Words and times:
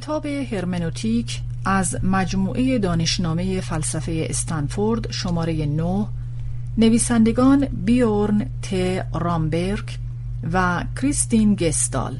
کتاب 0.00 0.26
هرمنوتیک 0.26 1.40
از 1.64 1.96
مجموعه 2.02 2.78
دانشنامه 2.78 3.60
فلسفه 3.60 4.26
استنفورد 4.30 5.10
شماره 5.10 5.66
9 5.66 6.06
نویسندگان 6.78 7.64
بیورن 7.64 8.46
ت. 8.62 8.74
رامبرگ 9.14 9.98
و 10.52 10.84
کریستین 11.00 11.54
گستال 11.54 12.18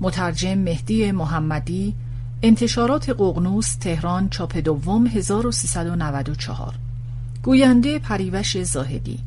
مترجم 0.00 0.54
مهدی 0.54 1.12
محمدی 1.12 1.94
انتشارات 2.42 3.10
ققنوس 3.10 3.74
تهران 3.74 4.28
چاپ 4.28 4.56
دوم 4.56 5.06
1394 5.06 6.74
گوینده 7.42 7.98
پریوش 7.98 8.62
زاهدی 8.62 9.18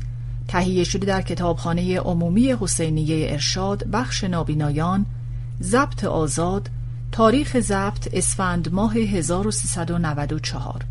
تهیه 0.48 0.84
شده 0.84 1.06
در 1.06 1.22
کتابخانه 1.22 2.00
عمومی 2.00 2.56
حسینیه 2.60 3.32
ارشاد 3.32 3.84
بخش 3.84 4.24
نابینایان 4.24 5.06
ضبط 5.62 6.04
آزاد 6.04 6.70
تاریخ 7.18 7.60
ضبط 7.60 8.08
اسفند 8.14 8.74
ماه 8.74 8.94
1394 8.94 10.86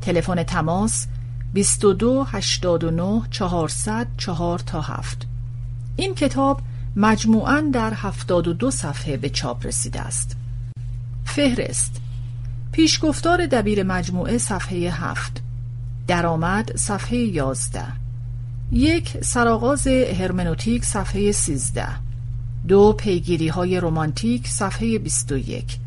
تلفن 0.00 0.42
تماس 0.42 1.06
22 1.54 2.24
89 2.24 3.22
400 3.30 4.06
4 4.18 4.58
تا 4.58 4.80
7 4.80 5.26
این 5.96 6.14
کتاب 6.14 6.60
مجموعاً 6.96 7.70
در 7.72 7.92
72 7.94 8.70
صفحه 8.70 9.16
به 9.16 9.30
چاپ 9.30 9.66
رسیده 9.66 10.00
است. 10.00 10.36
فهرست 11.24 12.00
پیشگفتار 12.72 13.46
دبیر 13.46 13.82
مجموعه 13.82 14.38
صفحه 14.38 14.90
7 14.90 15.42
درآمد 16.06 16.76
صفحه 16.76 17.18
11 17.18 17.82
یک 18.72 19.24
سرآغاز 19.24 19.86
هرمنوتیک 19.86 20.84
صفحه 20.84 21.32
13 21.32 22.11
دو 22.68 22.92
پیگیری 22.92 23.48
های 23.48 23.80
رومانتیک 23.80 24.48
صفحه 24.48 24.98
21 24.98 25.78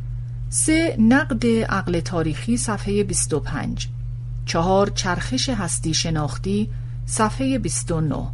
سه 0.49 0.95
نقد 0.99 1.45
عقل 1.47 1.99
تاریخی 1.99 2.57
صفحه 2.57 3.03
25 3.03 3.87
چهار 4.45 4.89
چرخش 4.89 5.49
هستی 5.49 5.93
شناختی 5.93 6.69
صفحه 7.05 7.57
29 7.57 8.27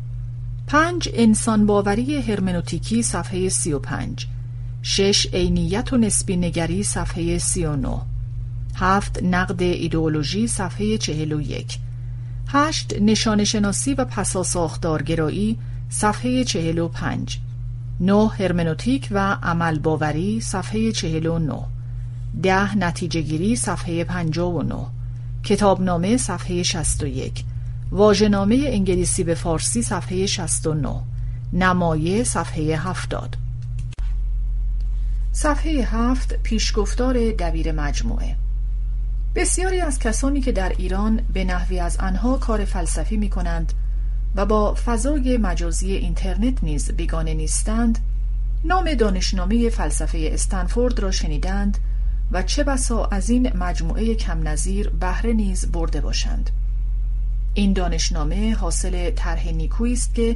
پنج 0.67 1.09
انسان 1.13 1.65
باوری 1.65 2.21
هرمنوتیکی 2.21 3.03
صفحه 3.03 3.49
35 3.49 4.27
شش 4.81 5.27
عینیت 5.33 5.93
و 5.93 5.97
نسبی 5.97 6.37
نگری 6.37 6.83
صفحه 6.83 7.37
39 7.37 8.01
هفت 8.75 9.23
نقد 9.23 9.61
ایدئولوژی 9.61 10.47
صفحه 10.47 10.97
41 10.97 11.77
هشت 12.47 12.93
نشان 13.01 13.43
شناسی 13.43 13.93
و 13.93 14.05
پساساختارگرایی 14.05 15.57
صفحه 15.89 16.43
45 16.43 17.39
نه 18.01 18.27
هرمنوتیک 18.39 19.07
و 19.11 19.37
عمل 19.43 19.79
باوری 19.79 20.41
صفحه 20.41 20.91
49 20.91 21.53
ده 22.43 22.77
نتیجه 22.77 23.21
گیری 23.21 23.55
صفحه 23.55 24.03
59 24.03 24.75
کتابنامه 25.43 26.17
صفحه 26.17 26.63
61 26.63 27.43
واژه‌نامه 27.91 28.63
انگلیسی 28.67 29.23
به 29.23 29.35
فارسی 29.35 29.81
صفحه 29.81 30.25
69 30.25 30.89
نمایه 31.53 32.23
صفحه 32.23 32.75
70 32.75 33.35
صفحه 35.31 35.83
7 35.83 36.33
پیشگفتار 36.43 37.13
دبیر 37.13 37.71
مجموعه. 37.71 38.35
بسیاری 39.35 39.81
از 39.81 39.99
کسانی 39.99 40.41
که 40.41 40.51
در 40.51 40.73
ایران 40.77 41.21
به 41.33 41.43
نحوی 41.43 41.79
از 41.79 41.97
آنها 41.97 42.37
کار 42.37 42.65
فلسفی 42.65 43.17
می 43.17 43.29
کنند 43.29 43.73
و 44.35 44.45
با 44.45 44.73
فضای 44.85 45.37
مجازی 45.37 45.91
اینترنت 45.91 46.63
نیز 46.63 46.91
بیگانه 46.91 47.33
نیستند 47.33 47.99
نام 48.63 48.93
دانشنامه 48.93 49.69
فلسفه 49.69 50.29
استنفورد 50.33 50.99
را 50.99 51.11
شنیدند 51.11 51.77
و 52.31 52.43
چه 52.43 52.63
بسا 52.63 53.05
از 53.05 53.29
این 53.29 53.57
مجموعه 53.57 54.15
کم 54.15 54.47
نظیر 54.47 54.89
بهره 54.89 55.33
نیز 55.33 55.71
برده 55.71 56.01
باشند. 56.01 56.49
این 57.53 57.73
دانشنامه 57.73 58.55
حاصل 58.55 59.11
طرح 59.11 59.49
نیکویی 59.49 59.93
است 59.93 60.15
که 60.15 60.35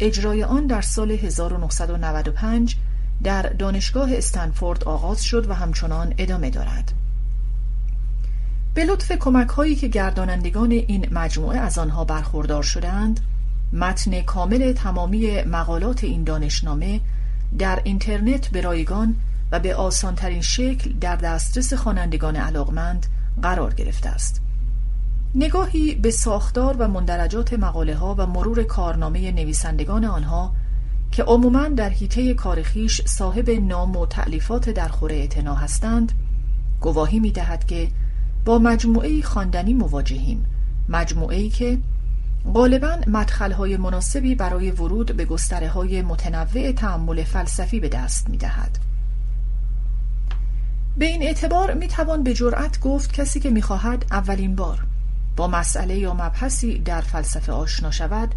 اجرای 0.00 0.44
آن 0.44 0.66
در 0.66 0.80
سال 0.80 1.10
1995 1.10 2.76
در 3.22 3.42
دانشگاه 3.42 4.12
استنفورد 4.12 4.84
آغاز 4.84 5.22
شد 5.22 5.50
و 5.50 5.54
همچنان 5.54 6.14
ادامه 6.18 6.50
دارد. 6.50 6.92
به 8.78 8.84
لطف 8.84 9.12
کمک 9.12 9.48
هایی 9.48 9.76
که 9.76 9.88
گردانندگان 9.88 10.70
این 10.70 11.06
مجموعه 11.10 11.58
از 11.58 11.78
آنها 11.78 12.04
برخوردار 12.04 12.62
شدند 12.62 13.20
متن 13.72 14.20
کامل 14.20 14.72
تمامی 14.72 15.42
مقالات 15.42 16.04
این 16.04 16.24
دانشنامه 16.24 17.00
در 17.58 17.80
اینترنت 17.84 18.48
به 18.48 18.60
رایگان 18.60 19.16
و 19.52 19.60
به 19.60 19.74
آسانترین 19.74 20.40
شکل 20.40 20.92
در 20.92 21.16
دسترس 21.16 21.74
خوانندگان 21.74 22.36
علاقمند 22.36 23.06
قرار 23.42 23.74
گرفته 23.74 24.08
است. 24.08 24.42
نگاهی 25.34 25.94
به 25.94 26.10
ساختار 26.10 26.76
و 26.78 26.88
مندرجات 26.88 27.52
مقاله 27.52 27.94
ها 27.94 28.14
و 28.18 28.26
مرور 28.26 28.62
کارنامه 28.62 29.32
نویسندگان 29.32 30.04
آنها 30.04 30.52
که 31.12 31.22
عموما 31.22 31.68
در 31.68 31.88
حیطه 31.88 32.34
کارخیش 32.34 33.00
صاحب 33.06 33.50
نام 33.50 33.96
و 33.96 34.06
تعلیفات 34.06 34.70
در 34.70 34.88
خوره 34.88 35.16
اعتنا 35.16 35.54
هستند 35.54 36.12
گواهی 36.80 37.20
می 37.20 37.30
دهد 37.30 37.66
که 37.66 37.88
با 38.44 38.58
مجموعه 38.58 39.22
خواندنی 39.22 39.74
مواجهیم 39.74 40.46
مجموعه 40.88 41.48
که 41.48 41.78
غالبا 42.54 42.98
مدخلهای 43.06 43.76
مناسبی 43.76 44.34
برای 44.34 44.70
ورود 44.70 45.16
به 45.16 45.24
گستره 45.24 45.68
های 45.68 46.02
متنوع 46.02 46.72
تعمل 46.72 47.24
فلسفی 47.24 47.80
به 47.80 47.88
دست 47.88 48.30
می 48.30 48.36
دهد. 48.36 48.78
به 50.98 51.06
این 51.06 51.22
اعتبار 51.22 51.74
می 51.74 51.88
توان 51.88 52.22
به 52.22 52.34
جرأت 52.34 52.80
گفت 52.80 53.12
کسی 53.12 53.40
که 53.40 53.50
می 53.50 53.62
خواهد 53.62 54.04
اولین 54.10 54.56
بار 54.56 54.86
با 55.36 55.48
مسئله 55.48 55.98
یا 55.98 56.14
مبحثی 56.14 56.78
در 56.78 57.00
فلسفه 57.00 57.52
آشنا 57.52 57.90
شود 57.90 58.34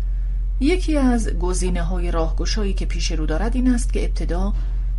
یکی 0.60 0.98
از 0.98 1.30
گزینه 1.30 1.84
های 1.84 2.12
راهگشایی 2.12 2.74
که 2.74 2.86
پیش 2.86 3.12
رو 3.12 3.26
دارد 3.26 3.56
این 3.56 3.74
است 3.74 3.94
که 3.94 4.06
ابتدا 4.06 4.54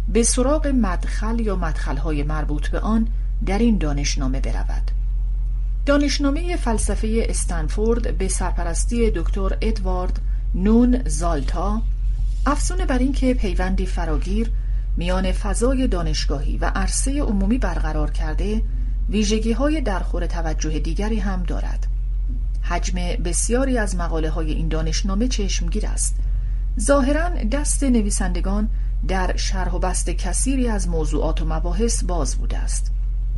به 0.09 0.23
سراغ 0.23 0.67
مدخل 0.67 1.41
یا 1.41 1.57
مدخلهای 1.57 2.23
مربوط 2.23 2.69
به 2.69 2.81
آن 2.81 3.09
در 3.47 3.59
این 3.59 3.79
دانشنامه 3.79 4.41
برود. 4.41 4.91
دانشنامه 5.87 6.57
فلسفه 6.57 7.27
استنفورد 7.29 8.19
به 8.19 8.29
سرپرستی 8.29 9.11
دکتر 9.11 9.59
ادوارد 9.61 10.21
نون 10.55 11.03
زالتا 11.07 11.83
افزون 12.47 12.85
بر 12.85 12.99
اینکه 12.99 13.35
پیوندی 13.35 13.87
فراگیر 13.87 14.51
میان 14.97 15.33
فضای 15.33 15.89
دانشگاهی 15.89 16.59
و 16.59 16.73
عرصه 16.75 17.23
عمومی 17.23 17.59
برقرار 17.59 18.11
کرده 18.11 18.63
ویژگی 19.11 19.53
های 19.53 19.81
درخور 19.81 20.27
توجه 20.27 20.79
دیگری 20.79 21.19
هم 21.19 21.43
دارد. 21.43 21.87
حجم 22.63 23.23
بسیاری 23.25 23.79
از 23.79 23.97
مقاله 23.97 24.31
های 24.31 24.53
این 24.53 24.69
دانشنامه 24.69 25.29
چشمگیر 25.29 25.87
است. 25.87 26.17
ظاهرا 26.81 27.29
دست 27.29 27.83
نویسندگان 27.83 28.69
در 29.09 29.37
شرح 29.37 29.73
و 29.73 29.79
بست 29.79 30.11
کثیری 30.11 30.69
از 30.69 30.89
موضوعات 30.89 31.43
و 31.43 31.45
مباحث 31.45 32.05
باز 32.05 32.37
بوده 32.37 32.59
است. 32.59 32.93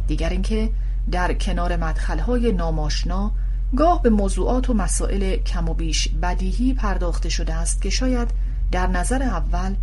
دیگر 0.07 0.29
اینکه 0.29 0.71
در 1.11 1.35
کنار 1.35 1.77
مدخلهای 1.77 2.53
ناماشنا 2.53 3.33
گاه 3.77 4.03
به 4.03 4.11
موضوعات 4.11 4.71
و 4.71 4.75
مسائل 4.75 5.37
کم 5.37 5.69
و 5.69 5.75
بیش 5.75 6.09
بدیهی 6.09 6.75
پرداخته 6.75 7.29
شده 7.29 7.55
است 7.55 7.83
که 7.83 7.91
شاید 7.91 8.31
در 8.73 8.87
نظر 8.87 9.23
اول 9.23 9.75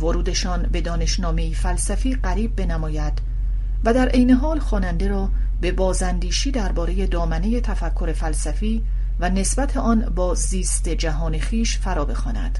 ورودشان 0.00 0.62
به 0.62 0.80
دانشنامه 0.80 1.52
فلسفی 1.52 2.14
قریب 2.14 2.56
بنماید 2.56 3.12
و 3.84 3.94
در 3.94 4.08
عین 4.08 4.30
حال 4.30 4.58
خواننده 4.58 5.08
را 5.08 5.28
به 5.60 5.72
بازندیشی 5.72 6.50
درباره 6.50 7.06
دامنه 7.06 7.60
تفکر 7.60 8.12
فلسفی 8.12 8.84
و 9.20 9.30
نسبت 9.30 9.76
آن 9.76 10.00
با 10.00 10.34
زیست 10.34 10.88
جهان 10.88 11.38
خیش 11.38 11.78
فرا 11.78 12.04
بخواند. 12.04 12.58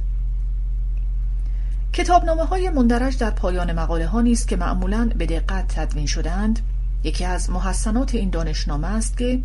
کتابنامه 1.92 2.44
های 2.44 2.70
مندرج 2.70 3.18
در 3.18 3.30
پایان 3.30 3.72
مقاله 3.72 4.06
ها 4.06 4.20
نیست 4.20 4.48
که 4.48 4.56
معمولا 4.56 5.10
به 5.16 5.26
دقت 5.26 5.68
تدوین 5.68 6.06
شدند 6.06 6.60
یکی 7.04 7.24
از 7.24 7.50
محسنات 7.50 8.14
این 8.14 8.30
دانشنامه 8.30 8.86
است 8.86 9.18
که 9.18 9.40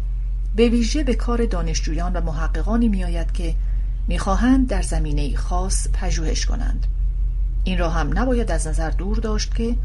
به 0.56 0.70
ویژه 0.70 1.04
به 1.04 1.16
کار 1.16 1.46
دانشجویان 1.46 2.14
و 2.14 2.22
محققانی 2.22 2.88
میآید 2.88 3.32
که 3.32 3.56
می‌خواهند 4.08 4.68
در 4.68 4.82
زمینه 4.82 5.36
خاص 5.36 5.88
پژوهش 5.94 6.46
کنند. 6.46 6.88
این 7.64 7.80
را 7.80 7.90
هم 7.90 8.20
نباید 8.20 8.52
از 8.52 8.68
نظر 8.68 8.90
دور 8.90 9.18
داشت 9.18 9.56
که 9.56 9.76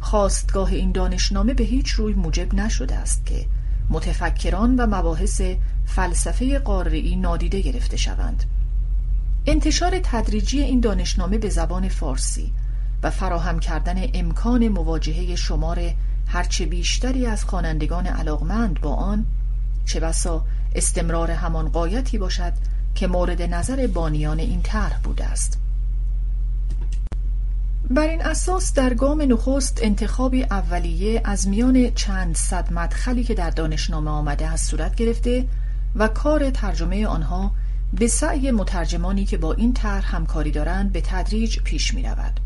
خواستگاه 0.00 0.72
این 0.72 0.92
دانشنامه 0.92 1.54
به 1.54 1.64
هیچ 1.64 1.90
روی 1.90 2.14
موجب 2.14 2.54
نشده 2.54 2.94
است 2.94 3.26
که 3.26 3.46
متفکران 3.90 4.76
و 4.76 4.86
مباحث 4.86 5.42
فلسفه 5.86 6.58
قارعی 6.58 7.16
نادیده 7.16 7.60
گرفته 7.60 7.96
شوند. 7.96 8.44
انتشار 9.46 10.00
تدریجی 10.02 10.60
این 10.60 10.80
دانشنامه 10.80 11.38
به 11.38 11.48
زبان 11.48 11.88
فارسی 11.88 12.52
و 13.02 13.10
فراهم 13.10 13.58
کردن 13.58 14.04
امکان 14.14 14.68
مواجهه 14.68 15.36
شمار 15.36 15.94
هرچه 16.28 16.66
بیشتری 16.66 17.26
از 17.26 17.44
خوانندگان 17.44 18.06
علاقمند 18.06 18.80
با 18.80 18.94
آن 18.94 19.26
چه 19.84 20.00
بسا 20.00 20.44
استمرار 20.74 21.30
همان 21.30 21.68
قایتی 21.68 22.18
باشد 22.18 22.52
که 22.94 23.06
مورد 23.06 23.42
نظر 23.42 23.86
بانیان 23.86 24.38
این 24.38 24.62
طرح 24.62 24.98
بوده 25.02 25.24
است 25.24 25.58
بر 27.90 28.08
این 28.08 28.22
اساس 28.22 28.74
در 28.74 28.94
گام 28.94 29.22
نخست 29.22 29.78
انتخابی 29.82 30.42
اولیه 30.42 31.20
از 31.24 31.48
میان 31.48 31.90
چند 31.90 32.36
صد 32.36 32.72
مدخلی 32.72 33.24
که 33.24 33.34
در 33.34 33.50
دانشنامه 33.50 34.10
آمده 34.10 34.46
از 34.46 34.60
صورت 34.60 34.94
گرفته 34.94 35.48
و 35.96 36.08
کار 36.08 36.50
ترجمه 36.50 37.06
آنها 37.06 37.52
به 37.92 38.06
سعی 38.06 38.50
مترجمانی 38.50 39.24
که 39.24 39.38
با 39.38 39.52
این 39.52 39.72
طرح 39.72 40.16
همکاری 40.16 40.50
دارند 40.50 40.92
به 40.92 41.00
تدریج 41.00 41.58
پیش 41.58 41.94
می 41.94 42.02
رود. 42.02 42.40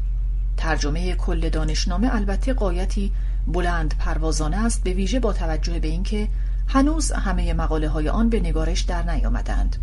ترجمه 0.57 1.15
کل 1.15 1.49
دانشنامه 1.49 2.15
البته 2.15 2.53
قایتی 2.53 3.13
بلند 3.47 3.95
پروازانه 3.99 4.65
است 4.65 4.85
به 4.85 4.93
ویژه 4.93 5.21
با 5.21 5.33
توجه 5.33 5.79
به 5.79 5.89
اینکه 5.89 6.29
هنوز 6.69 7.13
همه 7.13 7.55
مقاله 7.55 7.89
های 7.89 8.09
آن 8.09 8.29
به 8.29 8.41
نگارش 8.41 8.81
در 8.81 9.11
نیامدند. 9.11 9.77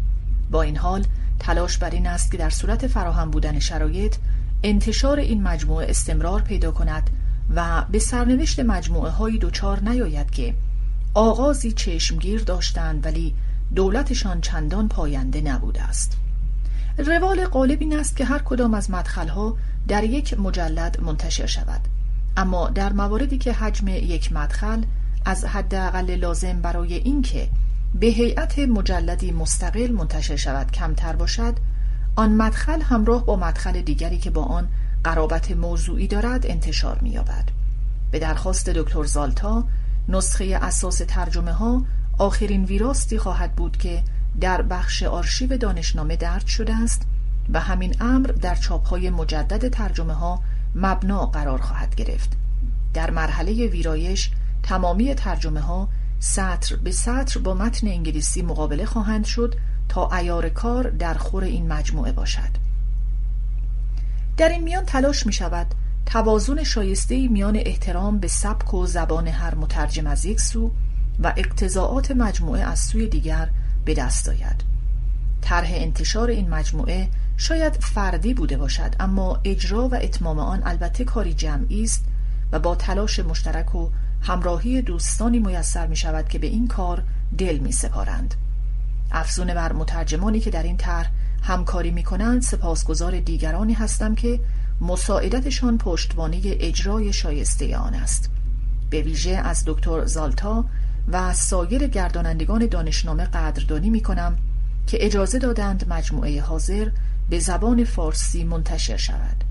با 0.51 0.61
این 0.61 0.77
حال 0.77 1.05
تلاش 1.39 1.77
بر 1.77 1.89
این 1.89 2.07
است 2.07 2.31
که 2.31 2.37
در 2.37 2.49
صورت 2.49 2.87
فراهم 2.87 3.31
بودن 3.31 3.59
شرایط 3.59 4.15
انتشار 4.63 5.19
این 5.19 5.43
مجموعه 5.43 5.89
استمرار 5.89 6.41
پیدا 6.41 6.71
کند 6.71 7.09
و 7.55 7.85
به 7.91 7.99
سرنوشت 7.99 8.59
مجموعه 8.59 9.11
های 9.11 9.37
دوچار 9.37 9.79
نیاید 9.79 10.31
که 10.31 10.53
آغازی 11.13 11.71
چشمگیر 11.71 12.43
داشتند 12.43 13.05
ولی 13.05 13.35
دولتشان 13.75 14.41
چندان 14.41 14.87
پاینده 14.87 15.41
نبوده 15.41 15.81
است 15.81 16.17
روال 16.97 17.45
غالب 17.45 17.81
این 17.81 17.99
است 17.99 18.17
که 18.17 18.25
هر 18.25 18.39
کدام 18.39 18.73
از 18.73 18.91
مدخلها 18.91 19.57
در 19.87 20.03
یک 20.03 20.39
مجلد 20.39 21.01
منتشر 21.01 21.45
شود 21.45 21.81
اما 22.39 22.69
در 22.69 22.93
مواردی 22.93 23.37
که 23.37 23.53
حجم 23.53 23.87
یک 23.87 24.33
مدخل 24.33 24.83
از 25.25 25.45
حداقل 25.45 26.15
لازم 26.15 26.61
برای 26.61 26.93
اینکه 26.93 27.49
به 27.95 28.07
هیئت 28.07 28.59
مجلدی 28.59 29.31
مستقل 29.31 29.91
منتشر 29.91 30.35
شود 30.35 30.71
کمتر 30.71 31.15
باشد 31.15 31.57
آن 32.15 32.35
مدخل 32.35 32.81
همراه 32.81 33.25
با 33.25 33.35
مدخل 33.35 33.81
دیگری 33.81 34.17
که 34.17 34.29
با 34.29 34.43
آن 34.43 34.67
قرابت 35.03 35.51
موضوعی 35.51 36.07
دارد 36.07 36.45
انتشار 36.47 36.99
می‌یابد. 37.01 37.49
به 38.11 38.19
درخواست 38.19 38.69
دکتر 38.69 39.03
زالتا 39.03 39.63
نسخه 40.09 40.59
اساس 40.61 41.01
ترجمه 41.07 41.51
ها 41.51 41.85
آخرین 42.17 42.65
ویراستی 42.65 43.17
خواهد 43.17 43.55
بود 43.55 43.77
که 43.77 44.03
در 44.41 44.61
بخش 44.61 45.03
آرشیو 45.03 45.57
دانشنامه 45.57 46.15
درد 46.15 46.45
شده 46.45 46.75
است 46.75 47.01
و 47.53 47.59
همین 47.59 47.95
امر 47.99 48.27
در 48.27 48.55
چاپهای 48.55 49.09
مجدد 49.09 49.69
ترجمه 49.69 50.13
ها 50.13 50.41
مبنا 50.75 51.25
قرار 51.25 51.61
خواهد 51.61 51.95
گرفت. 51.95 52.31
در 52.93 53.11
مرحله 53.11 53.67
ویرایش 53.67 54.31
تمامی 54.63 55.15
ترجمه 55.15 55.59
ها 55.59 55.89
سطر 56.19 56.75
به 56.75 56.91
سطر 56.91 57.39
با 57.39 57.53
متن 57.53 57.87
انگلیسی 57.87 58.41
مقابله 58.41 58.85
خواهند 58.85 59.25
شد 59.25 59.55
تا 59.89 60.09
ایار 60.11 60.49
کار 60.49 60.89
در 60.89 61.13
خور 61.13 61.43
این 61.43 61.67
مجموعه 61.67 62.11
باشد. 62.11 62.69
در 64.37 64.49
این 64.49 64.63
میان 64.63 64.85
تلاش 64.85 65.25
می 65.25 65.33
شود 65.33 65.67
توازن 66.05 66.63
شایسته 66.63 67.27
میان 67.27 67.55
احترام 67.55 68.19
به 68.19 68.27
سبک 68.27 68.73
و 68.73 68.85
زبان 68.85 69.27
هر 69.27 69.55
مترجم 69.55 70.07
از 70.07 70.25
یک 70.25 70.41
سو 70.41 70.71
و 71.23 71.33
اقتضاعات 71.37 72.11
مجموعه 72.11 72.61
از 72.61 72.79
سوی 72.79 73.07
دیگر 73.07 73.49
به 73.85 73.93
دست 73.93 74.29
آید. 74.29 74.68
طرح 75.41 75.69
انتشار 75.71 76.29
این 76.29 76.49
مجموعه 76.49 77.09
شاید 77.37 77.73
فردی 77.73 78.33
بوده 78.33 78.57
باشد 78.57 78.95
اما 78.99 79.39
اجرا 79.43 79.87
و 79.87 79.95
اتمام 79.95 80.39
آن 80.39 80.61
البته 80.65 81.03
کاری 81.03 81.33
جمعی 81.33 81.83
است 81.83 82.05
و 82.51 82.59
با 82.59 82.75
تلاش 82.75 83.19
مشترک 83.19 83.75
و 83.75 83.89
همراهی 84.21 84.81
دوستانی 84.81 85.39
میسر 85.39 85.87
می 85.87 85.95
شود 85.95 86.29
که 86.29 86.39
به 86.39 86.47
این 86.47 86.67
کار 86.67 87.03
دل 87.37 87.57
می 87.57 87.71
سپارند. 87.71 88.35
افزون 89.11 89.53
بر 89.53 89.73
مترجمانی 89.73 90.39
که 90.39 90.49
در 90.49 90.63
این 90.63 90.77
طرح 90.77 91.11
همکاری 91.43 91.91
می 91.91 92.03
کنند 92.03 92.41
سپاسگزار 92.41 93.19
دیگرانی 93.19 93.73
هستم 93.73 94.15
که 94.15 94.39
مساعدتشان 94.81 95.77
پشتوانه 95.77 96.41
اجرای 96.43 97.13
شایسته 97.13 97.77
آن 97.77 97.93
است 97.93 98.29
به 98.89 99.01
ویژه 99.01 99.31
از 99.31 99.63
دکتر 99.65 100.05
زالتا 100.05 100.65
و 101.11 101.33
سایر 101.33 101.87
گردانندگان 101.87 102.65
دانشنامه 102.65 103.23
قدردانی 103.23 103.89
می 103.89 104.01
کنم 104.01 104.37
که 104.89 105.05
اجازه 105.05 105.39
دادند 105.39 105.85
مجموعه 105.89 106.41
حاضر 106.41 106.89
به 107.29 107.39
زبان 107.39 107.83
فارسی 107.83 108.43
منتشر 108.43 108.97
شود. 108.97 109.43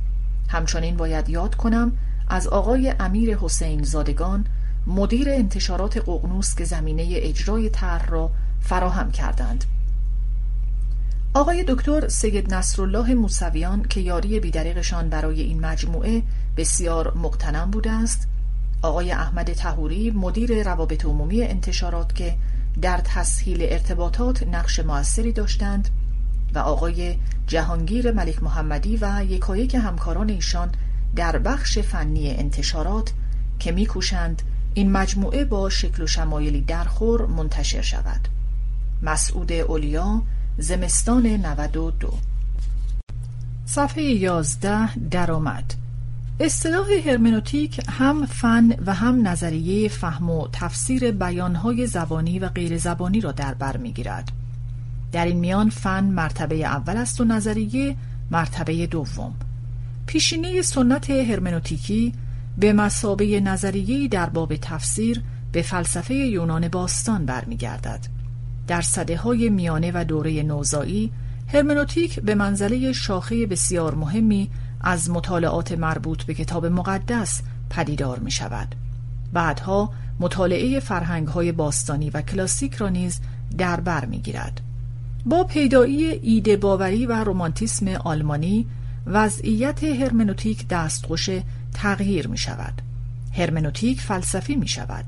همچنین 0.48 0.96
باید 0.96 1.28
یاد 1.28 1.54
کنم 1.54 1.92
از 2.28 2.46
آقای 2.46 2.94
امیر 3.00 3.36
حسین 3.36 3.82
زادگان 3.82 4.46
مدیر 4.86 5.30
انتشارات 5.30 5.96
ققنوس 5.96 6.54
که 6.54 6.64
زمینه 6.64 7.06
اجرای 7.08 7.70
طرح 7.70 8.06
را 8.06 8.30
فراهم 8.60 9.10
کردند. 9.10 9.64
آقای 11.34 11.64
دکتر 11.68 12.08
سید 12.08 12.54
نصرالله 12.54 13.14
موسویان 13.14 13.82
که 13.82 14.00
یاری 14.00 14.40
بیدریقشان 14.40 15.08
برای 15.08 15.40
این 15.40 15.60
مجموعه 15.60 16.22
بسیار 16.56 17.14
مقتنم 17.16 17.70
بوده 17.70 17.90
است. 17.90 18.28
آقای 18.82 19.12
احمد 19.12 19.52
تهوری 19.52 20.10
مدیر 20.10 20.62
روابط 20.62 21.04
عمومی 21.04 21.42
انتشارات 21.42 22.14
که 22.14 22.34
در 22.82 23.00
تسهیل 23.04 23.58
ارتباطات 23.62 24.42
نقش 24.42 24.80
موثری 24.80 25.32
داشتند 25.32 25.88
و 26.54 26.58
آقای 26.58 27.16
جهانگیر 27.46 28.12
ملک 28.12 28.42
محمدی 28.42 28.96
و 28.96 29.24
یکایک 29.24 29.74
همکاران 29.74 30.28
ایشان 30.30 30.70
در 31.16 31.38
بخش 31.38 31.78
فنی 31.78 32.30
انتشارات 32.30 33.12
که 33.58 33.72
میکوشند 33.72 34.42
این 34.74 34.92
مجموعه 34.92 35.44
با 35.44 35.70
شکل 35.70 36.02
و 36.02 36.06
شمایلی 36.06 36.60
درخور 36.60 37.26
منتشر 37.26 37.82
شود. 37.82 38.28
مسعود 39.02 39.52
اولیا 39.52 40.22
زمستان 40.58 41.26
92 41.26 42.12
صفحه 43.64 44.02
11 44.02 44.94
درآمد. 44.98 45.74
اصطلاح 46.40 46.86
هرمنوتیک 47.06 47.80
هم 47.88 48.26
فن 48.26 48.76
و 48.86 48.94
هم 48.94 49.28
نظریه 49.28 49.88
فهم 49.88 50.30
و 50.30 50.48
تفسیر 50.52 51.10
بیانهای 51.10 51.86
زبانی 51.86 52.38
و 52.38 52.48
غیر 52.48 52.78
زبانی 52.78 53.20
را 53.20 53.32
در 53.32 53.54
بر 53.54 53.76
می‌گیرد. 53.76 54.32
در 55.12 55.24
این 55.24 55.38
میان 55.38 55.70
فن 55.70 56.04
مرتبه 56.04 56.56
اول 56.56 56.96
است 56.96 57.20
و 57.20 57.24
نظریه 57.24 57.96
مرتبه 58.30 58.86
دوم. 58.86 59.34
پیشینه 60.06 60.62
سنت 60.62 61.10
هرمنوتیکی 61.10 62.12
به 62.58 62.72
مسابه 62.72 63.40
نظریه 63.40 64.08
در 64.08 64.28
باب 64.28 64.56
تفسیر 64.56 65.22
به 65.52 65.62
فلسفه 65.62 66.14
یونان 66.14 66.68
باستان 66.68 67.26
برمیگردد. 67.26 68.00
در 68.66 68.80
صده 68.80 69.16
های 69.16 69.48
میانه 69.48 69.92
و 69.94 70.04
دوره 70.04 70.42
نوزایی 70.42 71.12
هرمنوتیک 71.52 72.20
به 72.20 72.34
منزله 72.34 72.92
شاخه 72.92 73.46
بسیار 73.46 73.94
مهمی 73.94 74.50
از 74.80 75.10
مطالعات 75.10 75.72
مربوط 75.72 76.22
به 76.22 76.34
کتاب 76.34 76.66
مقدس 76.66 77.42
پدیدار 77.70 78.18
می 78.18 78.30
شود. 78.30 78.74
بعدها 79.32 79.90
مطالعه 80.20 80.80
فرهنگ 80.80 81.28
های 81.28 81.52
باستانی 81.52 82.10
و 82.10 82.22
کلاسیک 82.22 82.74
را 82.74 82.88
نیز 82.88 83.20
در 83.58 83.80
بر 83.80 84.04
می 84.04 84.18
گیرد. 84.18 84.60
با 85.26 85.44
پیدایی 85.44 86.04
ایده 86.04 86.56
باوری 86.56 87.06
و 87.06 87.24
رومانتیسم 87.24 87.88
آلمانی 87.88 88.66
وضعیت 89.06 89.84
هرمنوتیک 89.84 90.68
دستخوش 90.68 91.30
تغییر 91.74 92.28
می 92.28 92.38
شود. 92.38 92.82
هرمنوتیک 93.32 94.00
فلسفی 94.00 94.56
می 94.56 94.68
شود. 94.68 95.04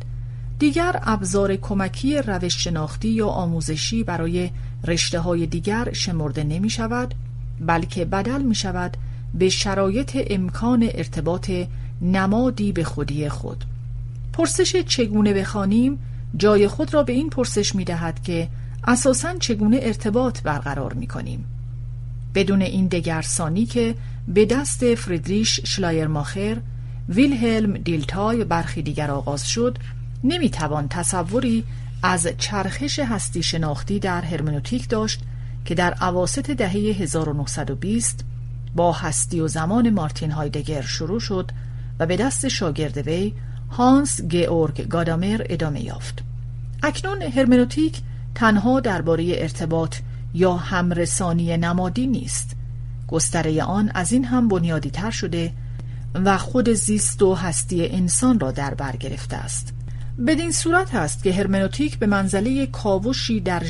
دیگر 0.59 1.01
ابزار 1.03 1.57
کمکی 1.57 2.23
روش 2.23 2.65
شناختی 2.65 3.09
یا 3.09 3.29
آموزشی 3.29 4.05
برای 4.05 4.51
رشته 4.85 5.21
های 5.21 5.47
دیگر 5.47 5.93
شمرده 5.93 6.45
نمی 6.45 6.71
شود 6.71 7.15
بلکه 7.61 8.05
بدل 8.05 8.43
می 8.43 8.55
شود 8.55 8.97
به 9.35 9.49
شرایط 9.49 10.19
امکان 10.31 10.89
ارتباط 10.95 11.51
نمادی 12.03 12.73
به 12.73 12.85
خودی 12.85 13.29
خود. 13.29 13.65
پرسش 14.33 14.77
چگونه 14.77 15.33
بخوانیم؟ 15.33 15.99
جای 16.37 16.69
خود 16.69 16.95
را 16.95 17.03
به 17.03 17.13
این 17.13 17.31
پرسش 17.31 17.75
می 17.75 17.85
دهد 17.85 18.23
که 18.23 18.49
اساساً 18.85 19.39
چگونه 19.39 19.79
ارتباط 19.83 20.43
برقرار 20.43 20.93
می 20.93 21.07
کنیم. 21.07 21.45
بدون 22.35 22.63
این 22.63 22.87
دگرسانی 22.87 23.67
که 23.67 23.95
به 24.29 24.45
دست 24.45 24.95
فریدریش 24.95 25.61
شلایرماخر 25.65 26.57
ویلهلم 27.09 27.73
دیلتای 27.73 28.45
برخی 28.45 28.83
دیگر 28.83 29.11
آغاز 29.11 29.49
شد 29.49 29.79
نمی‌توان 30.25 30.89
تصوری 30.89 31.65
از 32.03 32.29
چرخش 32.39 32.99
هستی 32.99 33.43
شناختی 33.43 33.99
در 33.99 34.21
هرمنوتیک 34.21 34.89
داشت 34.89 35.21
که 35.65 35.75
در 35.75 35.93
عواست 35.93 36.51
دهه 36.51 36.73
1920 36.73 38.25
با 38.75 38.93
هستی 38.93 39.41
و 39.41 39.49
زمان 39.49 39.91
مارتین 39.91 40.31
هایدگر 40.31 40.83
شروع 40.83 41.21
شد 41.21 41.51
و 41.99 42.07
به 42.07 42.17
دست 42.17 42.49
شاگرد 42.49 42.99
وی 42.99 43.35
هانس 43.71 44.23
گئورگ 44.23 44.89
گادامر 44.89 45.47
ادامه 45.49 45.81
یافت. 45.81 46.23
اکنون 46.83 47.23
هرمنوتیک 47.23 48.01
تنها 48.35 48.81
درباره 48.81 49.27
ارتباط 49.29 49.97
یا 50.35 50.55
همرسانی 50.55 51.57
نمادی 51.57 52.07
نیست. 52.07 52.57
گستره 53.09 53.63
آن 53.63 53.91
از 53.95 54.13
این 54.13 54.25
هم 54.25 54.49
بنیادی 54.49 54.91
تر 54.91 55.11
شده 55.11 55.53
و 56.15 56.39
خود 56.39 56.73
زیست 56.73 57.23
و 57.23 57.35
هستی 57.35 57.89
انسان 57.89 58.41
را 58.41 58.51
در 58.51 58.75
بر 58.75 58.97
گرفته 58.97 59.37
است. 59.37 59.75
بدین 60.27 60.53
صورت 60.53 60.95
است 60.95 61.23
که 61.23 61.33
هرمنوتیک 61.33 61.99
به 61.99 62.07
منزله 62.07 62.67
کاوشی 62.67 63.41
در 63.41 63.63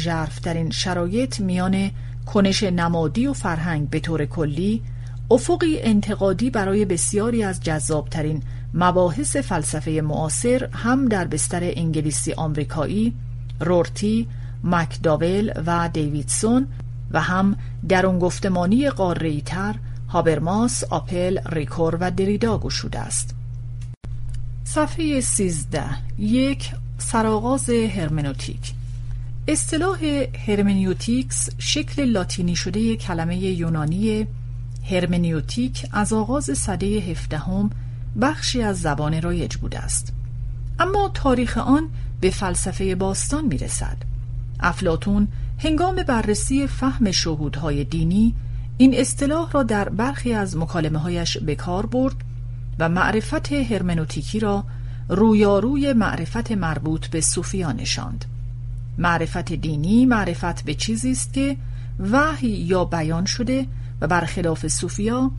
این 0.47 0.71
شرایط 0.71 1.41
میان 1.41 1.91
کنش 2.33 2.63
نمادی 2.63 3.27
و 3.27 3.33
فرهنگ 3.33 3.91
به 3.91 4.01
طور 4.01 4.25
کلی 4.25 4.83
افقی 5.31 5.81
انتقادی 5.81 6.51
برای 6.51 6.85
بسیاری 6.85 7.43
از 7.43 7.61
جذابترین 7.61 8.43
مباحث 8.75 9.37
فلسفه 9.37 9.91
معاصر 9.91 10.69
هم 10.73 11.09
در 11.09 11.25
بستر 11.25 11.61
انگلیسی 11.63 12.33
آمریکایی 12.33 13.15
رورتی، 13.61 14.29
مکداول 14.65 15.53
و 15.67 15.91
دیویدسون 15.93 16.67
و 17.11 17.21
هم 17.21 17.57
درون 17.89 18.19
گفتمانی 18.19 18.91
قاره‌ای‌تر 18.91 19.75
هابرماس، 20.09 20.85
آپل، 20.85 21.39
ریکور 21.53 21.99
و 22.01 22.11
دریدا 22.11 22.59
گشوده 22.59 22.99
است. 22.99 23.35
صفحه 24.65 25.21
13 25.21 25.85
یک 26.19 26.71
سرآغاز 26.99 27.71
هرمنوتیک 27.71 28.80
اصطلاح 29.53 29.99
هرمنیوتیکس 30.47 31.49
شکل 31.59 32.05
لاتینی 32.05 32.57
شده 32.57 32.97
کلمه 32.97 33.37
یونانی 33.37 34.27
هرمنیوتیک 34.91 35.87
از 35.93 36.13
آغاز 36.13 36.59
سده 36.59 36.87
هفدهم 36.87 37.71
بخشی 38.21 38.63
از 38.63 38.81
زبان 38.81 39.23
رایج 39.23 39.57
بوده 39.57 39.79
است. 39.79 40.13
اما 40.79 41.11
تاریخ 41.15 41.59
آن 41.59 41.89
به 42.21 42.31
فلسفه 42.31 42.95
باستان 42.95 43.45
می 43.45 43.59
رسد 43.59 43.97
افلاتون 44.61 45.29
هنگام 45.59 45.97
بررسی 45.97 46.67
فهم 46.67 47.11
شهودهای 47.11 47.85
دینی 47.85 48.35
این 48.79 48.95
اصطلاح 48.95 49.51
را 49.51 49.63
در 49.63 49.89
برخی 49.89 50.33
از 50.33 50.57
مکالمه 50.57 50.99
هایش 50.99 51.39
به 51.39 51.55
کار 51.55 51.87
برد 51.87 52.17
و 52.79 52.89
معرفت 52.89 53.53
هرمنوتیکی 53.53 54.41
را 54.41 54.65
رویاروی 55.09 55.93
معرفت 55.93 56.53
مربوط 56.53 57.07
به 57.07 57.21
صوفیان 57.21 57.77
نشاند. 57.77 58.25
معرفت 59.01 59.53
دینی 59.53 60.07
معرفت 60.07 60.65
به 60.65 60.75
چیزی 60.75 61.11
است 61.11 61.33
که 61.33 61.57
وحی 62.13 62.49
یا 62.49 62.85
بیان 62.85 63.25
شده 63.25 63.67
و 64.01 64.07
برخلاف 64.07 64.69
صوفیا 64.69 65.31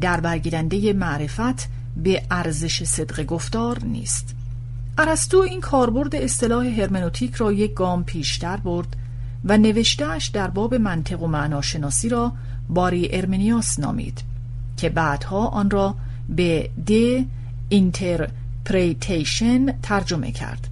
در 0.00 0.20
برگیرنده 0.20 0.92
معرفت 0.92 1.68
به 1.96 2.22
ارزش 2.30 2.84
صدق 2.84 3.24
گفتار 3.24 3.84
نیست. 3.84 4.34
ارسطو 4.98 5.38
این 5.38 5.60
کاربرد 5.60 6.16
اصطلاح 6.16 6.66
هرمنوتیک 6.66 7.34
را 7.34 7.52
یک 7.52 7.74
گام 7.74 8.04
پیشتر 8.04 8.56
برد 8.56 8.96
و 9.44 9.58
نوشتهش 9.58 10.26
در 10.26 10.48
باب 10.48 10.74
منطق 10.74 11.22
و 11.22 11.26
معناشناسی 11.26 12.08
را 12.08 12.32
باری 12.68 13.08
ارمنیاس 13.12 13.78
نامید 13.78 14.22
که 14.76 14.88
بعدها 14.88 15.46
آن 15.46 15.70
را 15.70 15.94
به 16.28 16.70
De 16.86 16.90
Interpretatione 17.68 19.72
ترجمه 19.82 20.32
کرد. 20.32 20.68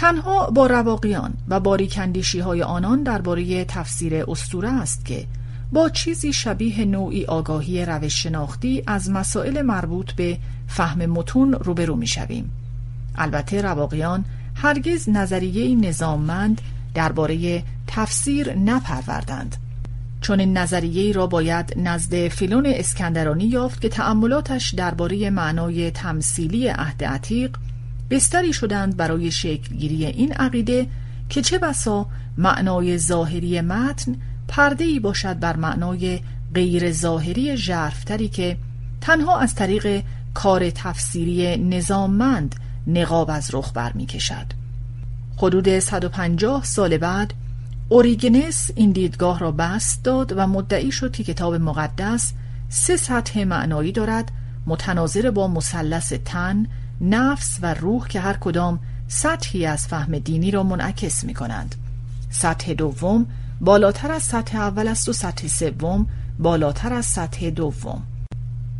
تنها 0.00 0.50
با 0.50 0.66
رواقیان 0.66 1.34
و 1.48 1.60
باریکندیشی 1.60 2.40
های 2.40 2.62
آنان 2.62 3.02
درباره 3.02 3.64
تفسیر 3.64 4.24
استوره 4.28 4.68
است 4.68 5.04
که 5.04 5.26
با 5.72 5.88
چیزی 5.88 6.32
شبیه 6.32 6.84
نوعی 6.84 7.24
آگاهی 7.24 7.84
روش 7.84 8.22
شناختی 8.22 8.82
از 8.86 9.10
مسائل 9.10 9.62
مربوط 9.62 10.12
به 10.12 10.38
فهم 10.66 11.06
متون 11.06 11.52
روبرو 11.52 11.96
می 11.96 12.06
شویم. 12.06 12.50
البته 13.14 13.62
رواقیان 13.62 14.24
هرگز 14.54 15.08
نظریه 15.08 15.76
نظاممند 15.76 16.60
درباره 16.94 17.62
تفسیر 17.86 18.54
نپروردند 18.54 19.56
چون 20.20 20.40
این 20.40 20.58
نظریه 20.58 21.12
را 21.12 21.26
باید 21.26 21.74
نزد 21.76 22.28
فیلون 22.28 22.66
اسکندرانی 22.66 23.44
یافت 23.44 23.80
که 23.80 23.88
تأملاتش 23.88 24.74
درباره 24.74 25.30
معنای 25.30 25.90
تمثیلی 25.90 26.68
عهد 26.68 27.04
عتیق 27.04 27.56
بستری 28.10 28.52
شدند 28.52 28.96
برای 28.96 29.30
شکلگیری 29.30 30.06
این 30.06 30.32
عقیده 30.32 30.86
که 31.28 31.42
چه 31.42 31.58
بسا 31.58 32.06
معنای 32.38 32.98
ظاهری 32.98 33.60
متن 33.60 34.16
پرده 34.48 34.84
ای 34.84 35.00
باشد 35.00 35.38
بر 35.38 35.56
معنای 35.56 36.20
غیر 36.54 36.92
ظاهری 36.92 37.56
ژرفتری 37.56 38.28
که 38.28 38.56
تنها 39.00 39.38
از 39.38 39.54
طریق 39.54 40.02
کار 40.34 40.70
تفسیری 40.70 41.56
نظاممند 41.56 42.54
نقاب 42.86 43.30
از 43.30 43.50
رخ 43.52 43.72
می 43.94 44.06
کشد. 44.06 44.46
حدود 45.36 45.78
150 45.78 46.64
سال 46.64 46.98
بعد 46.98 47.34
اوریگنس 47.88 48.70
این 48.74 48.92
دیدگاه 48.92 49.38
را 49.38 49.52
بست 49.52 50.04
داد 50.04 50.32
و 50.36 50.46
مدعی 50.46 50.92
شد 50.92 51.12
که 51.12 51.24
کتاب 51.24 51.54
مقدس 51.54 52.32
سه 52.68 52.96
سطح 52.96 53.44
معنایی 53.44 53.92
دارد 53.92 54.32
متناظر 54.66 55.30
با 55.30 55.48
مثلث 55.48 56.12
تن، 56.12 56.66
نفس 57.00 57.58
و 57.62 57.74
روح 57.74 58.08
که 58.08 58.20
هر 58.20 58.36
کدام 58.36 58.80
سطحی 59.08 59.66
از 59.66 59.86
فهم 59.86 60.18
دینی 60.18 60.50
را 60.50 60.62
منعکس 60.62 61.24
می 61.24 61.34
کنند. 61.34 61.74
سطح 62.30 62.72
دوم 62.72 63.26
بالاتر 63.60 64.12
از 64.12 64.22
سطح 64.22 64.58
اول 64.58 64.88
است 64.88 65.08
و 65.08 65.12
سطح 65.12 65.48
سوم 65.48 66.06
بالاتر 66.38 66.92
از 66.92 67.06
سطح 67.06 67.50
دوم. 67.50 68.02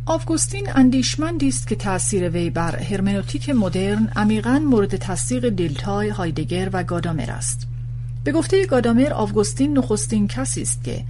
آفگوستین 0.05 0.67
اندیشمندی 0.75 1.47
است 1.47 1.67
که 1.67 1.75
تأثیر 1.75 2.29
وی 2.29 2.49
بر 2.49 2.75
هرمنوتیک 2.75 3.49
مدرن 3.49 4.11
عمیقا 4.15 4.59
مورد 4.59 4.95
تصدیق 4.95 5.49
دیلتای، 5.49 6.09
هایدگر 6.09 6.69
و 6.73 6.83
گادامر 6.83 7.31
است. 7.31 7.67
به 8.23 8.31
گفته 8.31 8.65
گادامر 8.65 9.13
آفگوستین 9.13 9.77
نخستین 9.77 10.27
کسی 10.27 10.61
است 10.61 10.83
که 10.83 11.05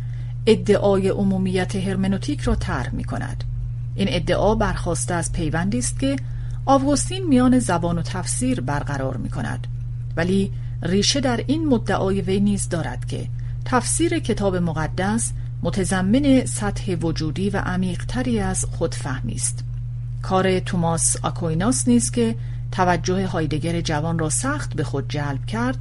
ادعای 0.46 1.10
عمومیت 1.10 1.76
هرمنوتیک 1.76 2.42
را 2.42 2.56
طرح 2.56 2.96
می 2.96 3.04
کند. 3.04 3.44
این 3.96 4.08
ادعا 4.12 4.56
برخواسته 4.56 5.14
از 5.14 5.32
پیوندی 5.34 5.78
است 5.78 6.00
که 6.00 6.16
آوگوستین 6.66 7.28
میان 7.28 7.60
زبان 7.60 7.98
و 7.98 8.02
تفسیر 8.02 8.62
برقرار 8.62 9.18
می 9.18 9.30
کند 9.30 9.68
ولی 10.18 10.52
ریشه 10.84 11.20
در 11.20 11.44
این 11.48 11.68
مدعای 11.68 12.22
وی 12.22 12.40
نیز 12.40 12.70
دارد 12.70 13.06
که 13.06 13.28
تفسیر 13.66 14.20
کتاب 14.20 14.56
مقدس 14.56 15.32
متضمن 15.64 16.46
سطح 16.46 16.96
وجودی 16.96 17.50
و 17.50 17.58
عمیقتری 17.58 18.40
از 18.40 18.66
خودفهمی 18.66 19.34
است. 19.34 19.64
کار 20.22 20.60
توماس 20.60 21.18
آکویناس 21.24 21.88
نیست 21.88 22.14
که 22.14 22.36
توجه 22.72 23.28
هایدگر 23.28 23.82
جوان 23.82 24.20
را 24.20 24.30
سخت 24.30 24.74
به 24.74 24.84
خود 24.84 25.10
جلب 25.10 25.46
کرد 25.46 25.78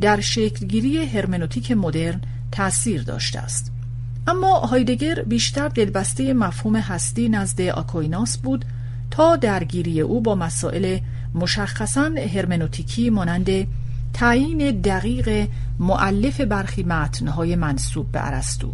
در 0.00 0.20
شکلگیری 0.20 1.06
هرمنوتیک 1.06 1.72
مدرن 1.72 2.20
تأثیر 2.52 3.02
داشته 3.02 3.38
است. 3.38 3.72
اما 4.26 4.58
هایدگر 4.58 5.22
بیشتر 5.22 5.68
دلبسته 5.68 6.32
مفهوم 6.32 6.76
هستی 6.76 7.28
نزد 7.28 7.60
آکویناس 7.60 8.38
بود 8.38 8.64
درگیری 9.40 10.00
او 10.00 10.20
با 10.20 10.34
مسائل 10.34 10.98
مشخصا 11.34 12.10
هرمنوتیکی 12.34 13.10
مانند 13.10 13.66
تعیین 14.12 14.80
دقیق 14.80 15.48
معلف 15.78 16.40
برخی 16.40 16.82
متنهای 16.82 17.56
منصوب 17.56 18.12
به 18.12 18.26
ارسطو. 18.26 18.72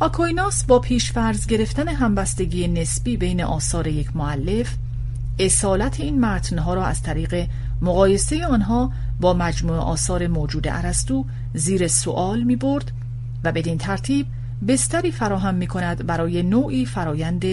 آکویناس 0.00 0.64
با 0.64 0.78
پیشفرض 0.78 1.46
گرفتن 1.46 1.88
همبستگی 1.88 2.68
نسبی 2.68 3.16
بین 3.16 3.42
آثار 3.42 3.86
یک 3.86 4.16
معلف 4.16 4.74
اصالت 5.38 6.00
این 6.00 6.20
متنها 6.20 6.74
را 6.74 6.84
از 6.84 7.02
طریق 7.02 7.48
مقایسه 7.82 8.46
آنها 8.46 8.92
با 9.20 9.34
مجموع 9.34 9.76
آثار 9.76 10.26
موجود 10.26 10.68
ارسطو 10.68 11.24
زیر 11.54 11.88
سوال 11.88 12.42
می 12.42 12.56
برد 12.56 12.92
و 13.44 13.52
بدین 13.52 13.78
ترتیب 13.78 14.26
بستری 14.68 15.10
فراهم 15.10 15.54
می 15.54 15.66
کند 15.66 16.06
برای 16.06 16.42
نوعی 16.42 16.86
فرایند 16.86 17.44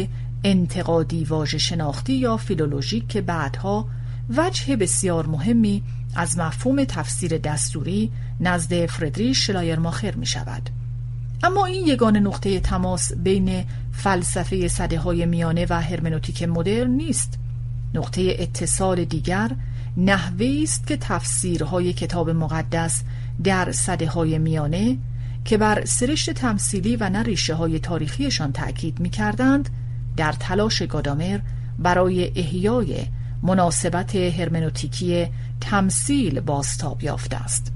انتقادی 0.43 1.23
واژه 1.23 1.57
شناختی 1.57 2.13
یا 2.13 2.37
فیلولوژیک 2.37 3.07
که 3.07 3.21
بعدها 3.21 3.85
وجه 4.37 4.75
بسیار 4.75 5.25
مهمی 5.27 5.83
از 6.15 6.37
مفهوم 6.37 6.83
تفسیر 6.83 7.37
دستوری 7.37 8.11
نزد 8.39 8.85
فردریش 8.85 9.45
شلایرماخر 9.45 10.15
می 10.15 10.25
شود. 10.25 10.69
اما 11.43 11.65
این 11.65 11.87
یگان 11.87 12.17
نقطه 12.17 12.59
تماس 12.59 13.13
بین 13.13 13.65
فلسفه 13.91 14.67
صده 14.67 14.99
های 14.99 15.25
میانه 15.25 15.65
و 15.69 15.81
هرمنوتیک 15.81 16.43
مدرن 16.43 16.89
نیست. 16.89 17.39
نقطه 17.93 18.35
اتصال 18.39 19.05
دیگر 19.05 19.51
نحوه 19.97 20.59
است 20.63 20.87
که 20.87 20.97
تفسیرهای 20.97 21.93
کتاب 21.93 22.29
مقدس 22.29 23.03
در 23.43 23.71
صده 23.71 24.07
های 24.07 24.37
میانه 24.37 24.97
که 25.45 25.57
بر 25.57 25.85
سرشت 25.85 26.29
تمثیلی 26.29 26.95
و 26.95 27.09
نه 27.09 27.35
های 27.57 27.79
تاریخیشان 27.79 28.51
تأکید 28.51 28.99
می 28.99 29.09
کردند 29.09 29.69
در 30.17 30.31
تلاش 30.31 30.81
گادامر 30.81 31.39
برای 31.79 32.31
احیای 32.35 33.05
مناسبت 33.43 34.15
هرمنوتیکی 34.15 35.27
تمثیل 35.61 36.39
بازتاب 36.39 37.03
یافته 37.03 37.35
است. 37.35 37.71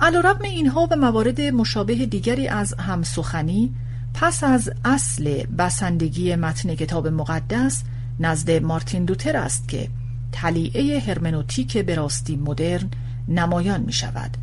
علیرغم 0.00 0.42
اینها 0.42 0.88
و 0.90 0.96
موارد 0.96 1.40
مشابه 1.40 2.06
دیگری 2.06 2.48
از 2.48 2.74
همسخنی 2.74 3.74
پس 4.14 4.44
از 4.44 4.70
اصل 4.84 5.46
بسندگی 5.46 6.36
متن 6.36 6.74
کتاب 6.74 7.08
مقدس 7.08 7.82
نزد 8.20 8.50
مارتین 8.50 9.04
دوتر 9.04 9.36
است 9.36 9.68
که 9.68 9.88
تلیعه 10.32 11.00
هرمنوتیک 11.00 11.78
به 11.78 11.94
راستی 11.94 12.36
مدرن 12.36 12.90
نمایان 13.28 13.80
می 13.80 13.92
شود 13.92 14.36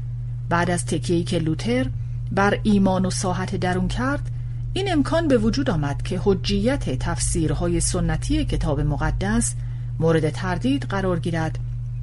بعد 0.50 0.70
از 0.70 0.86
تکیهی 0.86 1.24
که 1.24 1.40
لوتر 1.40 1.86
بر 2.32 2.60
ایمان 2.64 3.06
و 3.06 3.10
ساحت 3.10 3.56
درون 3.56 3.88
کرد 3.88 4.32
این 4.78 4.92
امکان 4.92 5.28
به 5.28 5.38
وجود 5.38 5.70
آمد 5.70 6.02
که 6.02 6.22
حجیت 6.24 7.00
تفسیرهای 7.00 7.80
سنتی 7.80 8.46
کتاب 8.46 8.80
مقدس 8.82 9.56
مورد 10.00 10.30
تردید 10.30 10.86
قرار 10.86 11.20
گیرد 11.20 11.60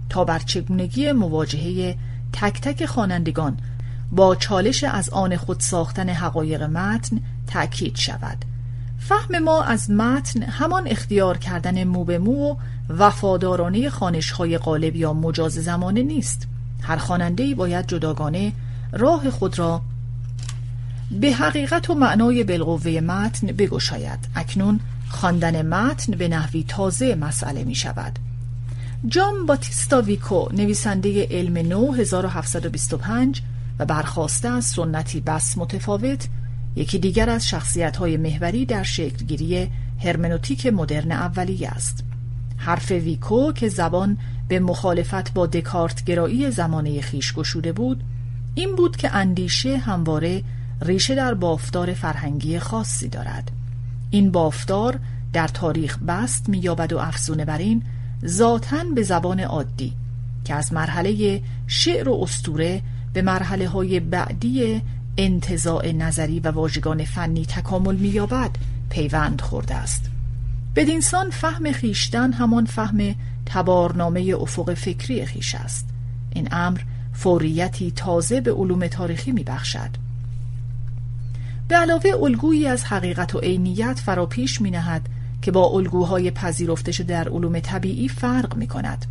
تا 0.09 0.25
بر 0.25 0.39
چگونگی 0.39 1.13
مواجهه 1.13 1.97
تک 2.33 2.61
تک 2.61 2.87
خوانندگان 2.87 3.57
با 4.13 4.35
چالش 4.35 4.85
از 4.85 5.11
آن 5.11 5.37
خود 5.37 5.61
ساختن 5.61 6.09
حقایق 6.09 6.63
متن 6.63 7.21
تأکید 7.47 7.97
شود. 7.97 8.45
فهم 8.99 9.39
ما 9.39 9.63
از 9.63 9.91
متن 9.91 10.43
همان 10.43 10.87
اختیار 10.87 11.39
کردن 11.39 11.85
مو 11.85 12.05
به 12.05 12.19
مو 12.19 12.51
و 12.51 12.57
وفادارانه 12.89 13.91
خانشهای 13.91 14.59
غالب 14.59 14.97
یا 14.97 15.13
مجاز 15.13 15.53
زمانه 15.53 16.03
نیست. 16.03 16.49
هر 16.83 16.97
خواننده 16.97 17.55
باید 17.55 17.87
جداگانه 17.87 18.53
راه 18.93 19.31
خود 19.31 19.59
را 19.59 19.83
به 21.21 21.33
حقیقت 21.33 21.91
و 21.91 21.95
معنای 21.95 22.45
بالقوه 22.45 23.01
متن 23.01 23.47
بگشاید. 23.47 24.19
اکنون 24.37 24.81
خواندن 25.09 25.67
متن 25.67 26.13
به 26.13 26.29
نحوی 26.29 26.65
تازه 26.69 27.15
مسئله 27.15 27.65
می 27.65 27.75
شود 27.75 28.19
جان 29.07 29.47
باتیستا 29.47 30.03
ویکو 30.03 30.49
نویسنده 30.53 31.27
علم 31.31 31.59
نو 31.59 31.93
1725 31.93 33.43
و 33.79 33.87
برخواسته 33.87 34.49
از 34.49 34.65
سنتی 34.65 35.21
بس 35.21 35.59
متفاوت 35.59 36.29
یکی 36.77 36.99
دیگر 36.99 37.31
از 37.31 37.49
شخصیت 37.49 37.97
های 37.97 38.17
محوری 38.17 38.67
در 38.67 38.83
شکلگیری 38.83 39.71
هرمنوتیک 40.05 40.67
مدرن 40.67 41.13
اولیه 41.13 41.69
است. 41.69 42.05
حرف 42.57 42.91
ویکو 42.91 43.53
که 43.53 43.69
زبان 43.69 44.19
به 44.49 44.61
مخالفت 44.61 45.35
با 45.35 45.47
دکارت 45.47 46.05
گرایی 46.05 46.51
زمانه 46.51 47.01
خیش 47.01 47.33
گشوده 47.33 47.73
بود 47.73 48.05
این 48.55 48.77
بود 48.77 48.97
که 48.97 49.17
اندیشه 49.17 49.79
همواره 49.79 50.43
ریشه 50.83 51.15
در 51.15 51.35
بافتار 51.35 51.93
فرهنگی 51.95 52.59
خاصی 52.59 53.09
دارد. 53.09 53.51
این 54.11 54.31
بافتار 54.31 54.99
در 55.33 55.49
تاریخ 55.49 55.99
بست 55.99 56.49
مییابد 56.49 56.93
و 56.93 56.99
افزونه 56.99 57.45
بر 57.45 57.59
این 57.59 57.83
ذاتا 58.27 58.85
به 58.95 59.03
زبان 59.03 59.41
عادی 59.41 59.93
که 60.45 60.55
از 60.55 60.73
مرحله 60.73 61.43
شعر 61.67 62.09
و 62.09 62.23
استوره 62.23 62.83
به 63.13 63.23
مرحله 63.23 63.69
های 63.69 64.01
بعدی 64.01 64.83
انتزاع 65.19 65.93
نظری 65.93 66.41
و 66.41 66.51
واژگان 66.51 67.05
فنی 67.05 67.47
تکامل 67.47 67.97
مییابد 67.97 68.51
پیوند 68.91 69.41
خورده 69.41 69.75
است. 69.75 70.11
بدینسان 70.77 71.31
فهم 71.31 71.73
خیشتن 71.73 72.33
همان 72.33 72.65
فهم 72.65 73.15
تبارنامه 73.47 74.37
افق 74.41 74.75
فکری 74.75 75.27
خیش 75.27 75.55
است. 75.55 75.89
این 76.31 76.49
امر 76.53 76.81
فوریتی 77.13 77.91
تازه 77.91 78.41
به 78.41 78.53
علوم 78.53 78.87
تاریخی 78.87 79.33
میبخشد. 79.33 80.02
به 81.73 81.79
علاوه 81.79 82.11
الگویی 82.23 82.67
از 82.67 82.85
حقیقت 82.85 83.35
و 83.35 83.39
عینیت 83.39 83.99
فراپیش 83.99 84.61
می 84.61 84.71
نهد 84.71 85.09
که 85.43 85.51
با 85.51 85.67
الگوهای 85.67 86.31
پذیرفته 86.31 86.93
شده 86.93 87.25
در 87.25 87.29
علوم 87.29 87.61
طبیعی 87.61 88.09
فرق 88.09 88.57
می 88.57 88.67
کند. 88.67 89.07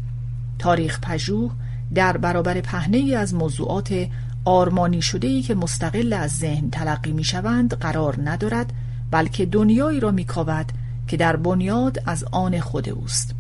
تاریخ 0.59 0.99
پژوه 0.99 1.51
در 1.93 2.17
برابر 2.17 2.61
پهنه 2.61 2.97
ای 2.97 3.15
از 3.15 3.33
موضوعات 3.33 4.07
آرمانی 4.45 5.01
شده 5.01 5.27
ای 5.27 5.41
که 5.41 5.55
مستقل 5.55 6.13
از 6.13 6.37
ذهن 6.37 6.69
تلقی 6.69 7.11
می 7.11 7.23
شوند 7.23 7.73
قرار 7.73 8.19
ندارد 8.23 8.73
بلکه 9.11 9.45
دنیایی 9.45 9.99
را 9.99 10.11
می 10.11 10.25
کاود 10.25 10.71
که 11.07 11.17
در 11.17 11.35
بنیاد 11.35 12.03
از 12.05 12.23
آن 12.31 12.59
خود 12.59 12.89
اوست. 12.89 13.35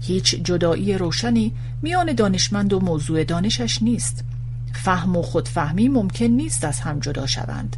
هیچ 0.00 0.34
جدایی 0.34 0.98
روشنی 0.98 1.52
میان 1.82 2.12
دانشمند 2.12 2.72
و 2.72 2.80
موضوع 2.80 3.24
دانشش 3.24 3.82
نیست. 3.82 4.24
فهم 4.72 5.16
و 5.16 5.22
خودفهمی 5.22 5.88
ممکن 5.88 6.24
نیست 6.24 6.64
از 6.64 6.80
هم 6.80 7.00
جدا 7.00 7.26
شوند. 7.26 7.76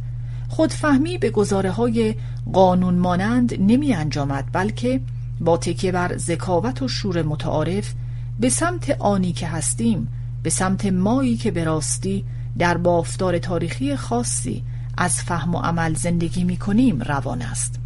خودفهمی 0.49 1.17
به 1.17 1.29
گزاره 1.29 1.71
های 1.71 2.15
قانون 2.53 2.93
مانند 2.93 3.53
نمی 3.61 3.93
انجامد 3.93 4.45
بلکه 4.51 5.01
با 5.39 5.57
تکیه 5.57 5.91
بر 5.91 6.17
ذکاوت 6.17 6.81
و 6.81 6.87
شور 6.87 7.21
متعارف 7.21 7.93
به 8.39 8.49
سمت 8.49 8.95
آنی 8.99 9.31
که 9.31 9.47
هستیم 9.47 10.07
به 10.43 10.49
سمت 10.49 10.85
مایی 10.85 11.37
که 11.37 11.51
به 11.51 11.63
راستی 11.63 12.25
در 12.59 12.77
بافتار 12.77 13.37
تاریخی 13.37 13.95
خاصی 13.95 14.63
از 14.97 15.21
فهم 15.21 15.55
و 15.55 15.59
عمل 15.59 15.93
زندگی 15.93 16.43
می 16.43 16.57
کنیم 16.57 17.01
روان 17.01 17.41
است. 17.41 17.79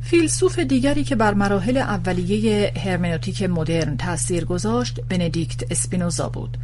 فیلسوف 0.00 0.58
دیگری 0.58 1.04
که 1.04 1.16
بر 1.16 1.34
مراحل 1.34 1.76
اولیه 1.76 2.72
هرمنوتیک 2.84 3.42
مدرن 3.42 3.96
تأثیر 3.96 4.44
گذاشت 4.44 5.00
بندیکت 5.00 5.72
اسپینوزا 5.72 6.28
بود. 6.28 6.58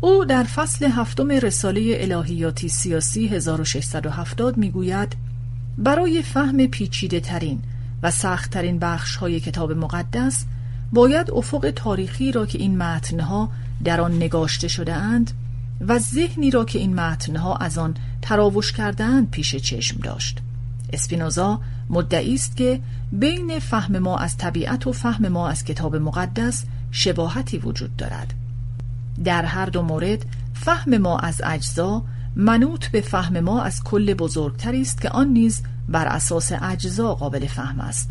او 0.00 0.24
در 0.24 0.44
فصل 0.44 0.86
هفتم 0.86 1.28
رساله 1.28 1.96
الهیاتی 2.00 2.68
سیاسی 2.68 3.28
1670 3.28 4.56
می‌گوید 4.56 5.16
برای 5.78 6.22
فهم 6.22 6.66
پیچیده 6.66 7.20
ترین 7.20 7.62
و 8.02 8.10
سخت 8.10 8.50
ترین 8.50 8.78
بخش 8.78 9.16
های 9.16 9.40
کتاب 9.40 9.72
مقدس 9.72 10.44
باید 10.92 11.30
افق 11.30 11.72
تاریخی 11.76 12.32
را 12.32 12.46
که 12.46 12.58
این 12.58 12.78
متنها 12.78 13.50
در 13.84 14.00
آن 14.00 14.16
نگاشته 14.16 14.68
شده 14.68 14.94
اند 14.94 15.30
و 15.80 15.98
ذهنی 15.98 16.50
را 16.50 16.64
که 16.64 16.78
این 16.78 16.94
متنها 16.94 17.56
از 17.56 17.78
آن 17.78 17.94
تراوش 18.22 18.72
کردهاند 18.72 19.30
پیش 19.30 19.56
چشم 19.56 20.00
داشت. 20.00 20.38
اسپینوزا 20.92 21.60
مدعی 21.90 22.34
است 22.34 22.56
که 22.56 22.80
بین 23.12 23.58
فهم 23.58 23.98
ما 23.98 24.18
از 24.18 24.36
طبیعت 24.36 24.86
و 24.86 24.92
فهم 24.92 25.28
ما 25.28 25.48
از 25.48 25.64
کتاب 25.64 25.96
مقدس 25.96 26.64
شباهتی 26.90 27.58
وجود 27.58 27.96
دارد. 27.96 28.34
در 29.24 29.44
هر 29.44 29.66
دو 29.66 29.82
مورد 29.82 30.24
فهم 30.54 30.98
ما 30.98 31.18
از 31.18 31.42
اجزا 31.44 32.02
منوط 32.36 32.86
به 32.86 33.00
فهم 33.00 33.40
ما 33.40 33.62
از 33.62 33.84
کل 33.84 34.14
بزرگتری 34.14 34.80
است 34.80 35.00
که 35.00 35.10
آن 35.10 35.28
نیز 35.28 35.62
بر 35.88 36.06
اساس 36.06 36.52
اجزا 36.62 37.14
قابل 37.14 37.46
فهم 37.46 37.80
است. 37.80 38.10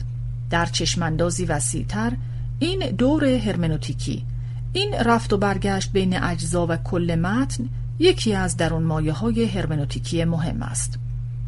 در 0.50 0.66
چشماندازی 0.66 1.46
وسیعتر 1.46 2.12
این 2.60 2.80
دور 2.80 3.26
هرمنوتیکی 3.26 4.26
این 4.74 4.94
رفت 4.94 5.34
و 5.34 5.38
برگشت 5.38 5.92
بین 5.92 6.24
اجزا 6.24 6.68
و 6.68 6.78
کل 6.78 7.16
متن 7.16 7.70
یکی 8.00 8.34
از 8.34 8.58
درون 8.58 8.84
مایه 8.84 9.14
های 9.14 9.46
هرمنوتیکی 9.46 10.26
مهم 10.26 10.62
است. 10.62 11.00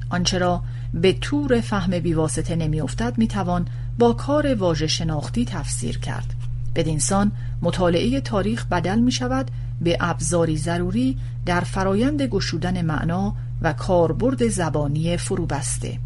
آنچه 0.09 0.37
را 0.37 0.63
به 0.93 1.13
طور 1.13 1.61
فهم 1.61 1.99
بیواسطه 1.99 2.55
نمیافتد 2.55 3.17
می‌توان 3.17 3.67
با 3.99 4.13
کار 4.13 4.55
واژه 4.55 4.87
شناختی 4.87 5.45
تفسیر 5.45 5.99
کرد. 5.99 6.33
بدینسان 6.77 7.31
مطالعه 7.61 8.21
تاریخ 8.21 8.65
بدل 8.65 8.99
می 8.99 9.11
شود 9.11 9.51
به 9.81 9.97
ابزاری 9.99 10.57
ضروری 10.57 11.17
در 11.45 11.61
فرایند 11.61 12.21
گشودن 12.21 12.81
معنا 12.81 13.35
و 13.61 13.73
کاربرد 13.73 14.47
زبانی 14.47 15.17
فروبسته. 15.17 15.99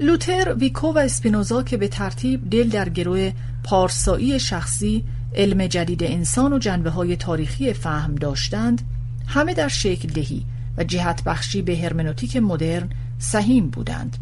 لوتر، 0.00 0.54
ویکو 0.54 0.92
و 0.92 0.98
اسپینوزا 0.98 1.62
که 1.62 1.76
به 1.76 1.88
ترتیب 1.88 2.50
دل 2.50 2.68
در 2.68 2.88
گروه 2.88 3.32
پارسایی 3.64 4.40
شخصی 4.40 5.04
علم 5.34 5.66
جدید 5.66 6.04
انسان 6.04 6.52
و 6.52 6.58
جنبه 6.58 6.90
های 6.90 7.16
تاریخی 7.16 7.72
فهم 7.72 8.14
داشتند 8.14 8.82
همه 9.26 9.54
در 9.54 9.68
شکل 9.68 10.08
دهی 10.08 10.44
و 10.76 10.84
جهت 10.84 11.24
بخشی 11.24 11.62
به 11.62 11.76
هرمنوتیک 11.76 12.36
مدرن 12.36 12.88
سهیم 13.18 13.70
بودند. 13.70 14.16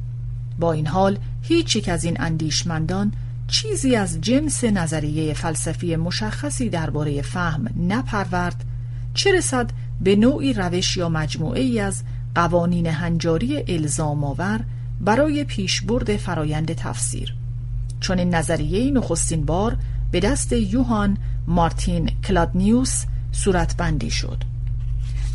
با 0.58 0.72
این 0.72 0.86
حال 0.86 1.18
هیچ 1.42 1.76
یک 1.76 1.88
از 1.88 2.04
این 2.04 2.16
اندیشمندان 2.20 3.12
چیزی 3.48 3.96
از 3.96 4.20
جنس 4.20 4.64
نظریه 4.64 5.34
فلسفی 5.34 5.96
مشخصی 5.96 6.68
درباره 6.68 7.22
فهم 7.22 7.68
نپرورد 7.88 8.64
چه 9.14 9.32
رسد 9.32 9.70
به 10.00 10.16
نوعی 10.16 10.52
روش 10.52 10.96
یا 10.96 11.08
مجموعه 11.08 11.60
ای 11.60 11.80
از 11.80 12.02
قوانین 12.34 12.86
هنجاری 12.86 13.64
الزام 13.68 14.24
آور 14.24 14.60
برای 15.00 15.44
پیشبرد 15.44 16.16
فرایند 16.16 16.72
تفسیر. 16.72 17.34
چنین 18.00 18.20
نظریه‌ای 18.20 18.90
نخستین 18.90 19.44
بار 19.44 19.76
به 20.12 20.20
دست 20.20 20.52
یوهان 20.52 21.16
مارتین 21.46 22.10
کلادنیوس 22.24 23.04
صورتبندی 23.32 24.10
شد. 24.10 24.44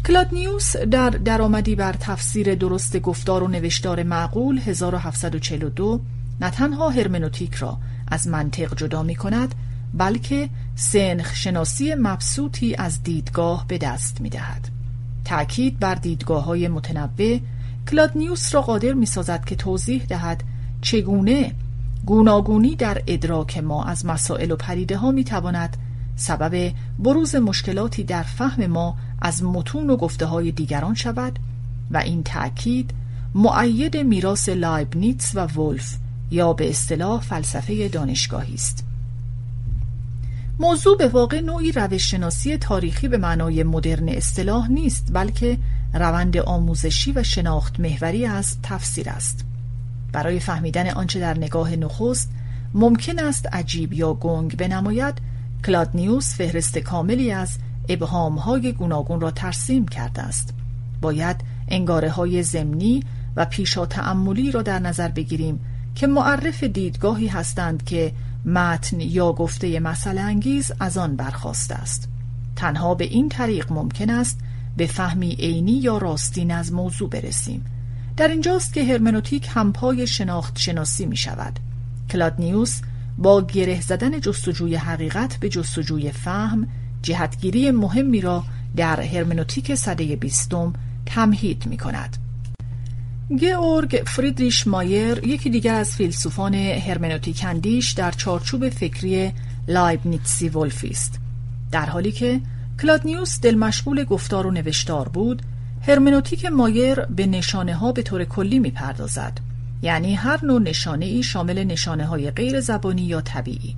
کلادنیوس 0.07 0.77
در 0.77 1.09
درآمدی 1.09 1.75
بر 1.75 1.93
تفسیر 1.93 2.55
درست 2.55 2.97
گفتار 2.97 3.43
و 3.43 3.47
نوشتار 3.47 4.03
معقول 4.03 4.59
1742 4.59 6.01
نه 6.41 6.49
تنها 6.49 6.89
هرمنوتیک 6.89 7.53
را 7.53 7.77
از 8.11 8.27
منطق 8.27 8.75
جدا 8.75 9.03
می 9.03 9.15
کند 9.15 9.55
بلکه 9.93 10.49
سنخ 10.75 11.35
شناسی 11.35 11.95
مبسوطی 11.95 12.75
از 12.75 13.03
دیدگاه 13.03 13.65
به 13.67 13.77
دست 13.77 14.21
می 14.21 14.29
دهد. 14.29 14.69
تأکید 15.25 15.79
بر 15.79 15.95
دیدگاه 15.95 16.43
های 16.43 16.67
متنوع 16.67 17.39
کلادنیوس 17.91 18.55
را 18.55 18.61
قادر 18.61 18.93
می 18.93 19.05
سازد 19.05 19.45
که 19.45 19.55
توضیح 19.55 20.03
دهد 20.03 20.43
چگونه 20.81 21.53
گوناگونی 22.05 22.75
در 22.75 23.01
ادراک 23.07 23.57
ما 23.57 23.83
از 23.83 24.05
مسائل 24.05 24.51
و 24.51 24.55
پریده 24.55 24.97
ها 24.97 25.11
می 25.11 25.23
تواند 25.23 25.77
سبب 26.15 26.73
بروز 26.99 27.35
مشکلاتی 27.35 28.03
در 28.03 28.23
فهم 28.23 28.65
ما 28.65 28.97
از 29.21 29.43
متون 29.43 29.89
و 29.89 29.97
گفته 29.97 30.25
های 30.25 30.51
دیگران 30.51 30.95
شود 30.95 31.39
و 31.91 31.97
این 31.97 32.23
تأکید 32.23 32.93
مؤید 33.35 33.97
میراث 33.97 34.49
لایبنیتس 34.49 35.35
و 35.35 35.39
ولف 35.39 35.97
یا 36.31 36.53
به 36.53 36.69
اصطلاح 36.69 37.21
فلسفه 37.21 37.87
دانشگاهی 37.87 38.53
است. 38.53 38.85
موضوع 40.59 40.97
به 40.97 41.07
واقع 41.07 41.41
نوعی 41.41 41.71
روششناسی 41.71 42.57
تاریخی 42.57 43.07
به 43.07 43.17
معنای 43.17 43.63
مدرن 43.63 44.09
اصطلاح 44.09 44.71
نیست 44.71 45.09
بلکه 45.13 45.57
روند 45.93 46.37
آموزشی 46.37 47.11
و 47.11 47.23
شناخت 47.23 47.79
محوری 47.79 48.25
از 48.25 48.57
تفسیر 48.63 49.09
است. 49.09 49.45
برای 50.11 50.39
فهمیدن 50.39 50.89
آنچه 50.89 51.19
در 51.19 51.37
نگاه 51.37 51.75
نخست 51.75 52.31
ممکن 52.73 53.19
است 53.19 53.53
عجیب 53.53 53.93
یا 53.93 54.13
گنگ 54.13 54.57
بنماید 54.57 55.13
کلادنیوس 55.65 56.35
فهرست 56.35 56.77
کاملی 56.77 57.31
از 57.31 57.57
ابهامهای 57.89 58.73
گوناگون 58.73 59.21
را 59.21 59.31
ترسیم 59.31 59.87
کرده 59.87 60.21
است. 60.21 60.53
باید 61.01 61.35
انگاره 61.67 62.09
های 62.09 62.43
زمینی 62.43 63.03
و 63.35 63.45
پیشا 63.45 63.85
تعملی 63.85 64.51
را 64.51 64.61
در 64.61 64.79
نظر 64.79 65.07
بگیریم 65.07 65.59
که 65.95 66.07
معرف 66.07 66.63
دیدگاهی 66.63 67.27
هستند 67.27 67.83
که 67.83 68.13
متن 68.45 68.99
یا 68.99 69.33
گفته 69.33 69.79
مسئله 69.79 70.21
انگیز 70.21 70.71
از 70.79 70.97
آن 70.97 71.15
برخواسته 71.15 71.75
است. 71.75 72.09
تنها 72.55 72.95
به 72.95 73.03
این 73.03 73.29
طریق 73.29 73.71
ممکن 73.71 74.09
است 74.09 74.39
به 74.77 74.87
فهمی 74.87 75.35
عینی 75.39 75.71
یا 75.71 75.97
راستین 75.97 76.51
از 76.51 76.73
موضوع 76.73 77.09
برسیم. 77.09 77.65
در 78.17 78.27
اینجاست 78.27 78.73
که 78.73 78.83
هرمنوتیک 78.83 79.49
همپای 79.53 80.07
شناخت 80.07 80.59
شناسی 80.59 81.05
می 81.05 81.17
شود. 81.17 81.59
کلادنیوس 82.09 82.81
با 83.17 83.41
گره 83.41 83.81
زدن 83.81 84.19
جستجوی 84.19 84.75
حقیقت 84.75 85.37
به 85.37 85.49
جستجوی 85.49 86.11
فهم 86.11 86.67
جهتگیری 87.01 87.71
مهمی 87.71 88.21
را 88.21 88.43
در 88.75 89.01
هرمنوتیک 89.01 89.75
صده 89.75 90.15
بیستم 90.15 90.73
تمهید 91.05 91.65
می 91.65 91.77
کند. 91.77 92.17
گئورگ 93.39 94.03
فریدریش 94.07 94.67
مایر 94.67 95.27
یکی 95.27 95.49
دیگر 95.49 95.75
از 95.75 95.95
فیلسوفان 95.95 96.55
هرمنوتیک 96.55 97.45
اندیش 97.47 97.91
در 97.91 98.11
چارچوب 98.11 98.69
فکری 98.69 99.33
لایبنیتسی 99.67 100.49
ولفی 100.49 100.89
است 100.89 101.19
در 101.71 101.85
حالی 101.85 102.11
که 102.11 102.41
کلادنیوس 102.81 103.39
دل 103.39 103.55
مشغول 103.55 104.03
گفتار 104.03 104.47
و 104.47 104.51
نوشتار 104.51 105.09
بود 105.09 105.41
هرمنوتیک 105.87 106.45
مایر 106.45 107.01
به 107.01 107.25
نشانه 107.25 107.75
ها 107.75 107.91
به 107.91 108.01
طور 108.01 108.23
کلی 108.23 108.59
می 108.59 108.71
پردازد 108.71 109.39
یعنی 109.81 110.15
هر 110.15 110.45
نوع 110.45 110.61
نشانه 110.61 111.05
ای 111.05 111.23
شامل 111.23 111.63
نشانه 111.63 112.05
های 112.05 112.31
غیر 112.31 112.59
زبانی 112.59 113.01
یا 113.01 113.21
طبیعی. 113.21 113.75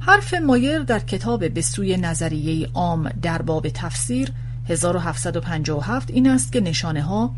حرف 0.00 0.34
مایر 0.34 0.78
در 0.78 0.98
کتاب 0.98 1.48
به 1.48 1.60
سوی 1.60 1.96
نظریه 1.96 2.68
عام 2.74 3.08
در 3.22 3.42
باب 3.42 3.68
تفسیر 3.68 4.32
1757 4.68 6.10
این 6.10 6.30
است 6.30 6.52
که 6.52 6.60
نشانه 6.60 7.02
ها 7.02 7.34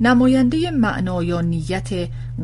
نماینده 0.00 0.70
معنا 0.70 1.22
یا 1.22 1.40
نیت 1.40 1.88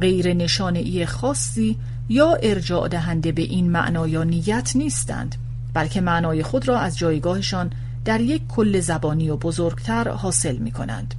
غیر 0.01 0.35
نشانه 0.35 1.07
خاصی 1.07 1.77
یا 2.09 2.35
ارجاع 2.43 2.88
دهنده 2.88 3.33
به 3.33 3.43
این 3.43 3.71
معنا 3.71 4.09
یا 4.09 4.25
نیت 4.25 4.73
نیستند 4.75 5.35
بلکه 5.75 6.01
معنای 6.01 6.43
خود 6.43 6.69
را 6.69 6.79
از 6.79 6.99
جایگاهشان 6.99 7.71
در 8.05 8.21
یک 8.21 8.43
کل 8.49 8.81
زبانی 8.81 9.31
و 9.31 9.37
بزرگتر 9.37 10.09
حاصل 10.09 10.57
می 10.57 10.73
کنند. 10.73 11.14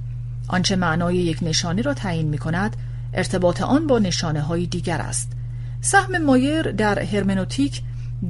آنچه 0.48 0.76
معنای 0.76 1.16
یک 1.16 1.38
نشانه 1.42 1.82
را 1.82 1.94
تعیین 1.94 2.28
می 2.28 2.38
کند 2.38 2.76
ارتباط 3.14 3.62
آن 3.62 3.86
با 3.86 3.98
نشانه 3.98 4.40
های 4.40 4.66
دیگر 4.66 4.98
است 5.00 5.32
سهم 5.80 6.24
مایر 6.24 6.72
در 6.72 6.98
هرمنوتیک 6.98 7.82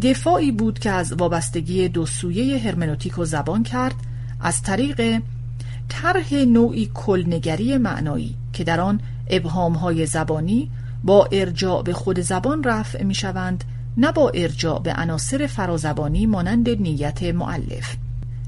دفاعی 0.03 0.53
بود 0.53 0.79
که 0.79 0.91
از 0.91 1.13
وابستگی 1.13 1.89
دو 1.89 2.07
سویه 2.07 2.59
هرمنوتیک 2.59 3.19
و 3.19 3.25
زبان 3.25 3.63
کرد 3.63 3.95
از 4.41 4.63
طریق 4.63 5.23
طرح 5.89 6.35
نوعی 6.35 6.91
کلنگری 6.95 7.79
معنایی 7.79 8.37
که 8.53 8.65
در 8.65 8.81
آن 8.81 9.01
ابهامهای 9.31 10.07
زبانی 10.07 10.71
با 11.05 11.29
ارجاع 11.33 11.83
به 11.83 11.93
خود 11.93 12.21
زبان 12.21 12.65
رفع 12.65 13.03
می 13.03 13.15
شوند 13.15 13.65
نه 13.97 14.13
با 14.13 14.31
ارجاع 14.35 14.83
به 14.83 14.95
عناصر 14.95 15.47
فرازبانی 15.47 16.27
مانند 16.27 16.69
نیت 16.69 17.23
معلف 17.23 17.97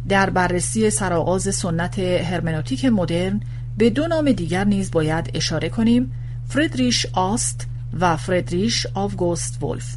در 0.08 0.30
بررسی 0.30 0.90
سرآغاز 0.90 1.54
سنت 1.54 1.98
هرمنوتیک 1.98 2.84
مدرن 2.84 3.40
به 3.78 3.90
دو 3.90 4.06
نام 4.06 4.32
دیگر 4.32 4.64
نیز 4.64 4.90
باید 4.90 5.30
اشاره 5.34 5.68
کنیم 5.68 6.12
فردریش 6.48 7.06
آست 7.12 7.66
و 8.00 8.16
فردریش 8.16 8.86
آوگوست 8.94 9.62
ولف. 9.62 9.96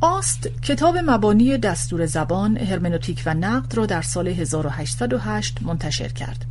آست 0.00 0.48
کتاب 0.62 0.98
مبانی 0.98 1.58
دستور 1.58 2.06
زبان 2.06 2.56
هرمنوتیک 2.56 3.22
و 3.26 3.34
نقد 3.34 3.74
را 3.74 3.86
در 3.86 4.02
سال 4.02 4.28
1808 4.28 5.62
منتشر 5.62 6.08
کرد. 6.08 6.44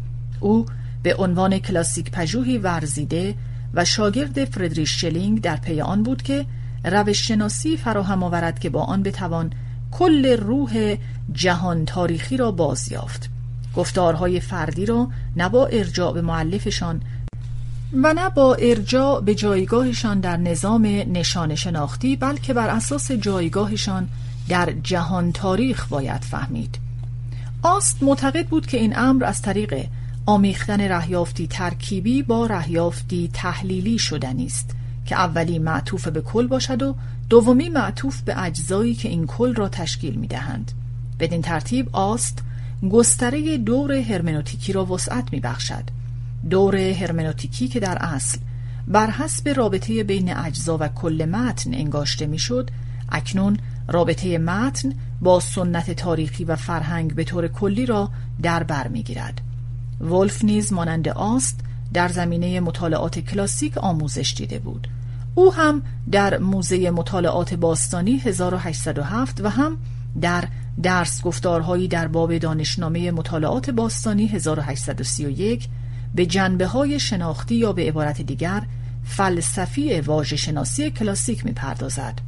او 0.43 0.65
به 1.03 1.15
عنوان 1.15 1.59
کلاسیک 1.59 2.11
پژوهی 2.11 2.57
ورزیده 2.57 3.35
و 3.73 3.85
شاگرد 3.85 4.45
فردریش 4.45 5.01
شلینگ 5.01 5.41
در 5.41 5.55
پی 5.55 5.81
آن 5.81 6.03
بود 6.03 6.21
که 6.21 6.45
روش 6.83 7.27
شناسی 7.27 7.77
فراهم 7.77 8.23
آورد 8.23 8.59
که 8.59 8.69
با 8.69 8.83
آن 8.83 9.03
بتوان 9.03 9.53
کل 9.91 10.37
روح 10.37 10.97
جهان 11.33 11.85
تاریخی 11.85 12.37
را 12.37 12.51
بازیافت 12.51 13.29
گفتارهای 13.75 14.39
فردی 14.39 14.85
را 14.85 15.07
نه 15.35 15.49
با 15.49 15.65
ارجاع 15.65 16.13
به 16.13 16.21
معلفشان 16.21 17.01
و 18.03 18.13
نه 18.13 18.29
با 18.29 18.55
ارجاع 18.55 19.21
به 19.21 19.35
جایگاهشان 19.35 20.19
در 20.19 20.37
نظام 20.37 20.85
نشان 20.85 21.55
شناختی 21.55 22.15
بلکه 22.15 22.53
بر 22.53 22.69
اساس 22.69 23.11
جایگاهشان 23.11 24.09
در 24.49 24.73
جهان 24.83 25.31
تاریخ 25.31 25.87
باید 25.87 26.21
فهمید. 26.21 26.77
آست 27.63 28.03
معتقد 28.03 28.47
بود 28.47 28.65
که 28.65 28.77
این 28.77 28.97
امر 28.97 29.25
از 29.25 29.41
طریق 29.41 29.85
آمیختن 30.25 30.81
رهیافتی 30.81 31.47
ترکیبی 31.47 32.23
با 32.23 32.45
رهیافتی 32.45 33.29
تحلیلی 33.33 33.99
شدنی 33.99 34.45
است 34.45 34.75
که 35.05 35.15
اولی 35.15 35.59
معطوف 35.59 36.07
به 36.07 36.21
کل 36.21 36.47
باشد 36.47 36.81
و 36.81 36.95
دومی 37.29 37.69
معطوف 37.69 38.21
به 38.21 38.43
اجزایی 38.43 38.95
که 38.95 39.09
این 39.09 39.27
کل 39.27 39.55
را 39.55 39.69
تشکیل 39.69 40.15
می 40.15 40.27
دهند. 40.27 40.71
بدین 41.19 41.41
ترتیب 41.41 41.89
آست 41.91 42.39
گستره 42.91 43.57
دور 43.57 43.91
هرمنوتیکی 43.91 44.73
را 44.73 44.85
وسعت 44.85 45.33
می 45.33 45.39
بخشد. 45.39 45.83
دور 46.49 46.75
هرمنوتیکی 46.75 47.67
که 47.67 47.79
در 47.79 47.97
اصل 48.01 48.37
بر 48.87 49.09
حسب 49.09 49.49
رابطه 49.49 50.03
بین 50.03 50.37
اجزا 50.37 50.77
و 50.81 50.87
کل 50.87 51.25
متن 51.31 51.73
انگاشته 51.73 52.25
می‌شد 52.25 52.69
اکنون 53.09 53.57
رابطه 53.87 54.37
متن 54.37 54.93
با 55.21 55.39
سنت 55.39 55.91
تاریخی 55.91 56.43
و 56.43 56.55
فرهنگ 56.55 57.15
به 57.15 57.23
طور 57.23 57.47
کلی 57.47 57.85
را 57.85 58.09
در 58.41 58.63
بر 58.63 58.87
می‌گیرد 58.87 59.41
ولف 60.01 60.43
نیز 60.43 60.73
مانند 60.73 61.09
آست 61.09 61.59
در 61.93 62.07
زمینه 62.07 62.59
مطالعات 62.59 63.19
کلاسیک 63.19 63.77
آموزش 63.77 64.33
دیده 64.37 64.59
بود 64.59 64.87
او 65.35 65.53
هم 65.53 65.81
در 66.11 66.37
موزه 66.37 66.91
مطالعات 66.91 67.53
باستانی 67.53 68.17
1807 68.17 69.41
و 69.41 69.49
هم 69.49 69.77
در 70.21 70.47
درس 70.83 71.21
گفتارهایی 71.21 71.87
در 71.87 72.07
باب 72.07 72.37
دانشنامه 72.37 73.11
مطالعات 73.11 73.69
باستانی 73.69 74.27
1831 74.27 75.67
به 76.15 76.25
جنبه 76.25 76.67
های 76.67 76.99
شناختی 76.99 77.55
یا 77.55 77.73
به 77.73 77.87
عبارت 77.87 78.21
دیگر 78.21 78.63
فلسفی 79.03 80.01
واژه 80.01 80.35
شناسی 80.35 80.91
کلاسیک 80.91 81.45
می 81.45 81.51
پردازد. 81.51 82.19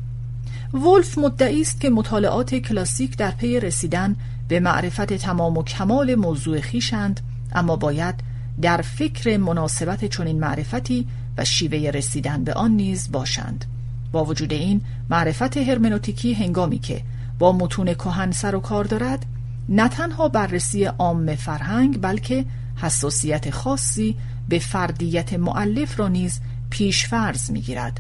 ولف 0.74 1.18
مدعی 1.18 1.62
است 1.62 1.82
که 1.82 1.90
مطالعات 1.90 2.56
کلاسیک 2.56 3.18
در 3.18 3.32
پی 3.32 3.60
رسیدن 3.60 4.16
به 4.48 4.60
معرفت 4.60 5.14
تمام 5.14 5.58
و 5.58 5.64
کمال 5.64 6.16
موضوع 6.16 6.62
خیشند 6.62 7.20
اما 7.56 7.76
باید 7.76 8.16
در 8.62 8.82
فکر 8.82 9.38
مناسبت 9.38 10.06
چنین 10.06 10.40
معرفتی 10.40 11.08
و 11.38 11.46
شیوه 11.46 11.90
رسیدن 11.90 12.44
به 12.44 12.54
آن 12.54 12.72
نیز 12.72 13.12
باشند 13.12 13.66
با 14.12 14.26
وجود 14.26 14.54
این 14.54 14.82
معرفت 15.10 15.58
هرمنوتیکی 15.58 16.34
هنگامی 16.34 16.80
که 16.80 17.02
با 17.40 17.52
متون 17.52 17.94
کهن 17.94 18.32
سر 18.32 18.56
و 18.56 18.60
کار 18.60 18.84
دارد 18.84 19.26
نه 19.70 19.88
تنها 19.88 20.28
بررسی 20.28 20.86
عام 20.86 21.36
فرهنگ 21.36 22.02
بلکه 22.02 22.46
حساسیت 22.76 23.50
خاصی 23.50 24.16
به 24.50 24.60
فردیت 24.60 25.34
معلف 25.34 26.00
را 26.00 26.08
نیز 26.08 26.40
پیش 26.70 27.08
فرض 27.08 27.52
می 27.52 27.62
گیرد. 27.62 28.00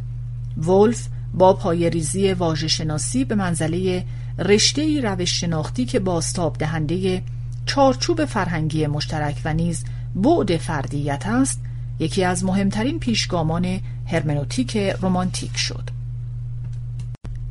ولف 0.57 1.07
با 1.33 1.53
پایریزی 1.53 2.33
واژه 2.33 2.67
شناسی 2.67 3.25
به 3.25 3.35
منزله 3.35 4.05
رشته 4.39 5.01
روش 5.01 5.39
شناختی 5.41 5.85
که 5.85 5.99
باستاب 5.99 6.57
دهنده 6.57 7.23
چارچوب 7.65 8.25
فرهنگی 8.25 8.87
مشترک 8.87 9.41
و 9.45 9.53
نیز 9.53 9.83
بعد 10.15 10.57
فردیت 10.57 11.27
است 11.27 11.61
یکی 11.99 12.23
از 12.23 12.43
مهمترین 12.43 12.99
پیشگامان 12.99 13.79
هرمنوتیک 14.05 14.77
رومانتیک 14.77 15.57
شد. 15.57 15.89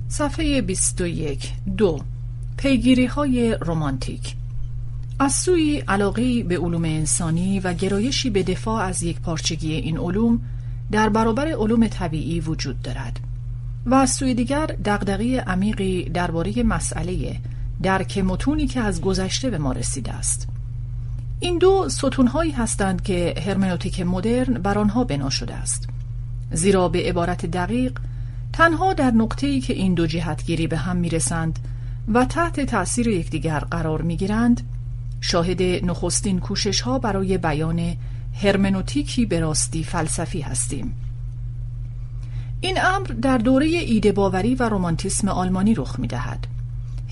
صفحه 0.09 0.63
21 0.63 1.53
دو 1.77 2.01
پیگیری 2.57 3.07
های 3.07 3.57
رومانتیک 3.61 4.35
از 5.19 5.33
سوی 5.33 5.83
علاقه 5.89 6.43
به 6.43 6.59
علوم 6.59 6.85
انسانی 6.85 7.61
و 7.61 7.75
گرایشی 7.75 8.31
به 8.31 8.43
دفاع 8.43 8.83
از 8.83 9.03
یک 9.03 9.21
پارچگی 9.21 9.73
این 9.73 9.99
علوم 9.99 10.41
در 10.91 11.09
برابر 11.09 11.49
علوم 11.49 11.87
طبیعی 11.87 12.41
وجود 12.41 12.83
دارد 12.83 13.21
و 13.87 13.95
از 13.95 14.11
سوی 14.11 14.35
دیگر 14.35 14.67
دغدغه 14.67 15.41
عمیقی 15.41 16.05
درباره 16.05 16.63
مسئله 16.63 17.37
درک 17.85 18.19
متونی 18.19 18.67
که 18.67 18.81
از 18.81 19.01
گذشته 19.01 19.51
به 19.51 19.59
ما 19.59 19.73
رسیده 19.73 20.13
است. 20.13 20.49
این 21.41 21.59
دو 21.59 21.89
ستونهایی 21.89 22.51
هستند 22.51 23.03
که 23.03 23.35
هرمنوتیک 23.47 24.01
مدرن 24.01 24.55
بر 24.55 24.79
آنها 24.79 25.05
بنا 25.05 25.31
شده 25.31 25.55
است. 25.55 25.89
زیرا 26.53 26.89
به 26.89 27.09
عبارت 27.09 27.47
دقیق 27.47 27.99
تنها 28.53 28.93
در 28.93 29.11
نقطه‌ای 29.11 29.61
که 29.61 29.73
این 29.73 29.95
دو 29.95 30.07
جهتگیری 30.07 30.67
به 30.67 30.77
هم 30.77 30.97
می‌رسند 30.97 31.59
و 32.15 32.25
تحت 32.25 32.61
تأثیر 32.61 33.09
یکدیگر 33.09 33.59
قرار 33.59 34.03
می‌گیرند 34.03 34.61
شاهد 35.21 35.63
نخستین 35.63 36.39
کوشش 36.39 36.81
ها 36.81 36.99
برای 36.99 37.39
بیان 37.39 37.97
هرمنوتیکی 38.43 39.27
به 39.27 39.41
راستی 39.41 39.85
فلسفی 39.85 40.41
هستیم. 40.41 40.97
این 42.61 42.79
امر 42.85 43.07
در 43.07 43.39
دوره 43.39 43.67
ایده 43.67 44.13
باوری 44.13 44.55
و 44.55 44.69
رومانتیسم 44.69 45.29
آلمانی 45.29 45.75
رخ 45.75 45.99
می 45.99 46.07
دهد. 46.07 46.54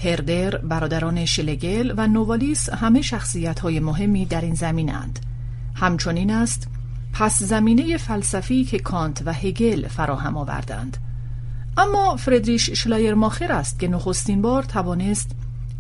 هردر، 0.05 0.57
برادران 0.57 1.25
شلگل 1.25 1.95
و 1.97 2.07
نووالیس 2.07 2.69
همه 2.69 3.03
شخصیت 3.03 3.61
های 3.61 3.81
مهمی 3.81 4.27
در 4.27 4.41
این 4.41 4.55
زمینند. 4.55 5.19
همچنین 5.75 6.31
است 6.31 6.69
پس 7.13 7.43
زمینه 7.43 7.97
فلسفی 7.97 8.65
که 8.65 8.79
کانت 8.79 9.23
و 9.27 9.33
هگل 9.33 9.89
فراهم 9.89 10.37
آوردند 10.37 10.97
اما 11.77 12.17
فردریش 12.17 12.71
شلایرماخر 12.71 13.53
است 13.53 13.79
که 13.79 13.89
نخستین 13.89 14.43
بار 14.43 14.63
توانست 14.63 15.31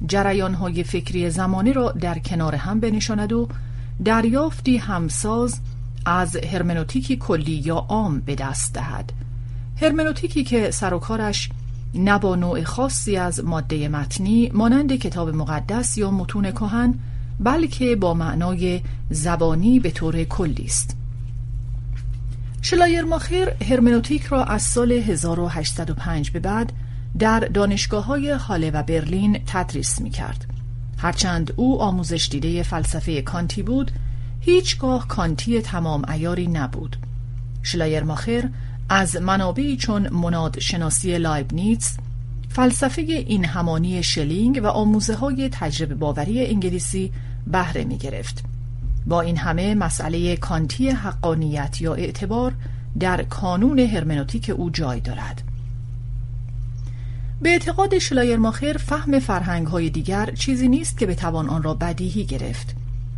جریانهای 0.06 0.84
فکری 0.84 1.30
زمانه 1.30 1.72
را 1.72 1.92
در 1.92 2.18
کنار 2.18 2.54
هم 2.54 2.80
بنشاند 2.80 3.32
و 3.32 3.48
دریافتی 4.04 4.76
همساز 4.76 5.60
از 6.06 6.36
هرمنوتیکی 6.36 7.16
کلی 7.16 7.62
یا 7.64 7.76
عام 7.76 8.20
به 8.20 8.34
دست 8.34 8.74
دهد 8.74 9.12
هرمنوتیکی 9.80 10.44
که 10.44 10.70
سرکارش 10.70 11.50
نه 11.94 12.18
با 12.18 12.36
نوع 12.36 12.62
خاصی 12.62 13.16
از 13.16 13.44
ماده 13.44 13.88
متنی 13.88 14.50
مانند 14.54 14.92
کتاب 14.92 15.28
مقدس 15.28 15.98
یا 15.98 16.10
متون 16.10 16.50
کهن 16.50 16.94
بلکه 17.40 17.96
با 17.96 18.14
معنای 18.14 18.80
زبانی 19.10 19.80
به 19.80 19.90
طور 19.90 20.24
کلی 20.24 20.64
است 20.64 20.96
شلایرماخر 22.62 23.52
هرمنوتیک 23.70 24.22
را 24.22 24.44
از 24.44 24.62
سال 24.62 24.92
1805 24.92 26.30
به 26.30 26.40
بعد 26.40 26.72
در 27.18 27.40
دانشگاه 27.40 28.04
های 28.04 28.30
هاله 28.30 28.70
و 28.70 28.82
برلین 28.82 29.40
تدریس 29.46 30.00
می 30.00 30.10
کرد. 30.10 30.46
هرچند 30.98 31.52
او 31.56 31.82
آموزش 31.82 32.28
دیده 32.30 32.62
فلسفه 32.62 33.22
کانتی 33.22 33.62
بود 33.62 33.92
هیچگاه 34.40 35.08
کانتی 35.08 35.60
تمام 35.60 36.04
ایاری 36.10 36.46
نبود 36.46 36.96
شلایرماخر 37.62 38.48
از 38.94 39.16
منابعی 39.16 39.76
چون 39.76 40.08
مناد 40.08 40.58
شناسی 40.58 41.18
لایبنیتس 41.18 41.96
فلسفه 42.48 43.02
این 43.02 43.44
همانی 43.44 44.02
شلینگ 44.02 44.60
و 44.62 44.66
آموزه 44.66 45.14
های 45.14 45.48
تجربه 45.52 45.94
باوری 45.94 46.46
انگلیسی 46.46 47.12
بهره 47.46 47.84
می 47.84 47.98
گرفت. 47.98 48.44
با 49.06 49.20
این 49.20 49.36
همه 49.36 49.74
مسئله 49.74 50.36
کانتی 50.36 50.90
حقانیت 50.90 51.80
یا 51.80 51.94
اعتبار 51.94 52.52
در 53.00 53.22
کانون 53.22 53.78
هرمنوتیک 53.78 54.50
او 54.56 54.70
جای 54.70 55.00
دارد. 55.00 55.42
به 57.42 57.48
اعتقاد 57.48 57.98
شلایرماخر 57.98 58.72
فهم 58.72 59.18
فرهنگ 59.18 59.66
های 59.66 59.90
دیگر 59.90 60.30
چیزی 60.34 60.68
نیست 60.68 60.98
که 60.98 61.06
بتوان 61.06 61.48
آن 61.48 61.62
را 61.62 61.74
بدیهی 61.74 62.24
گرفت. 62.24 62.74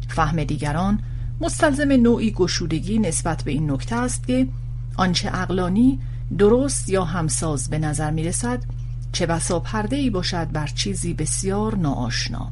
فهم 0.08 0.44
دیگران 0.44 0.98
مستلزم 1.40 1.92
نوعی 1.92 2.30
گشودگی 2.30 2.98
نسبت 2.98 3.42
به 3.42 3.50
این 3.50 3.70
نکته 3.70 3.96
است 3.96 4.26
که 4.26 4.46
آنچه 4.96 5.30
اقلانی 5.34 6.00
درست 6.38 6.88
یا 6.88 7.04
همساز 7.04 7.70
به 7.70 7.78
نظر 7.78 8.10
می 8.10 8.24
رسد 8.24 8.64
چه 9.12 9.26
بسا 9.26 9.60
پرده 9.60 9.96
ای 9.96 10.10
باشد 10.10 10.52
بر 10.52 10.66
چیزی 10.66 11.14
بسیار 11.14 11.76
ناآشنا 11.76 12.50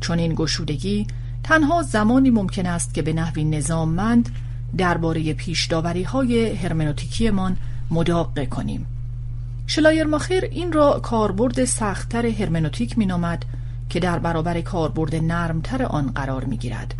چون 0.00 0.18
این 0.18 0.34
گشودگی 0.34 1.06
تنها 1.42 1.82
زمانی 1.82 2.30
ممکن 2.30 2.66
است 2.66 2.94
که 2.94 3.02
به 3.02 3.12
نحوی 3.12 3.44
نظاممند 3.44 4.28
درباره 4.76 5.34
پیشداوری 5.34 6.02
های 6.02 6.54
هرمنوتیکیمان 6.54 7.56
مداقه 7.90 8.46
کنیم 8.46 8.86
شلایرماخر 9.66 10.40
این 10.50 10.72
را 10.72 11.00
کاربرد 11.00 11.64
سختتر 11.64 12.26
هرمنوتیک 12.26 12.98
مینامد 12.98 13.44
که 13.90 14.00
در 14.00 14.18
برابر 14.18 14.60
کاربرد 14.60 15.14
نرمتر 15.14 15.82
آن 15.82 16.06
قرار 16.06 16.44
می 16.44 16.56
گیرد. 16.56 16.94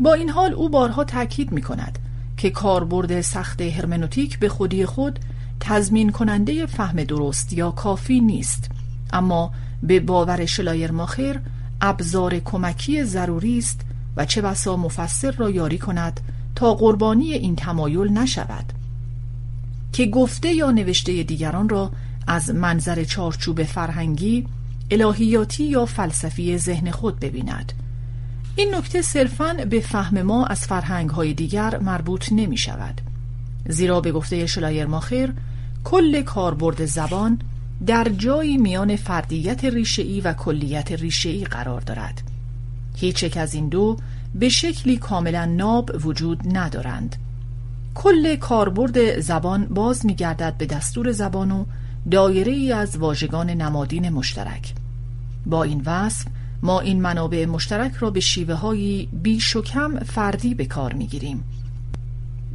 با 0.00 0.14
این 0.14 0.28
حال 0.30 0.52
او 0.52 0.68
بارها 0.68 1.04
تاکید 1.04 1.52
می 1.52 1.62
کند 1.62 1.98
که 2.40 2.50
کاربرد 2.50 3.20
سخت 3.20 3.60
هرمنوتیک 3.60 4.38
به 4.38 4.48
خودی 4.48 4.86
خود 4.86 5.18
تضمین 5.60 6.12
کننده 6.12 6.66
فهم 6.66 7.04
درست 7.04 7.52
یا 7.52 7.70
کافی 7.70 8.20
نیست. 8.20 8.70
اما 9.12 9.52
به 9.82 10.00
باور 10.00 10.46
شلایرماخر 10.46 11.40
ابزار 11.80 12.38
کمکی 12.38 13.04
ضروری 13.04 13.58
است 13.58 13.80
و 14.16 14.24
چه 14.24 14.42
بسا 14.42 14.76
مفسر 14.76 15.30
را 15.30 15.50
یاری 15.50 15.78
کند 15.78 16.20
تا 16.54 16.74
قربانی 16.74 17.32
این 17.32 17.56
تمایل 17.56 18.08
نشود. 18.08 18.72
که 19.92 20.06
گفته 20.06 20.52
یا 20.52 20.70
نوشته 20.70 21.22
دیگران 21.22 21.68
را 21.68 21.90
از 22.26 22.50
منظر 22.50 23.04
چارچوب 23.04 23.62
فرهنگی 23.62 24.46
الهیاتی 24.90 25.64
یا 25.64 25.86
فلسفی 25.86 26.58
ذهن 26.58 26.90
خود 26.90 27.20
ببیند. 27.20 27.72
این 28.60 28.74
نکته 28.74 29.02
صرفاً 29.02 29.52
به 29.70 29.80
فهم 29.80 30.22
ما 30.22 30.46
از 30.46 30.60
فرهنگ 30.60 31.10
های 31.10 31.34
دیگر 31.34 31.78
مربوط 31.78 32.32
نمی 32.32 32.56
شود 32.56 33.00
زیرا 33.68 34.00
به 34.00 34.12
گفته 34.12 34.46
شلایرماخر 34.46 35.32
کل 35.84 36.22
کاربرد 36.22 36.84
زبان 36.84 37.38
در 37.86 38.08
جایی 38.08 38.56
میان 38.56 38.96
فردیت 38.96 39.64
ریشه‌ای 39.64 40.20
و 40.20 40.32
کلیت 40.32 40.92
ریشه‌ای 40.92 41.44
قرار 41.44 41.80
دارد. 41.80 42.22
هیچ 42.96 43.22
یک 43.22 43.36
از 43.36 43.54
این 43.54 43.68
دو 43.68 43.96
به 44.34 44.48
شکلی 44.48 44.96
کاملا 44.96 45.44
ناب 45.44 45.90
وجود 46.04 46.56
ندارند. 46.56 47.16
کل 47.94 48.36
کاربرد 48.36 49.20
زبان 49.20 49.66
باز 49.66 50.06
میگردد 50.06 50.54
به 50.58 50.66
دستور 50.66 51.12
زبان 51.12 51.50
و 51.50 51.64
دایره 52.10 52.52
ای 52.52 52.72
از 52.72 52.96
واژگان 52.96 53.50
نمادین 53.50 54.08
مشترک. 54.08 54.74
با 55.46 55.62
این 55.62 55.82
وصف 55.86 56.26
ما 56.62 56.80
این 56.80 57.02
منابع 57.02 57.46
مشترک 57.46 57.94
را 57.94 58.10
به 58.10 58.20
شیوه 58.20 58.54
هایی 58.54 59.08
بیش 59.12 59.56
و 59.56 59.62
کم 59.62 59.98
فردی 59.98 60.54
به 60.54 60.64
کار 60.64 60.92
می 60.92 61.06
گیریم. 61.06 61.44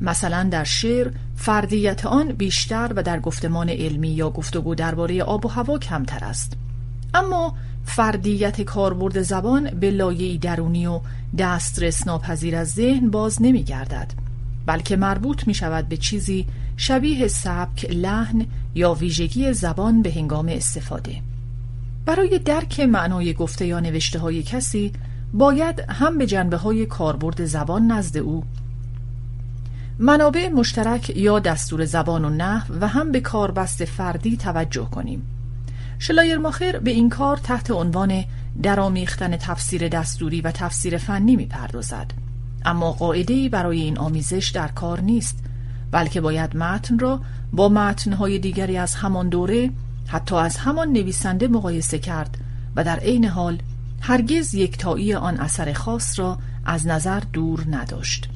مثلا 0.01 0.47
در 0.51 0.63
شعر 0.63 1.11
فردیت 1.35 2.05
آن 2.05 2.27
بیشتر 2.27 2.93
و 2.95 3.03
در 3.03 3.19
گفتمان 3.19 3.69
علمی 3.69 4.09
یا 4.09 4.29
گفتگو 4.29 4.75
درباره 4.75 5.23
آب 5.23 5.45
و 5.45 5.49
هوا 5.49 5.77
کمتر 5.79 6.25
است 6.25 6.53
اما 7.13 7.55
فردیت 7.85 8.61
کاربرد 8.61 9.21
زبان 9.21 9.69
به 9.69 9.91
لایه‌ای 9.91 10.37
درونی 10.37 10.87
و 10.87 11.01
دسترس 11.37 12.07
ناپذیر 12.07 12.55
از 12.55 12.69
ذهن 12.73 13.09
باز 13.09 13.41
نمی 13.41 13.63
گردد 13.63 14.13
بلکه 14.65 14.95
مربوط 14.95 15.47
می 15.47 15.53
شود 15.53 15.89
به 15.89 15.97
چیزی 15.97 16.45
شبیه 16.77 17.27
سبک، 17.27 17.85
لحن 17.89 18.45
یا 18.75 18.93
ویژگی 18.93 19.53
زبان 19.53 20.01
به 20.01 20.11
هنگام 20.11 20.49
استفاده 20.49 21.21
برای 22.05 22.39
درک 22.39 22.79
معنای 22.79 23.33
گفته 23.33 23.65
یا 23.65 23.79
نوشته 23.79 24.19
های 24.19 24.43
کسی 24.43 24.91
باید 25.33 25.79
هم 25.89 26.17
به 26.17 26.25
جنبه 26.25 26.57
های 26.57 26.85
کاربرد 26.85 27.45
زبان 27.45 27.91
نزد 27.91 28.17
او 28.17 28.43
منابع 29.99 30.49
مشترک 30.49 31.17
یا 31.17 31.39
دستور 31.39 31.85
زبان 31.85 32.25
و 32.25 32.29
نحو 32.29 32.73
و 32.81 32.87
هم 32.87 33.11
به 33.11 33.19
کاربست 33.19 33.85
فردی 33.85 34.37
توجه 34.37 34.85
کنیم. 34.85 35.21
شلایرماخر 35.99 36.79
به 36.79 36.91
این 36.91 37.09
کار 37.09 37.37
تحت 37.37 37.71
عنوان 37.71 38.23
درامیختن 38.63 39.37
تفسیر 39.37 39.87
دستوری 39.87 40.41
و 40.41 40.51
تفسیر 40.51 40.97
فنی 40.97 41.35
می‌پردازد. 41.35 42.13
اما 42.65 42.91
قاعده‌ای 42.91 43.49
برای 43.49 43.81
این 43.81 43.97
آمیزش 43.97 44.51
در 44.55 44.67
کار 44.67 45.01
نیست 45.01 45.43
بلکه 45.91 46.21
باید 46.21 46.57
متن 46.57 46.99
را 46.99 47.19
با 47.53 47.69
متنهای 47.69 48.39
دیگری 48.39 48.77
از 48.77 48.95
همان 48.95 49.29
دوره 49.29 49.69
حتی 50.07 50.35
از 50.35 50.57
همان 50.57 50.87
نویسنده 50.87 51.47
مقایسه 51.47 51.99
کرد 51.99 52.37
و 52.75 52.83
در 52.83 52.99
عین 52.99 53.25
حال 53.25 53.61
هرگز 54.01 54.53
یکتایی 54.53 55.13
آن 55.13 55.37
اثر 55.37 55.73
خاص 55.73 56.19
را 56.19 56.37
از 56.65 56.87
نظر 56.87 57.19
دور 57.19 57.65
نداشت 57.69 58.29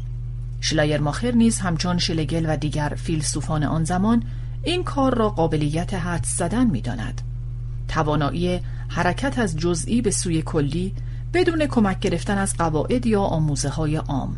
شلایرماخر 0.62 1.32
نیز 1.32 1.60
همچون 1.60 1.98
شلگل 1.98 2.46
و 2.50 2.58
دیگر 2.58 2.94
فیلسوفان 2.98 3.64
آن 3.64 3.84
زمان 3.84 4.24
این 4.64 4.84
کار 4.84 5.16
را 5.16 5.30
قابلیت 5.30 5.94
حد 5.94 6.24
زدن 6.24 6.68
می 6.68 6.82
داند. 6.82 7.22
توانایی 7.88 8.60
حرکت 8.88 9.40
از 9.40 9.58
جزئی 9.58 10.02
به 10.02 10.12
سوی 10.12 10.42
کلی 10.42 10.94
بدون 11.34 11.66
کمک 11.66 12.00
گرفتن 12.00 12.38
از 12.38 12.58
قواعد 12.58 13.06
یا 13.06 13.22
آموزه 13.22 13.70
های 13.70 13.96
عام 13.96 14.36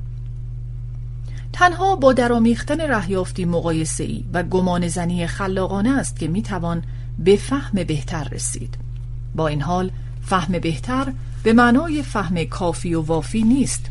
تنها 1.54 1.96
با 1.96 2.14
درامیختن 2.14 2.82
رهیافتی 2.82 3.46
مقایسه 3.46 4.04
ای 4.04 4.26
و 4.34 4.44
گمان 4.44 4.88
زنی 4.88 5.28
خلاقانه 5.28 6.00
است 6.00 6.20
که 6.20 6.28
می 6.28 6.42
توان 6.42 6.84
به 7.20 7.36
فهم 7.36 7.84
بهتر 7.84 8.24
رسید 8.24 8.78
با 9.36 9.48
این 9.48 9.62
حال 9.62 9.92
فهم 10.22 10.60
بهتر 10.60 11.14
به 11.44 11.54
معنای 11.54 12.04
فهم 12.04 12.44
کافی 12.44 12.94
و 12.94 13.02
وافی 13.02 13.44
نیست 13.44 13.86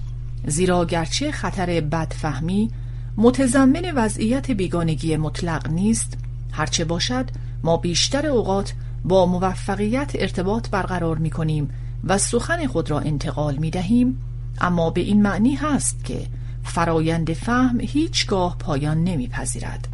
زیرا 0.46 0.84
گرچه 0.84 1.32
خطر 1.32 1.80
بدفهمی 1.80 2.70
متضمن 3.16 3.92
وضعیت 3.94 4.50
بیگانگی 4.50 5.16
مطلق 5.16 5.70
نیست 5.70 6.18
هرچه 6.52 6.84
باشد 6.84 7.30
ما 7.62 7.76
بیشتر 7.76 8.26
اوقات 8.26 8.72
با 9.04 9.26
موفقیت 9.26 10.12
ارتباط 10.14 10.70
برقرار 10.70 11.18
می 11.18 11.30
کنیم 11.30 11.70
و 12.04 12.18
سخن 12.18 12.66
خود 12.66 12.90
را 12.90 13.00
انتقال 13.00 13.56
می 13.56 13.70
دهیم 13.70 14.22
اما 14.60 14.90
به 14.90 15.00
این 15.00 15.22
معنی 15.22 15.54
هست 15.54 16.04
که 16.04 16.26
فرایند 16.62 17.32
فهم 17.32 17.80
هیچگاه 17.80 18.58
پایان 18.58 19.04
نمیپذیرد. 19.04 19.88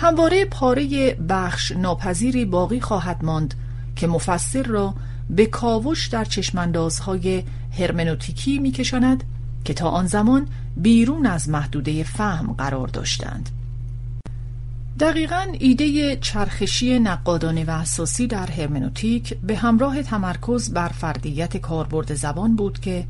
همواره 0.00 0.44
پاره 0.44 1.14
بخش 1.14 1.72
ناپذیری 1.72 2.44
باقی 2.44 2.80
خواهد 2.80 3.24
ماند 3.24 3.54
که 3.96 4.06
مفسر 4.06 4.62
را 4.62 4.94
به 5.30 5.46
کاوش 5.46 6.06
در 6.06 6.24
چشماندازهای 6.24 7.42
هرمنوتیکی 7.78 8.58
میکشاند 8.58 9.24
که 9.64 9.74
تا 9.74 9.88
آن 9.88 10.06
زمان 10.06 10.48
بیرون 10.76 11.26
از 11.26 11.48
محدوده 11.48 12.02
فهم 12.02 12.52
قرار 12.52 12.88
داشتند. 12.88 13.48
دقیقا 15.00 15.46
ایده 15.58 16.16
چرخشی 16.16 16.98
نقادانه 16.98 17.64
و 17.64 17.70
اساسی 17.70 18.26
در 18.26 18.46
هرمنوتیک 18.46 19.34
به 19.34 19.56
همراه 19.56 20.02
تمرکز 20.02 20.72
بر 20.72 20.88
فردیت 20.88 21.56
کاربرد 21.56 22.14
زبان 22.14 22.56
بود 22.56 22.80
که 22.80 23.04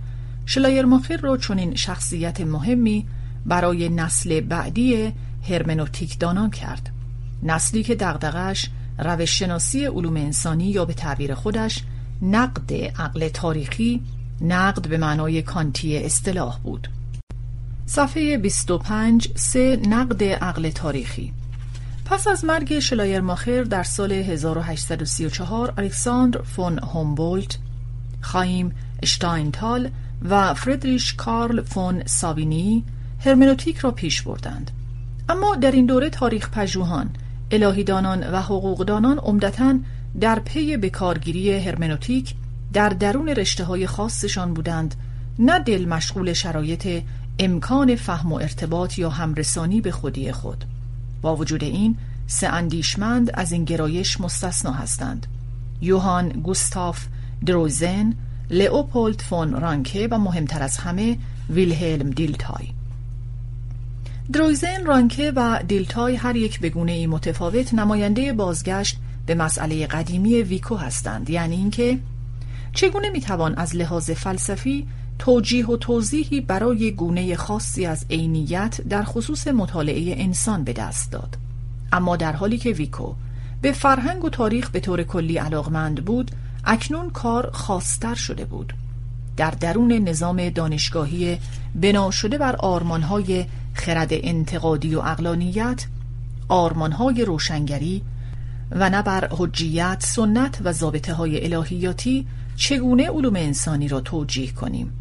شلایرماخر 0.47 1.17
را 1.17 1.37
چنین 1.37 1.75
شخصیت 1.75 2.41
مهمی 2.41 3.07
برای 3.47 3.89
نسل 3.89 4.41
بعدی 4.41 5.13
هرمنوتیک 5.49 6.19
دانان 6.19 6.51
کرد. 6.51 6.91
نسلی 7.43 7.83
که 7.83 7.95
دغدغش 7.95 8.71
روش 8.99 9.39
شناسی 9.39 9.85
علوم 9.85 10.17
انسانی 10.17 10.71
یا 10.71 10.85
به 10.85 10.95
تعبیر 10.95 11.35
خودش 11.35 11.83
نقد 12.23 12.73
عقل 12.75 13.29
تاریخی 13.29 14.03
نقد 14.41 14.89
به 14.89 14.99
معنای 14.99 15.43
کانتی 15.43 15.99
اصطلاح 15.99 16.59
بود. 16.59 16.89
صفحه 17.87 18.39
25 18.39 19.29
سه 19.35 19.81
نقد 19.89 20.25
عقل 20.25 20.71
تاریخی. 20.71 21.33
پس 22.05 22.29
از 22.29 22.45
مرگ 22.45 22.79
شلایرماخر 22.79 23.63
در 23.63 23.83
سال 23.83 24.13
1834 24.13 25.75
الکساندر 25.79 26.43
فون 26.43 26.79
هومبولت 26.79 27.59
هایم 28.21 28.73
اشتاینتال 29.03 29.91
و 30.29 30.55
فردریش 30.55 31.15
کارل 31.15 31.63
فون 31.63 32.03
ساوینی 32.07 32.85
هرمنوتیک 33.25 33.79
را 33.79 33.91
پیش 33.91 34.23
بردند. 34.23 34.71
اما 35.29 35.57
در 35.57 35.71
این 35.71 35.87
دوره 35.87 36.11
تاریخ 36.11 36.51
پژوهان 36.51 37.11
الهیدانان 37.51 38.31
و 38.31 38.41
حقوقدانان 38.43 39.19
عمدتا 39.19 39.79
در 40.21 40.39
پی 40.39 40.77
بکارگیری 40.77 41.59
هرمنوتیک 41.59 42.35
در 42.73 42.89
درون 42.89 43.29
رشته 43.29 43.65
های 43.65 43.87
خاصشان 43.87 44.55
بودند 44.55 44.95
نه 45.39 45.59
دل 45.59 45.85
مشغول 45.85 46.33
شرایط 46.33 47.03
امکان 47.39 47.97
فهم 47.97 48.33
و 48.33 48.37
ارتباط 48.37 48.99
یا 48.99 49.11
همرسانی 49.11 49.81
به 49.81 49.91
خودی 49.91 50.33
خود. 50.33 50.65
با 51.23 51.37
وجود 51.37 51.65
این 51.65 51.97
سه 52.27 52.49
اندیشمند 52.49 53.31
از 53.35 53.53
این 53.53 53.65
گرایش 53.65 54.21
مستثنا 54.21 54.73
هستند 54.73 55.27
یوهان 55.81 56.29
گوستاف 56.29 57.07
درویزن 57.47 58.15
لئوپولد 58.51 59.21
فون 59.21 59.61
رانکه 59.61 60.09
و 60.11 60.19
مهمتر 60.19 60.63
از 60.63 60.77
همه 60.77 61.19
ویلهلم 61.51 62.11
دیلتای. 62.11 62.78
درویزن، 64.33 64.87
رانکه 64.87 65.33
و 65.37 65.63
دیلتای 65.69 66.17
هر 66.17 66.37
یک 66.37 66.61
به 66.61 66.69
گونه 66.69 66.93
ای 66.93 67.07
متفاوت 67.07 67.75
نماینده 67.75 68.33
بازگشت 68.33 68.97
به 69.27 69.35
مسئله 69.35 69.87
قدیمی 69.87 70.43
ویکو 70.43 70.77
هستند. 70.77 71.31
یعنی 71.31 71.57
اینکه 71.57 71.99
چگونه 72.73 73.11
می‌توان 73.11 73.55
از 73.55 73.77
لحاظ 73.77 74.11
فلسفی 74.11 74.89
توجیه 75.19 75.67
و 75.67 75.77
توضیحی 75.77 76.41
برای 76.41 76.93
گونه 76.93 77.37
خاصی 77.37 77.87
از 77.87 78.07
عینیت 78.11 78.81
در 78.81 79.03
خصوص 79.03 79.49
مطالعه 79.49 80.23
انسان 80.23 80.65
به 80.65 80.73
دست 80.73 81.13
داد. 81.13 81.37
اما 81.93 82.17
در 82.17 82.33
حالی 82.33 82.59
که 82.59 82.71
ویکو 82.71 83.15
به 83.63 83.73
فرهنگ 83.73 84.25
و 84.25 84.29
تاریخ 84.29 84.71
به 84.71 84.81
طور 84.81 85.03
کلی 85.03 85.39
علاقمند 85.39 86.05
بود 86.05 86.31
اکنون 86.65 87.11
کار 87.11 87.51
خاصتر 87.53 88.15
شده 88.15 88.45
بود. 88.45 88.75
در 89.37 89.51
درون 89.51 89.93
نظام 89.93 90.49
دانشگاهی 90.49 91.39
بنا 91.75 92.11
شده 92.11 92.39
بر 92.39 92.57
آرمانهای 92.57 93.47
خرد 93.79 94.09
انتقادی 94.11 94.95
و 94.95 94.99
اقلانیت 94.99 95.87
آرمانهای 96.49 97.25
روشنگری 97.25 98.03
و 98.71 98.91
نه 98.91 99.03
بر 99.03 99.29
حجیت 99.31 100.05
سنت 100.07 100.59
و 100.65 100.73
ضابطه 100.73 101.15
های 101.15 101.55
الهیاتی 101.55 102.27
چگونه 102.57 103.11
علوم 103.11 103.37
انسانی 103.37 103.89
را 103.89 104.01
توجیه 104.01 104.53
کنیم 104.53 104.93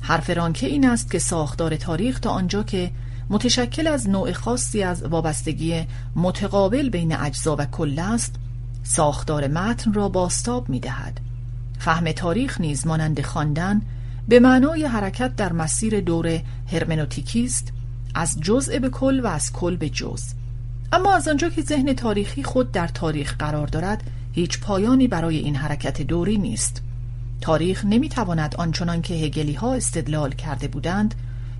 حرف 0.00 0.30
رانکه 0.30 0.66
این 0.66 0.88
است 0.88 1.10
که 1.10 1.18
ساختار 1.18 1.76
تاریخ 1.76 2.20
تا 2.20 2.30
آنجا 2.30 2.62
که 2.62 2.90
متشکل 3.30 3.86
از 3.86 4.08
نوع 4.08 4.32
خاصی 4.32 4.82
از 4.82 5.02
وابستگی 5.02 5.84
متقابل 6.16 6.88
بین 6.88 7.16
اجزا 7.16 7.56
و 7.56 7.64
کل 7.64 7.98
است 7.98 8.34
ساختار 8.82 9.46
متن 9.48 9.92
را 9.92 10.08
باستاب 10.08 10.68
می 10.68 10.80
دهد. 10.80 11.20
فهم 11.78 12.12
تاریخ 12.12 12.60
نیز 12.60 12.86
مانند 12.86 13.20
خواندن 13.20 13.82
به 14.28 14.40
معنای 14.40 14.84
حرکت 14.84 15.36
در 15.36 15.52
مسیر 15.52 16.00
دور 16.00 16.40
هرمنوتیکی 16.72 17.44
است 17.44 17.72
از 18.18 18.40
جزء 18.40 18.78
به 18.78 18.88
کل 18.88 19.20
و 19.20 19.26
از 19.26 19.52
کل 19.52 19.76
به 19.76 19.88
جز. 19.88 20.22
اما 20.92 21.14
از 21.14 21.28
آنجا 21.28 21.48
که 21.48 21.62
ذهن 21.62 21.92
تاریخی 21.92 22.42
خود 22.42 22.72
در 22.72 22.88
تاریخ 22.88 23.36
قرار 23.38 23.66
دارد 23.66 24.02
هیچ 24.32 24.60
پایانی 24.60 25.08
برای 25.08 25.36
این 25.36 25.56
حرکت 25.56 26.02
دوری 26.02 26.38
نیست. 26.38 26.82
تاریخ 27.40 27.84
نمی‌تواند 27.84 28.54
آنچنان 28.54 29.02
که 29.02 29.14
هگلی 29.14 29.52
ها 29.52 29.74
استدلال 29.74 30.32
کرده 30.32 30.68
بودند 30.68 31.14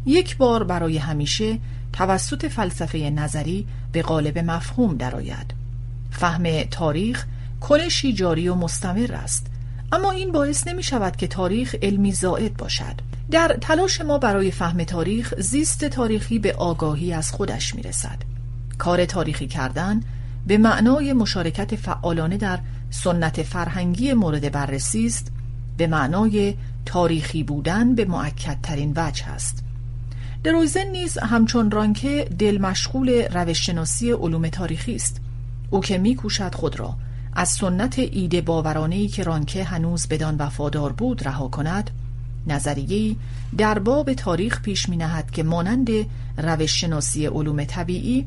یک 0.07 0.37
بار 0.37 0.64
برای 0.64 0.99
همیشه 0.99 1.59
توسط 1.92 2.47
فلسفه 2.47 2.99
نظری 3.11 3.66
به 3.92 4.03
قالب 4.03 4.38
مفهوم 4.38 4.97
درآید. 4.97 5.55
فهم 6.11 6.62
تاریخ 6.62 7.25
کنشی 7.61 8.12
جاری 8.12 8.49
و 8.49 8.55
مستمر 8.55 9.12
است 9.12 9.47
اما 9.92 10.11
این 10.11 10.33
باعث 10.33 10.66
نمی 10.66 10.83
شود 10.83 11.16
که 11.16 11.27
تاریخ 11.27 11.75
علمی 11.83 12.12
زائد 12.12 12.57
باشد. 12.57 13.16
در 13.31 13.59
تلاش 13.61 14.01
ما 14.01 14.19
برای 14.19 14.51
فهم 14.51 14.85
تاریخ 14.85 15.35
زیست 15.39 15.85
تاریخی 15.85 16.39
به 16.39 16.53
آگاهی 16.53 17.12
از 17.12 17.31
خودش 17.31 17.75
می 17.75 17.83
رسد 17.83 18.19
کار 18.79 19.05
تاریخی 19.05 19.47
کردن 19.47 20.01
به 20.47 20.59
معنای 20.59 21.12
مشارکت 21.12 21.77
فعالانه 21.77 22.37
در 22.37 22.59
سنت 22.91 23.43
فرهنگی 23.43 24.12
مورد 24.12 24.53
بررسی 24.53 25.07
است 25.07 25.33
به 25.77 25.87
معنای 25.87 26.55
تاریخی 26.87 27.43
بودن 27.43 27.95
به 27.95 28.05
معکدترین 28.05 28.93
وجه 28.97 29.29
است. 29.29 29.65
درویزن 30.45 30.87
نیز 30.87 31.19
همچون 31.19 31.71
رانکه 31.71 32.29
دل 32.39 32.59
مشغول 32.59 33.29
روششناسی 33.33 34.12
علوم 34.12 34.49
تاریخی 34.49 34.95
است. 34.95 35.21
او 35.71 35.81
که 35.81 35.99
میکوشد 35.99 36.55
خود 36.55 36.81
را 36.81 36.95
از 37.33 37.49
سنت 37.49 37.99
ایده 37.99 38.41
باورانهی 38.41 39.09
که 39.09 39.23
رانکه 39.23 39.65
هنوز 39.65 40.07
بدان 40.09 40.37
وفادار 40.37 40.93
بود 40.93 41.29
رها 41.29 41.49
کند 41.49 41.91
نظریه‌ای 42.47 43.17
در 43.59 43.79
باب 43.79 44.13
تاریخ 44.13 44.63
پیش 44.63 44.89
می 44.89 44.97
نهد 44.97 45.31
که 45.31 45.43
مانند 45.43 45.89
روش 46.39 46.81
شناسی 46.81 47.27
علوم 47.27 47.65
طبیعی 47.65 48.27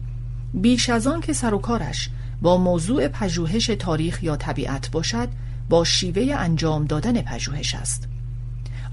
بیش 0.54 0.90
از 0.90 1.08
آن 1.08 1.22
که 1.22 1.34
سر 1.34 1.54
و 1.54 1.58
کارش 1.58 2.10
با 2.42 2.58
موضوع 2.58 3.08
پژوهش 3.08 3.66
تاریخ 3.66 4.24
یا 4.24 4.36
طبیعت 4.36 4.92
باشد 4.92 5.28
با 5.70 5.84
شیوه 5.84 6.36
انجام 6.36 6.86
دادن 6.86 7.22
پژوهش 7.22 7.76
است 7.76 8.08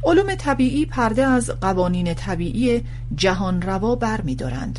علوم 0.05 0.35
طبیعی 0.35 0.87
پرده 0.87 1.27
از 1.27 1.51
قوانین 1.51 2.15
طبیعی 2.15 2.83
جهان 3.17 3.63
روا 3.63 3.97
بر 3.97 4.21
می 4.21 4.35
دارند. 4.35 4.79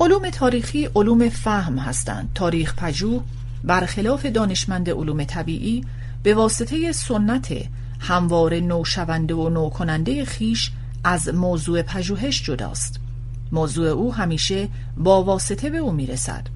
علوم 0.00 0.30
تاریخی 0.30 0.88
علوم 0.94 1.28
فهم 1.28 1.78
هستند 1.78 2.30
تاریخ 2.34 2.74
پژوه 2.74 3.22
برخلاف 3.64 4.26
دانشمند 4.26 4.90
علوم 4.90 5.24
طبیعی 5.24 5.84
به 6.22 6.34
واسطه 6.34 6.92
سنت 6.92 7.52
هموار 8.02 8.54
نوشونده 8.54 9.34
و 9.34 9.48
نوکننده 9.48 10.24
خیش 10.24 10.70
از 11.04 11.34
موضوع 11.34 11.82
پژوهش 11.82 12.42
جداست. 12.42 13.00
موضوع 13.52 13.88
او 13.88 14.14
همیشه 14.14 14.68
با 14.96 15.22
واسطه 15.22 15.70
به 15.70 15.78
او 15.78 15.92
می‌رسد. 15.92 16.46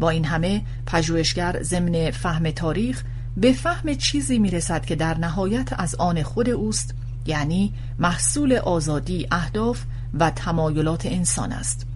با 0.00 0.10
این 0.10 0.24
همه 0.24 0.62
پژوهشگر 0.86 1.62
ضمن 1.62 2.10
فهم 2.10 2.50
تاریخ 2.50 3.02
به 3.36 3.52
فهم 3.52 3.94
چیزی 3.94 4.38
می‌رسد 4.38 4.84
که 4.84 4.96
در 4.96 5.18
نهایت 5.18 5.80
از 5.80 5.94
آن 5.94 6.22
خود 6.22 6.48
اوست 6.50 6.94
یعنی 7.26 7.72
محصول 7.98 8.52
آزادی 8.52 9.26
اهداف 9.30 9.82
و 10.18 10.30
تمایلات 10.30 11.06
انسان 11.06 11.52
است. 11.52 11.86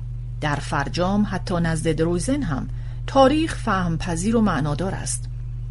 در 0.41 0.57
فرجام 0.57 1.27
حتی 1.31 1.55
نزد 1.55 1.93
درویزن 1.93 2.43
هم 2.43 2.69
تاریخ 3.07 3.57
فهم 3.57 3.99
پذیر 3.99 4.37
و 4.37 4.41
معنادار 4.41 4.95
است. 4.95 5.25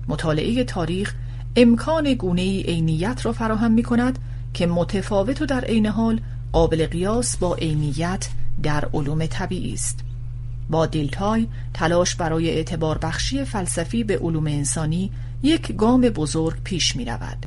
مطالعه 0.07 0.63
تاریخ 0.63 1.13
امکان 1.55 2.13
گونه 2.13 2.41
ای 2.41 2.61
عینیت 2.61 3.25
را 3.25 3.33
فراهم 3.33 3.71
می 3.71 3.83
کند 3.83 4.19
که 4.53 4.67
متفاوت 4.67 5.41
و 5.41 5.45
در 5.45 5.65
عین 5.65 5.85
حال 5.85 6.19
قابل 6.51 6.85
قیاس 6.85 7.37
با 7.37 7.55
عینیت 7.55 8.29
در 8.63 8.89
علوم 8.93 9.25
طبیعی 9.25 9.73
است 9.73 9.99
با 10.69 10.85
دیلتای 10.85 11.47
تلاش 11.73 12.15
برای 12.15 12.49
اعتبار 12.49 12.97
بخشی 12.97 13.45
فلسفی 13.45 14.03
به 14.03 14.17
علوم 14.17 14.47
انسانی 14.47 15.11
یک 15.43 15.75
گام 15.75 16.01
بزرگ 16.01 16.57
پیش 16.63 16.95
می 16.95 17.05
رود. 17.05 17.45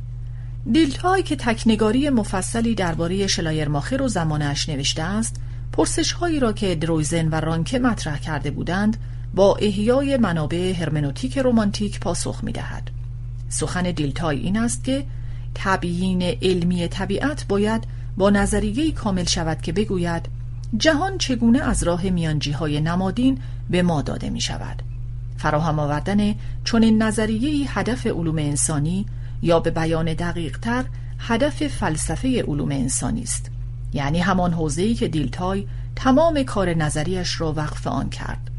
دیلتای 0.71 1.23
که 1.23 1.35
تکنگاری 1.35 2.09
مفصلی 2.09 2.75
درباره 2.75 3.27
شلایرماخر 3.27 4.01
و 4.01 4.07
زمانش 4.07 4.69
نوشته 4.69 5.03
است 5.03 5.41
پرسش 5.71 6.11
هایی 6.11 6.39
را 6.39 6.53
که 6.53 6.75
درویزن 6.75 7.27
و 7.27 7.35
رانکه 7.35 7.79
مطرح 7.79 8.19
کرده 8.19 8.51
بودند 8.51 8.97
با 9.35 9.55
احیای 9.55 10.17
منابع 10.17 10.73
هرمنوتیک 10.73 11.37
رومانتیک 11.37 11.99
پاسخ 11.99 12.43
می 12.43 12.51
دهد. 12.51 13.02
سخن 13.53 13.91
دیلتای 13.91 14.39
این 14.39 14.57
است 14.57 14.83
که 14.83 15.05
تبیین 15.55 16.21
علمی 16.21 16.87
طبیعت 16.87 17.45
باید 17.47 17.83
با 18.17 18.29
نظریه 18.29 18.91
کامل 18.91 19.23
شود 19.23 19.61
که 19.61 19.71
بگوید 19.71 20.25
جهان 20.77 21.17
چگونه 21.17 21.59
از 21.59 21.83
راه 21.83 22.03
میانجی 22.09 22.51
های 22.51 22.81
نمادین 22.81 23.37
به 23.69 23.81
ما 23.81 24.01
داده 24.01 24.29
می 24.29 24.41
شود 24.41 24.81
فراهم 25.37 25.79
آوردن 25.79 26.35
چون 26.63 26.83
نظریه 26.83 27.79
هدف 27.79 28.07
علوم 28.07 28.37
انسانی 28.37 29.05
یا 29.41 29.59
به 29.59 29.71
بیان 29.71 30.13
دقیق 30.13 30.59
تر 30.59 30.85
هدف 31.19 31.67
فلسفه 31.67 32.41
علوم 32.41 32.71
انسانی 32.71 33.23
است. 33.23 33.51
یعنی 33.93 34.19
همان 34.19 34.53
حوزه‌ای 34.53 34.93
که 34.93 35.07
دیلتای 35.07 35.67
تمام 35.95 36.43
کار 36.43 36.73
نظریش 36.73 37.41
را 37.41 37.53
وقف 37.53 37.87
آن 37.87 38.09
کرد. 38.09 38.49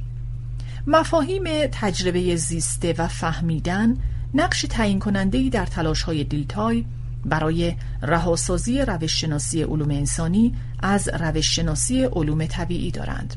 مفاهیم 0.86 1.44
تجربه 1.72 2.36
زیسته 2.36 2.94
و 2.98 3.08
فهمیدن 3.08 3.96
نقش 4.34 4.66
تعیین 4.70 4.98
کننده 4.98 5.48
در 5.48 5.66
تلاش 5.66 6.02
های 6.02 6.24
دیلتای 6.24 6.84
برای 7.24 7.74
رهاسازی 8.02 8.80
روششناسی 8.80 9.62
علوم 9.62 9.90
انسانی 9.90 10.54
از 10.80 11.08
روششناسی 11.08 12.04
علوم 12.04 12.46
طبیعی 12.46 12.90
دارند. 12.90 13.34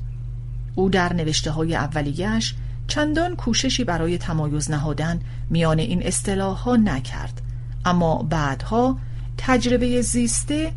او 0.76 0.90
در 0.90 1.14
نوشته 1.14 1.52
های 1.52 1.76
اولیش 1.76 2.56
چندان 2.88 3.36
کوششی 3.36 3.84
برای 3.84 4.18
تمایز 4.18 4.72
نهادن 4.72 5.20
میان 5.50 5.80
این 5.80 6.04
اصطلاح 6.04 6.58
ها 6.58 6.76
نکرد 6.76 7.42
اما 7.86 8.24
بعدها 8.24 8.98
تجربه 9.38 10.02
زیسته 10.02 10.74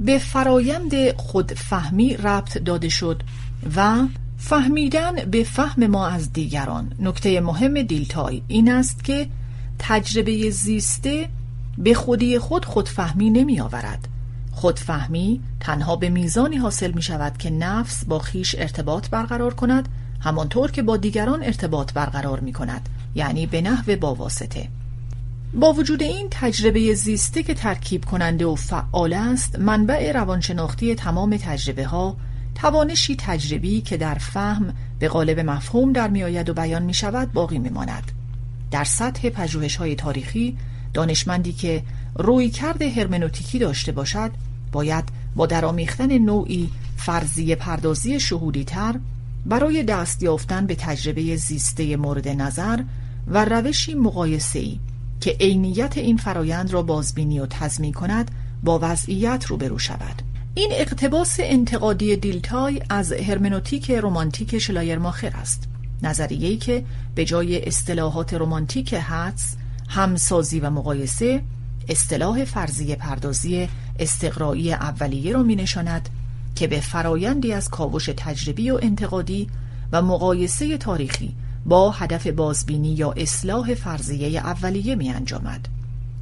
به 0.00 0.18
فرایند 0.18 1.16
خودفهمی 1.16 2.16
ربط 2.16 2.58
داده 2.58 2.88
شد 2.88 3.22
و 3.76 4.06
فهمیدن 4.44 5.14
به 5.30 5.44
فهم 5.44 5.86
ما 5.86 6.06
از 6.06 6.32
دیگران. 6.32 6.92
نکته 6.98 7.40
مهم 7.40 7.82
دیلتای 7.82 8.42
این 8.48 8.72
است 8.72 9.04
که 9.04 9.26
تجربه 9.78 10.50
زیسته 10.50 11.28
به 11.78 11.94
خودی 11.94 12.38
خود 12.38 12.64
خودفهمی 12.64 13.30
نمی 13.30 13.60
آورد 13.60 14.08
خودفهمی 14.52 15.40
تنها 15.60 15.96
به 15.96 16.08
میزانی 16.08 16.56
حاصل 16.56 16.92
می 16.92 17.02
شود 17.02 17.38
که 17.38 17.50
نفس 17.50 18.04
با 18.04 18.18
خیش 18.18 18.54
ارتباط 18.58 19.08
برقرار 19.08 19.54
کند 19.54 19.88
همانطور 20.20 20.70
که 20.70 20.82
با 20.82 20.96
دیگران 20.96 21.42
ارتباط 21.42 21.92
برقرار 21.92 22.40
می 22.40 22.52
کند 22.52 22.88
یعنی 23.14 23.46
به 23.46 23.60
نحو 23.60 23.96
با 23.96 24.14
واسطه. 24.14 24.68
با 25.54 25.72
وجود 25.72 26.02
این 26.02 26.28
تجربه 26.30 26.94
زیسته 26.94 27.42
که 27.42 27.54
ترکیب 27.54 28.04
کننده 28.04 28.46
و 28.46 28.54
فعال 28.54 29.12
است 29.12 29.58
منبع 29.58 30.12
روانشناختی 30.12 30.94
تمام 30.94 31.36
تجربه 31.36 31.84
ها 31.86 32.16
توانشی 32.54 33.16
تجربی 33.16 33.80
که 33.80 33.96
در 33.96 34.14
فهم 34.14 34.74
به 34.98 35.08
قالب 35.08 35.40
مفهوم 35.40 35.92
در 35.92 36.08
میآید 36.08 36.48
و 36.48 36.54
بیان 36.54 36.82
می 36.82 36.94
شود 36.94 37.32
باقی 37.32 37.58
می 37.58 37.68
ماند. 37.68 38.12
در 38.70 38.84
سطح 38.84 39.28
پژوهش 39.28 39.76
های 39.76 39.94
تاریخی 39.94 40.58
دانشمندی 40.94 41.52
که 41.52 41.82
روی 42.14 42.50
کرده 42.50 42.90
هرمنوتیکی 42.90 43.58
داشته 43.58 43.92
باشد 43.92 44.30
باید 44.72 45.04
با 45.36 45.46
درامیختن 45.46 46.18
نوعی 46.18 46.70
فرضی 46.96 47.54
پردازی 47.54 48.20
شهودی 48.20 48.64
تر 48.64 48.94
برای 49.46 49.82
دست 49.82 50.22
یافتن 50.22 50.66
به 50.66 50.74
تجربه 50.74 51.36
زیسته 51.36 51.96
مورد 51.96 52.28
نظر 52.28 52.82
و 53.26 53.44
روشی 53.44 53.94
مقایسه‌ای 53.94 54.78
که 55.20 55.36
عینیت 55.40 55.98
این 55.98 56.16
فرایند 56.16 56.72
را 56.72 56.82
بازبینی 56.82 57.40
و 57.40 57.46
تضمین 57.46 57.92
کند 57.92 58.30
با 58.62 58.78
وضعیت 58.82 59.46
روبرو 59.46 59.78
شود 59.78 60.22
این 60.54 60.70
اقتباس 60.72 61.36
انتقادی 61.40 62.16
دیلتای 62.16 62.82
از 62.90 63.12
هرمنوتیک 63.12 63.90
رمانتیک 63.90 64.58
شلایرماخر 64.58 65.32
است 65.36 65.68
نظریه‌ای 66.02 66.56
که 66.56 66.84
به 67.14 67.24
جای 67.24 67.66
اصطلاحات 67.66 68.34
رمانتیک 68.34 68.94
حدس 68.94 69.56
همسازی 69.88 70.60
و 70.60 70.70
مقایسه 70.70 71.42
اصطلاح 71.88 72.44
فرضی 72.44 72.94
پردازی 72.94 73.68
استقرایی 73.98 74.72
اولیه 74.72 75.32
را 75.32 75.42
می 75.42 75.56
نشاند 75.56 76.08
که 76.54 76.66
به 76.66 76.80
فرایندی 76.80 77.52
از 77.52 77.70
کاوش 77.70 78.10
تجربی 78.16 78.70
و 78.70 78.78
انتقادی 78.82 79.48
و 79.92 80.02
مقایسه 80.02 80.78
تاریخی 80.78 81.34
با 81.66 81.90
هدف 81.90 82.26
بازبینی 82.26 82.94
یا 82.94 83.12
اصلاح 83.12 83.74
فرضیه 83.74 84.40
اولیه 84.40 84.94
می 84.94 85.10
انجامد. 85.10 85.68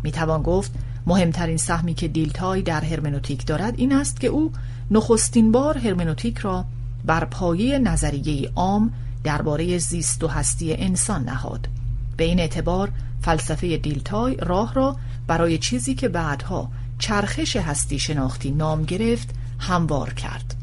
می 0.03 0.12
توان 0.12 0.43
گفت 0.43 0.72
مهمترین 1.07 1.57
سهمی 1.57 1.95
که 1.95 2.09
دیلتای 2.09 2.63
در 2.63 2.81
هرمنوتیک 2.85 3.47
دارد 3.47 3.75
این 3.77 3.93
است 3.93 4.21
که 4.21 4.27
او 4.27 4.53
نخستین 4.91 5.53
بار 5.53 5.79
هرمنوتیک 5.79 6.39
را 6.39 6.65
بر 7.05 7.25
پایه 7.25 7.79
نظریه 7.79 8.51
عام 8.57 8.93
درباره 9.25 9.79
زیست 9.79 10.25
و 10.25 10.29
هستی 10.29 10.75
انسان 10.75 11.25
نهاد. 11.25 11.69
به 12.17 12.25
این 12.25 12.41
اعتبار 12.41 12.93
فلسفه 13.23 13.77
دیلتای 13.77 14.37
راه 14.37 14.75
را 14.75 14.97
برای 15.27 15.59
چیزی 15.59 15.95
که 15.95 16.09
بعدها 16.09 16.71
چرخش 16.99 17.57
هستی 17.57 17.99
شناختی 17.99 18.51
نام 18.51 18.83
گرفت 18.83 19.35
هموار 19.59 20.15
کرد. 20.15 20.55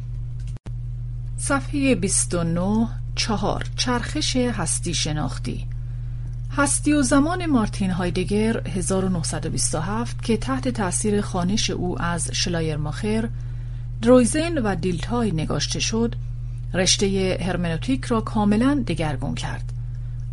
صفحه 1.37 1.95
29 1.95 2.87
چهار 3.15 3.65
چرخش 3.75 4.35
هستی 4.35 4.93
شناختی 4.93 5.67
هستی 6.57 6.93
و 6.93 7.01
زمان 7.01 7.45
مارتین 7.45 7.91
هایدگر 7.91 8.67
1927 8.67 10.23
که 10.23 10.37
تحت 10.37 10.67
تاثیر 10.67 11.21
خانش 11.21 11.69
او 11.69 12.01
از 12.01 12.31
شلایرماخر 12.33 13.29
درویزن 14.01 14.57
و 14.57 14.75
دیلتای 14.75 15.31
نگاشته 15.31 15.79
شد 15.79 16.15
رشته 16.73 17.37
هرمنوتیک 17.41 18.05
را 18.05 18.21
کاملا 18.21 18.83
دگرگون 18.87 19.35
کرد. 19.35 19.73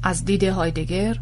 از 0.02 0.24
دید 0.24 0.44
هایدگر 0.44 1.18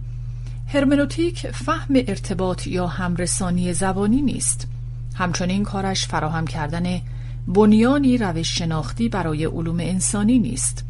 هرمنوتیک 0.67 1.47
فهم 1.51 1.95
ارتباط 1.95 2.67
یا 2.67 2.87
همرسانی 2.87 3.73
زبانی 3.73 4.23
نیست. 4.23 4.69
همچنین 5.15 5.63
کارش 5.63 6.07
فراهم 6.07 6.47
کردن 6.47 7.01
بنیانی 7.49 8.19
روش 8.19 8.59
شناختی 8.59 9.09
برای 9.09 9.45
علوم 9.45 9.81
انسانی 9.81 10.39
نیست. 10.39 10.85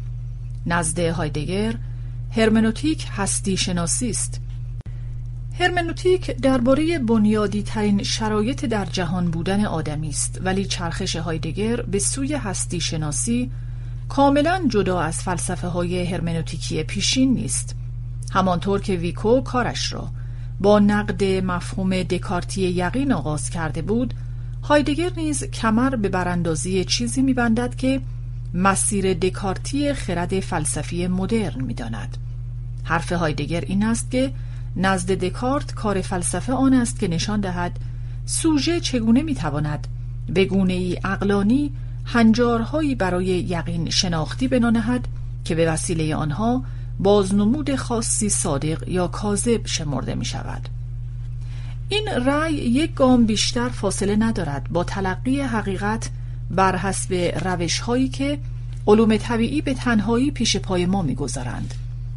نزد 0.65 0.99
هایدگر 0.99 1.75
هرمنوتیک 2.35 3.07
هستی 3.11 3.57
شناسی 3.57 4.09
است. 4.09 4.41
هرمنوتیک 5.59 6.31
درباره 6.31 6.99
بنیادی 6.99 7.63
ترین 7.63 8.03
شرایط 8.03 8.65
در 8.65 8.85
جهان 8.85 9.31
بودن 9.31 9.65
آدمی 9.65 10.09
است 10.09 10.39
ولی 10.43 10.65
چرخش 10.65 11.15
هایدگر 11.15 11.81
به 11.81 11.99
سوی 11.99 12.33
هستی 12.33 12.81
شناسی 12.81 13.51
کاملا 14.09 14.61
جدا 14.67 14.99
از 14.99 15.21
فلسفه 15.21 15.67
های 15.67 16.05
هرمنوتیکی 16.05 16.83
پیشین 16.83 17.33
نیست. 17.33 17.75
همانطور 18.31 18.81
که 18.81 18.95
ویکو 18.95 19.41
کارش 19.41 19.93
را 19.93 20.09
با 20.59 20.79
نقد 20.79 21.23
مفهوم 21.23 22.03
دکارتی 22.03 22.61
یقین 22.61 23.11
آغاز 23.11 23.49
کرده 23.49 23.81
بود 23.81 24.13
هایدگر 24.63 25.11
نیز 25.17 25.43
کمر 25.43 25.95
به 25.95 26.09
براندازی 26.09 26.85
چیزی 26.85 27.21
میبندد 27.21 27.75
که 27.75 28.01
مسیر 28.53 29.13
دکارتی 29.13 29.93
خرد 29.93 30.39
فلسفی 30.39 31.07
مدرن 31.07 31.61
می‌داند 31.61 32.17
حرف 32.83 33.11
هایدگر 33.11 33.61
این 33.61 33.83
است 33.83 34.11
که 34.11 34.31
نزد 34.75 35.11
دکارت 35.11 35.73
کار 35.73 36.01
فلسفه 36.01 36.53
آن 36.53 36.73
است 36.73 36.99
که 36.99 37.07
نشان 37.07 37.41
دهد 37.41 37.79
سوژه 38.25 38.79
چگونه 38.79 39.21
می‌تواند 39.21 39.87
به 40.27 40.45
گونه 40.45 40.73
ای 40.73 40.97
اقلانی 41.03 41.71
هنجارهایی 42.05 42.95
برای 42.95 43.25
یقین 43.25 43.89
شناختی 43.89 44.47
بنانهد 44.47 45.07
که 45.45 45.55
به 45.55 45.71
وسیله 45.71 46.15
آنها 46.15 46.63
بازنمود 46.99 47.75
خاصی 47.75 48.29
صادق 48.29 48.87
یا 48.87 49.07
کاذب 49.07 49.61
شمرده 49.65 50.15
می 50.15 50.25
شود. 50.25 50.69
این 51.89 52.07
رأی 52.25 52.53
یک 52.53 52.93
گام 52.93 53.25
بیشتر 53.25 53.69
فاصله 53.69 54.15
ندارد 54.15 54.67
با 54.69 54.83
تلقی 54.83 55.41
حقیقت 55.41 56.09
بر 56.55 56.77
حسب 56.77 57.13
روش 57.45 57.79
هایی 57.79 58.09
که 58.09 58.39
علوم 58.87 59.17
طبیعی 59.17 59.61
به 59.61 59.73
تنهایی 59.73 60.31
پیش 60.31 60.57
پای 60.57 60.85
ما 60.85 61.01
می‌گذارند. 61.01 61.73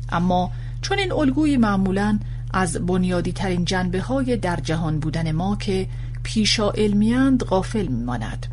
اما 0.08 0.50
چون 0.82 0.98
این 0.98 1.12
الگوی 1.12 1.56
معمولا 1.56 2.18
از 2.52 2.86
بنیادی 2.86 3.32
ترین 3.32 3.64
جنبه 3.64 4.00
های 4.00 4.36
در 4.36 4.56
جهان 4.56 4.98
بودن 5.00 5.32
ما 5.32 5.56
که 5.56 5.86
پیشا 6.22 6.70
علمیند 6.70 7.42
غافل 7.42 7.86
میماند. 7.86 8.46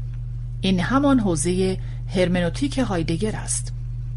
این 0.61 0.79
همان 0.79 1.19
حوزه 1.19 1.77
هرمنوتیک 2.15 2.77
هایدگر 2.77 3.35
است. 3.35 3.73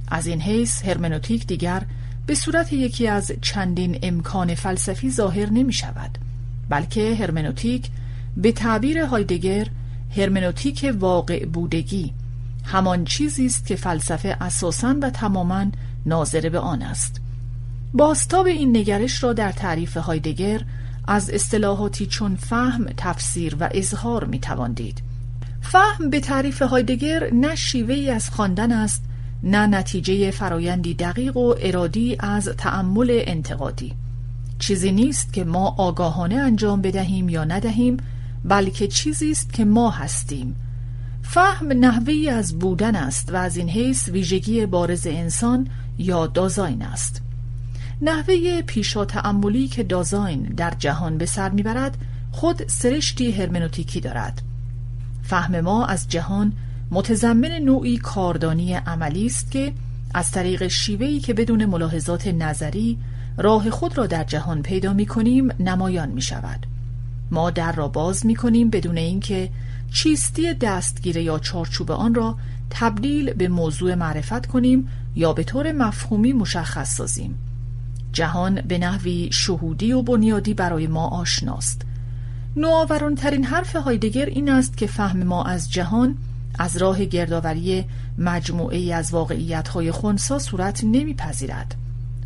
از 0.09 0.27
این 0.27 0.41
حیث 0.41 0.83
هرمنوتیک 0.85 1.47
دیگر 1.47 1.83
به 2.27 2.35
صورت 2.35 2.73
یکی 2.73 3.09
از 3.09 3.33
چندین 3.41 3.99
امکان 4.03 4.55
فلسفی 4.55 5.11
ظاهر 5.11 5.51
نمی 5.51 5.73
شود 5.73 6.19
بلکه 6.69 7.14
هرمنوتیک 7.14 7.89
به 8.37 8.53
تعبیر 8.53 8.99
هایدگر 8.99 9.67
هرمنوتیک 10.11 10.95
واقع 10.99 11.45
بودگی. 11.45 12.13
همان 12.65 13.05
چیزی 13.05 13.47
است 13.47 13.67
که 13.67 13.77
فلسفه 13.77 14.37
اساساً 14.41 14.95
و 15.03 15.11
تماما 15.11 15.67
ناظر 16.07 16.49
به 16.49 16.59
آن 16.59 16.83
است. 16.83 17.21
باستاب 17.95 18.47
این 18.47 18.77
نگرش 18.77 19.23
را 19.23 19.33
در 19.33 19.53
تعریف 19.53 19.97
هایدگر 19.97 20.63
از 21.09 21.31
اصطلاحاتی 21.31 22.07
چون 22.07 22.37
فهم، 22.37 22.87
تفسیر 22.97 23.57
و 23.61 23.69
اظهار 23.75 24.25
می 24.25 24.41
دید. 24.75 25.03
فهم 25.61 26.11
به 26.11 26.21
تعریف 26.21 26.63
هایدگر 26.63 27.31
نه 27.33 27.55
شیوهی 27.55 28.11
از 28.11 28.31
خواندن 28.31 28.73
است 28.73 29.03
نه 29.43 29.67
نتیجه 29.67 30.31
فرایندی 30.31 30.95
دقیق 30.95 31.37
و 31.37 31.55
ارادی 31.61 32.17
از 32.21 32.49
تأمل 32.49 33.23
انتقادی. 33.27 33.95
چیزی 34.59 34.93
نیست 34.93 35.33
که 35.33 35.45
ما 35.45 35.75
آگاهانه 35.79 36.35
انجام 36.35 36.83
بدهیم 36.83 37.29
یا 37.29 37.45
ندهیم 37.45 37.97
بلکه 38.49 38.88
چیزی 38.88 39.30
است 39.30 39.53
که 39.53 39.64
ما 39.64 39.90
هستیم. 39.90 40.57
فهم 41.22 41.72
نحوی 41.72 42.28
از 42.28 42.59
بودن 42.59 42.97
است 42.97 43.32
و 43.32 43.36
از 43.36 43.57
این 43.57 43.68
حیث 43.68 44.09
ویژگی 44.09 44.66
بارز 44.66 45.07
انسان 45.07 45.68
یا 45.99 46.26
دازاین 46.26 46.82
است. 46.82 47.22
نحوه 48.03 48.62
پیشا 48.62 49.05
تعملی 49.05 49.68
که 49.68 49.82
دازاین 49.82 50.42
در 50.42 50.74
جهان 50.78 51.18
به 51.18 51.26
سر 51.26 51.51
می‌برد 51.51 51.97
خود 52.32 52.68
سرشتی 52.68 53.32
هرمنوتیکی 53.32 54.01
دارد. 54.01 54.42
فهم 55.22 55.61
ما 55.61 55.86
از 55.86 56.09
جهان 56.09 56.53
متضمن 56.90 57.53
نوعی 57.53 57.97
کاردانی 57.97 58.74
عملی 58.74 59.26
است 59.26 59.51
که 59.51 59.72
از 60.14 60.30
طریق 60.30 60.66
شیوهی 60.66 61.20
که 61.20 61.34
بدون 61.34 61.64
ملاحظات 61.64 62.26
نظری 62.26 62.99
راه 63.38 63.70
خود 63.70 63.99
را 63.99 64.07
در 64.07 64.24
جهان 64.24 64.62
پیدا 64.62 64.92
می 64.92 65.07
کنیم 65.07 65.49
نمایان 65.61 66.09
می 66.09 66.22
شود 66.22 66.66
ما 67.31 67.51
در 67.51 67.72
را 67.72 67.89
باز 67.89 68.27
می 68.27 68.35
کنیم 68.35 68.70
بدون 68.70 68.99
اینکه 68.99 69.51
چیستی 69.93 70.55
دستگیره 70.55 71.22
یا 71.22 71.39
چارچوب 71.39 71.91
آن 71.91 72.14
را 72.14 72.37
تبدیل 72.70 73.33
به 73.33 73.49
موضوع 73.49 73.95
معرفت 73.95 74.47
کنیم 74.47 74.89
یا 75.14 75.33
به 75.33 75.45
طور 75.45 75.72
مفهومی 75.72 76.33
مشخص 76.33 76.97
سازیم. 76.97 77.39
جهان 78.12 78.61
به 78.61 78.79
نحوی 78.79 79.29
شهودی 79.33 79.93
و 79.93 80.03
بنیادی 80.03 80.55
برای 80.55 80.87
ما 80.87 81.09
آشناست. 81.09 81.83
نوآورانترین 82.57 83.45
حرف 83.45 83.77
هایدگر 83.77 84.27
این 84.27 84.49
است 84.49 84.77
که 84.77 84.87
فهم 84.87 85.22
ما 85.22 85.45
از 85.45 85.72
جهان 85.72 86.16
از 86.59 86.77
راه 86.77 87.05
گردآوری 87.05 87.85
مجموعه 88.18 88.95
از 88.95 89.12
واقعیت 89.12 89.68
های 89.68 89.91
خونسا 89.91 90.39
صورت 90.39 90.85
نمیپذیرد. 90.85 91.74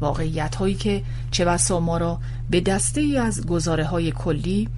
واقعیت 0.01 0.55
هایی 0.55 0.75
که 0.75 1.03
چه 1.31 1.45
بسا 1.45 1.81
ما 1.81 1.99
را 1.99 2.19
به 2.51 2.61
دسته 2.61 3.01
ای 3.01 3.19
از 3.19 3.47
گزاره 3.47 3.85
های 3.85 4.13
کلی 4.13 4.69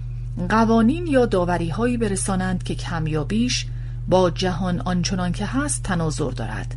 قوانین 0.48 1.06
یا 1.06 1.26
داوری 1.26 1.68
هایی 1.68 1.96
برسانند 1.96 2.62
که 2.62 2.74
کمیابیش 2.74 3.66
با 4.08 4.30
جهان 4.30 4.80
آنچنان 4.80 5.32
که 5.32 5.46
هست 5.46 5.82
تناظر 5.82 6.30
دارد. 6.30 6.74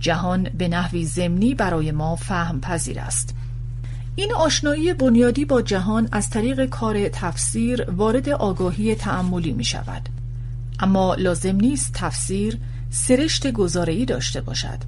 جهان 0.00 0.42
به 0.42 0.68
نحوی 0.68 1.04
زمینی 1.04 1.54
برای 1.54 1.92
ما 1.92 2.16
فهم 2.16 2.60
پذیر 2.60 3.00
است. 3.00 3.34
این 4.16 4.32
آشنایی 4.32 4.94
بنیادی 4.94 5.44
با 5.44 5.62
جهان 5.62 6.08
از 6.12 6.30
طریق 6.30 6.66
کار 6.66 7.08
تفسیر 7.08 7.90
وارد 7.90 8.28
آگاهی 8.28 8.94
تعملی 8.94 9.52
می 9.52 9.64
شود 9.64 10.08
اما 10.80 11.14
لازم 11.14 11.56
نیست 11.56 11.90
تفسیر 11.94 12.58
سرشت 12.90 13.52
گزاره‌ای 13.52 14.04
داشته 14.04 14.40
باشد. 14.40 14.78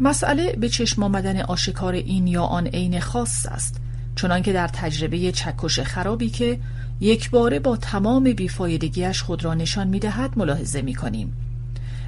مسئله 0.00 0.52
به 0.52 0.68
چشم 0.68 1.02
آمدن 1.02 1.40
آشکار 1.40 1.92
این 1.92 2.26
یا 2.26 2.42
آن 2.42 2.66
عین 2.66 3.00
خاص 3.00 3.46
است 3.46 3.80
چنانکه 4.16 4.52
در 4.52 4.68
تجربه 4.68 5.32
چکش 5.32 5.80
خرابی 5.80 6.30
که 6.30 6.58
یک 7.00 7.30
باره 7.30 7.58
با 7.58 7.76
تمام 7.76 8.24
بیفایدگیش 8.32 9.22
خود 9.22 9.44
را 9.44 9.54
نشان 9.54 9.88
می 9.88 9.98
دهد 9.98 10.38
ملاحظه 10.38 10.82
می 10.82 10.94
کنیم. 10.94 11.36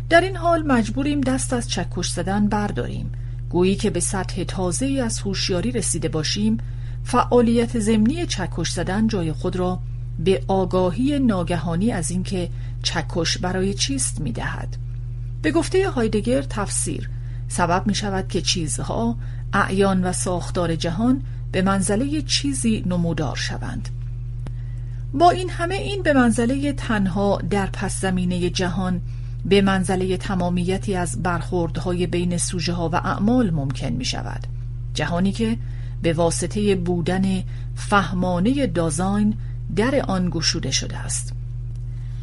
در 0.09 0.21
این 0.21 0.37
حال 0.37 0.63
مجبوریم 0.63 1.21
دست 1.21 1.53
از 1.53 1.69
چکش 1.69 2.11
زدن 2.11 2.49
برداریم 2.49 3.13
گویی 3.51 3.77
که 3.77 3.91
به 3.91 4.01
سطح 4.01 4.45
تازه 4.45 5.03
از 5.05 5.19
هوشیاری 5.19 5.73
رسیده 5.73 6.09
باشیم 6.09 6.59
فعالیت 7.05 7.79
زمینی 7.79 8.27
چکش 8.27 8.71
زدن 8.71 9.07
جای 9.07 9.33
خود 9.33 9.57
را 9.57 9.79
به 10.19 10.43
آگاهی 10.49 11.19
ناگهانی 11.19 11.93
از 11.93 12.11
اینکه 12.11 12.51
چکش 12.83 13.39
برای 13.39 13.75
چیست 13.75 14.21
می 14.21 14.33
دهد. 14.33 14.77
به 15.43 15.53
گفته 15.53 15.91
هایدگر 15.91 16.43
تفسیر 16.43 17.11
سبب 17.49 17.87
می 17.87 17.95
شود 17.95 18.29
که 18.29 18.41
چیزها 18.41 19.17
اعیان 19.53 20.05
و 20.05 20.13
ساختار 20.13 20.77
جهان 20.77 21.23
به 21.53 21.63
منزله 21.63 22.23
چیزی 22.23 22.85
نمودار 22.87 23.37
شوند 23.37 23.89
با 25.19 25.31
این 25.31 25.51
همه 25.51 25.75
این 25.75 26.03
به 26.03 26.13
منزله 26.13 26.73
تنها 26.73 27.41
در 27.51 27.67
پس 27.67 28.01
زمینه 28.01 28.51
جهان 28.51 29.01
به 29.45 29.61
منزله 29.61 30.17
تمامیتی 30.17 30.95
از 30.95 31.23
برخوردهای 31.23 32.07
بین 32.07 32.39
سوژه 32.39 32.73
ها 32.73 32.89
و 32.89 32.97
اعمال 32.97 33.51
ممکن 33.51 33.89
می 33.89 34.05
شود 34.05 34.47
جهانی 34.95 35.33
که 35.33 35.59
به 36.03 36.13
واسطه 36.13 36.77
بودن 36.77 37.43
فهمانه 37.75 38.67
دازاین 38.67 39.35
در 39.77 40.05
آن 40.09 40.31
گشوده 40.31 40.71
شده 40.71 40.97
است. 40.97 41.33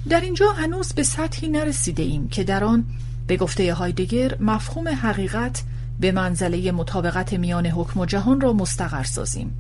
در 0.09 0.21
اینجا 0.21 0.51
هنوز 0.51 0.93
به 0.93 1.03
سطحی 1.03 1.47
نرسیده 1.47 2.03
ایم 2.03 2.27
که 2.27 2.43
در 2.43 2.63
آن 2.63 2.85
به 3.27 3.37
گفته 3.37 3.73
هایدگر 3.73 4.37
مفهوم 4.39 4.87
حقیقت 4.87 5.63
به 5.99 6.11
منزله 6.11 6.71
مطابقت 6.71 7.33
میان 7.33 7.65
حکم 7.65 7.99
و 7.99 8.05
جهان 8.05 8.41
را 8.41 8.53
مستقر 8.53 9.03
سازیم. 9.03 9.53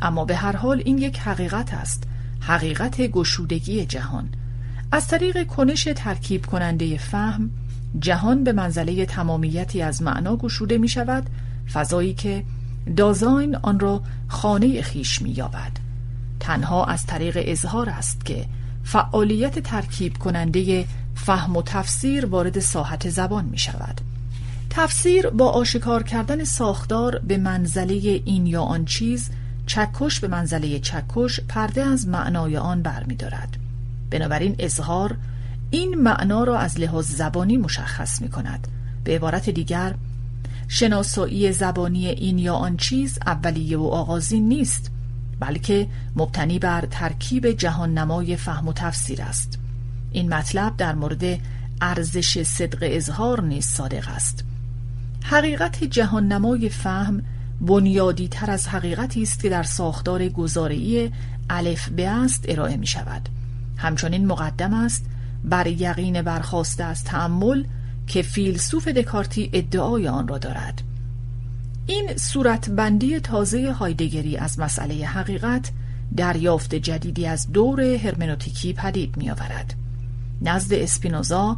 اما 0.00 0.24
به 0.24 0.36
هر 0.36 0.56
حال 0.56 0.82
این 0.84 0.98
یک 0.98 1.18
حقیقت 1.18 1.74
است. 1.74 2.06
حقیقت 2.40 3.00
گشودگی 3.00 3.86
جهان. 3.86 4.28
از 4.92 5.08
طریق 5.08 5.46
کنش 5.46 5.88
ترکیب 5.96 6.46
کننده 6.46 6.98
فهم 6.98 7.50
جهان 7.98 8.44
به 8.44 8.52
منزله 8.52 9.06
تمامیتی 9.06 9.82
از 9.82 10.02
معنا 10.02 10.36
گشوده 10.36 10.78
می 10.78 10.88
شود 10.88 11.30
فضایی 11.72 12.14
که 12.14 12.44
دازاین 12.96 13.56
آن 13.56 13.80
را 13.80 14.02
خانه 14.28 14.82
خیش 14.82 15.22
می 15.22 15.30
یابد 15.30 15.72
تنها 16.40 16.84
از 16.84 17.06
طریق 17.06 17.38
اظهار 17.40 17.88
است 17.88 18.24
که 18.24 18.46
فعالیت 18.84 19.58
ترکیب 19.58 20.18
کننده 20.18 20.84
فهم 21.14 21.56
و 21.56 21.62
تفسیر 21.62 22.26
وارد 22.26 22.58
ساحت 22.58 23.08
زبان 23.08 23.44
می 23.44 23.58
شود 23.58 24.00
تفسیر 24.70 25.30
با 25.30 25.50
آشکار 25.50 26.02
کردن 26.02 26.44
ساختار 26.44 27.18
به 27.18 27.38
منزله 27.38 28.22
این 28.24 28.46
یا 28.46 28.62
آن 28.62 28.84
چیز 28.84 29.30
چکش 29.70 30.20
به 30.20 30.28
منزله 30.28 30.78
چکش 30.78 31.40
پرده 31.40 31.82
از 31.82 32.08
معنای 32.08 32.56
آن 32.56 32.82
برمیدارد. 32.82 33.56
بنابراین 34.10 34.56
اظهار 34.58 35.16
این 35.70 35.94
معنا 35.94 36.44
را 36.44 36.58
از 36.58 36.80
لحاظ 36.80 37.06
زبانی 37.06 37.56
مشخص 37.56 38.22
می 38.22 38.28
کند 38.28 38.68
به 39.04 39.14
عبارت 39.14 39.50
دیگر 39.50 39.94
شناسایی 40.68 41.52
زبانی 41.52 42.06
این 42.06 42.38
یا 42.38 42.54
آن 42.54 42.76
چیز 42.76 43.18
اولیه 43.26 43.78
و 43.78 43.86
آغازین 43.86 44.48
نیست 44.48 44.90
بلکه 45.40 45.86
مبتنی 46.16 46.58
بر 46.58 46.86
ترکیب 46.90 47.50
جهان 47.50 47.98
نمای 47.98 48.36
فهم 48.36 48.68
و 48.68 48.72
تفسیر 48.72 49.22
است. 49.22 49.58
این 50.12 50.34
مطلب 50.34 50.76
در 50.76 50.94
مورد 50.94 51.38
ارزش 51.80 52.42
صدق 52.42 52.78
اظهار 52.82 53.42
نیز 53.42 53.66
صادق 53.66 54.08
است. 54.08 54.44
حقیقت 55.22 55.84
جهان 55.84 56.28
نمای 56.28 56.68
فهم 56.68 57.22
بنیادی 57.60 58.28
تر 58.28 58.50
از 58.50 58.68
حقیقتی 58.68 59.22
است 59.22 59.42
که 59.42 59.48
در 59.48 59.62
ساختار 59.62 60.28
گزارعی 60.28 61.10
الف 61.50 61.88
به 61.88 62.08
است 62.08 62.44
ارائه 62.48 62.76
می 62.76 62.86
شود 62.86 63.28
همچنین 63.76 64.26
مقدم 64.26 64.74
است 64.74 65.04
بر 65.44 65.66
یقین 65.66 66.22
برخواسته 66.22 66.84
از 66.84 67.04
تعمل 67.04 67.64
که 68.06 68.22
فیلسوف 68.22 68.88
دکارتی 68.88 69.50
ادعای 69.52 70.08
آن 70.08 70.28
را 70.28 70.38
دارد. 70.38 70.82
این 71.86 72.16
صورتبندی 72.16 73.20
تازه 73.20 73.72
هایدگری 73.72 74.36
از 74.36 74.58
مسئله 74.58 75.06
حقیقت 75.06 75.70
دریافت 76.16 76.74
جدیدی 76.74 77.26
از 77.26 77.52
دور 77.52 77.80
هرمنوتیکی 77.80 78.72
پدید 78.72 79.16
می 79.16 79.30
آورد. 79.30 79.74
نزد 80.42 80.74
اسپینوزا 80.74 81.56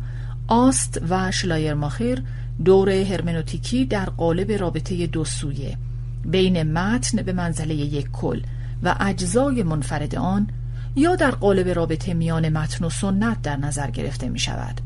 آست 0.49 1.01
و 1.09 1.31
شلایرماخر 1.31 2.23
دور 2.65 2.91
هرمنوتیکی 2.91 3.85
در 3.85 4.05
قالب 4.05 4.53
رابطه 4.53 5.07
دو 5.07 5.25
سویه. 5.25 5.79
بین 6.25 6.63
متن 6.63 7.23
به 7.23 7.33
منزله 7.33 7.75
یک 7.75 8.11
کل 8.11 8.41
و 8.83 8.97
اجزای 9.01 9.63
منفرد 9.63 10.15
آن 10.15 10.49
یا 10.97 11.17
در 11.17 11.31
قالب 11.31 11.69
رابطه 11.69 12.15
میان 12.15 12.49
متن 12.49 12.85
و 12.85 12.91
سنت 12.91 13.43
در 13.43 13.57
نظر 13.57 13.91
گرفته 13.91 14.29
می 14.29 14.39
شود. 14.39 14.81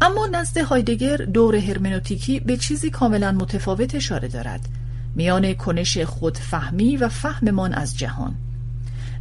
اما 0.00 0.26
نزد 0.26 0.58
هایدگر 0.58 1.16
دور 1.16 1.56
هرمنوتیکی 1.56 2.40
به 2.40 2.56
چیزی 2.56 2.90
کاملا 2.90 3.32
متفاوت 3.32 3.94
اشاره 3.94 4.28
دارد. 4.28 4.68
میان 5.14 5.54
کنش 5.54 5.98
خودفهمی 5.98 6.96
و 6.96 7.08
فهممان 7.08 7.74
از 7.74 7.98
جهان. 7.98 8.34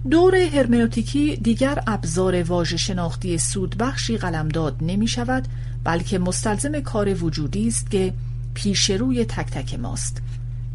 دور 0.10 0.36
هرمنوتیکی 0.36 1.36
دیگر 1.36 1.84
ابزار 1.88 2.44
واژه 2.44 2.78
شناختی 2.78 3.38
سودبخشی 3.38 4.18
قلمداد 4.18 4.76
نمی 4.82 5.08
شود 5.08 5.48
بلکه 5.84 6.20
مستلزم 6.20 6.80
کار 6.80 7.24
وجودی 7.24 7.68
است 7.68 7.92
که 7.92 8.14
پیش 8.54 8.90
روی 8.90 9.26
تک 9.26 9.48
تک 9.52 9.80
ماست. 9.80 10.22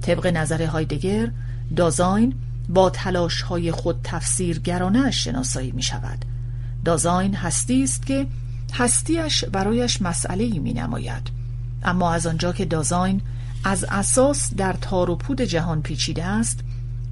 طبق 0.02 0.26
نظر 0.26 0.62
هایدگر 0.62 1.30
دازاین 1.76 2.34
با 2.68 2.90
تلاش 2.90 3.42
های 3.42 3.72
خود 3.72 4.00
تفسیرگرانه 4.04 5.10
شناسایی 5.10 5.72
می 5.72 5.82
شود 5.82 6.24
دازاین 6.84 7.34
هستی 7.34 7.84
است 7.84 8.06
که 8.06 8.26
هستیش 8.72 9.44
برایش 9.44 10.02
مسئله 10.02 10.44
ای 10.44 10.58
می 10.58 10.72
نماید 10.72 11.30
اما 11.82 12.12
از 12.12 12.26
آنجا 12.26 12.52
که 12.52 12.64
دازاین 12.64 13.20
از 13.64 13.84
اساس 13.84 14.54
در 14.54 14.72
تار 14.72 15.10
و 15.10 15.16
پود 15.16 15.40
جهان 15.40 15.82
پیچیده 15.82 16.24
است 16.24 16.60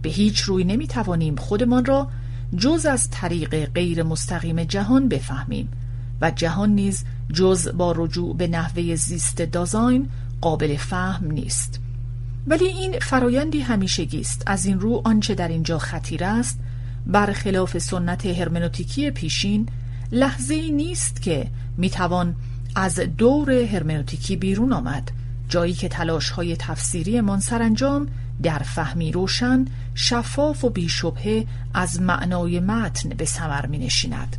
به 0.02 0.08
هیچ 0.08 0.40
روی 0.40 0.64
نمی 0.64 0.86
توانیم 0.86 1.36
خودمان 1.36 1.84
را 1.84 2.08
جز 2.56 2.86
از 2.86 3.10
طریق 3.10 3.66
غیر 3.72 4.02
مستقیم 4.02 4.64
جهان 4.64 5.08
بفهمیم 5.08 5.68
و 6.20 6.30
جهان 6.30 6.70
نیز 6.70 7.04
جز 7.32 7.68
با 7.68 7.94
رجوع 7.96 8.36
به 8.36 8.46
نحوه 8.46 8.94
زیست 8.94 9.42
دازاین 9.42 10.08
قابل 10.40 10.76
فهم 10.76 11.30
نیست. 11.30 11.80
ولی 12.46 12.64
این 12.64 12.98
فرایندی 12.98 13.60
همیشگی 13.60 14.20
است 14.20 14.42
از 14.46 14.66
این 14.66 14.80
رو 14.80 15.02
آنچه 15.04 15.34
در 15.34 15.48
اینجا 15.48 15.78
خطیر 15.78 16.24
است 16.24 16.58
برخلاف 17.06 17.78
سنت 17.78 18.26
هرمنوتیکی 18.26 19.10
پیشین 19.10 19.68
لحظه 20.12 20.54
ای 20.54 20.70
نیست 20.70 21.22
که 21.22 21.46
می‌توان 21.76 22.34
از 22.74 22.94
دور 22.94 23.50
هرمنوتیکی 23.50 24.36
بیرون 24.36 24.72
آمد 24.72 25.10
جایی 25.48 25.72
که 25.72 25.88
تلاش 25.88 26.30
های 26.30 26.56
تفسیری 26.56 27.20
من 27.20 27.40
سرانجام 27.40 28.06
در 28.42 28.58
فهمی 28.58 29.12
روشن 29.12 29.64
شفاف 29.94 30.64
و 30.64 30.70
بیشبه 30.70 31.46
از 31.74 32.00
معنای 32.00 32.60
متن 32.60 33.08
به 33.08 33.24
سمر 33.24 33.66
می 33.66 33.78
نشیند. 33.78 34.36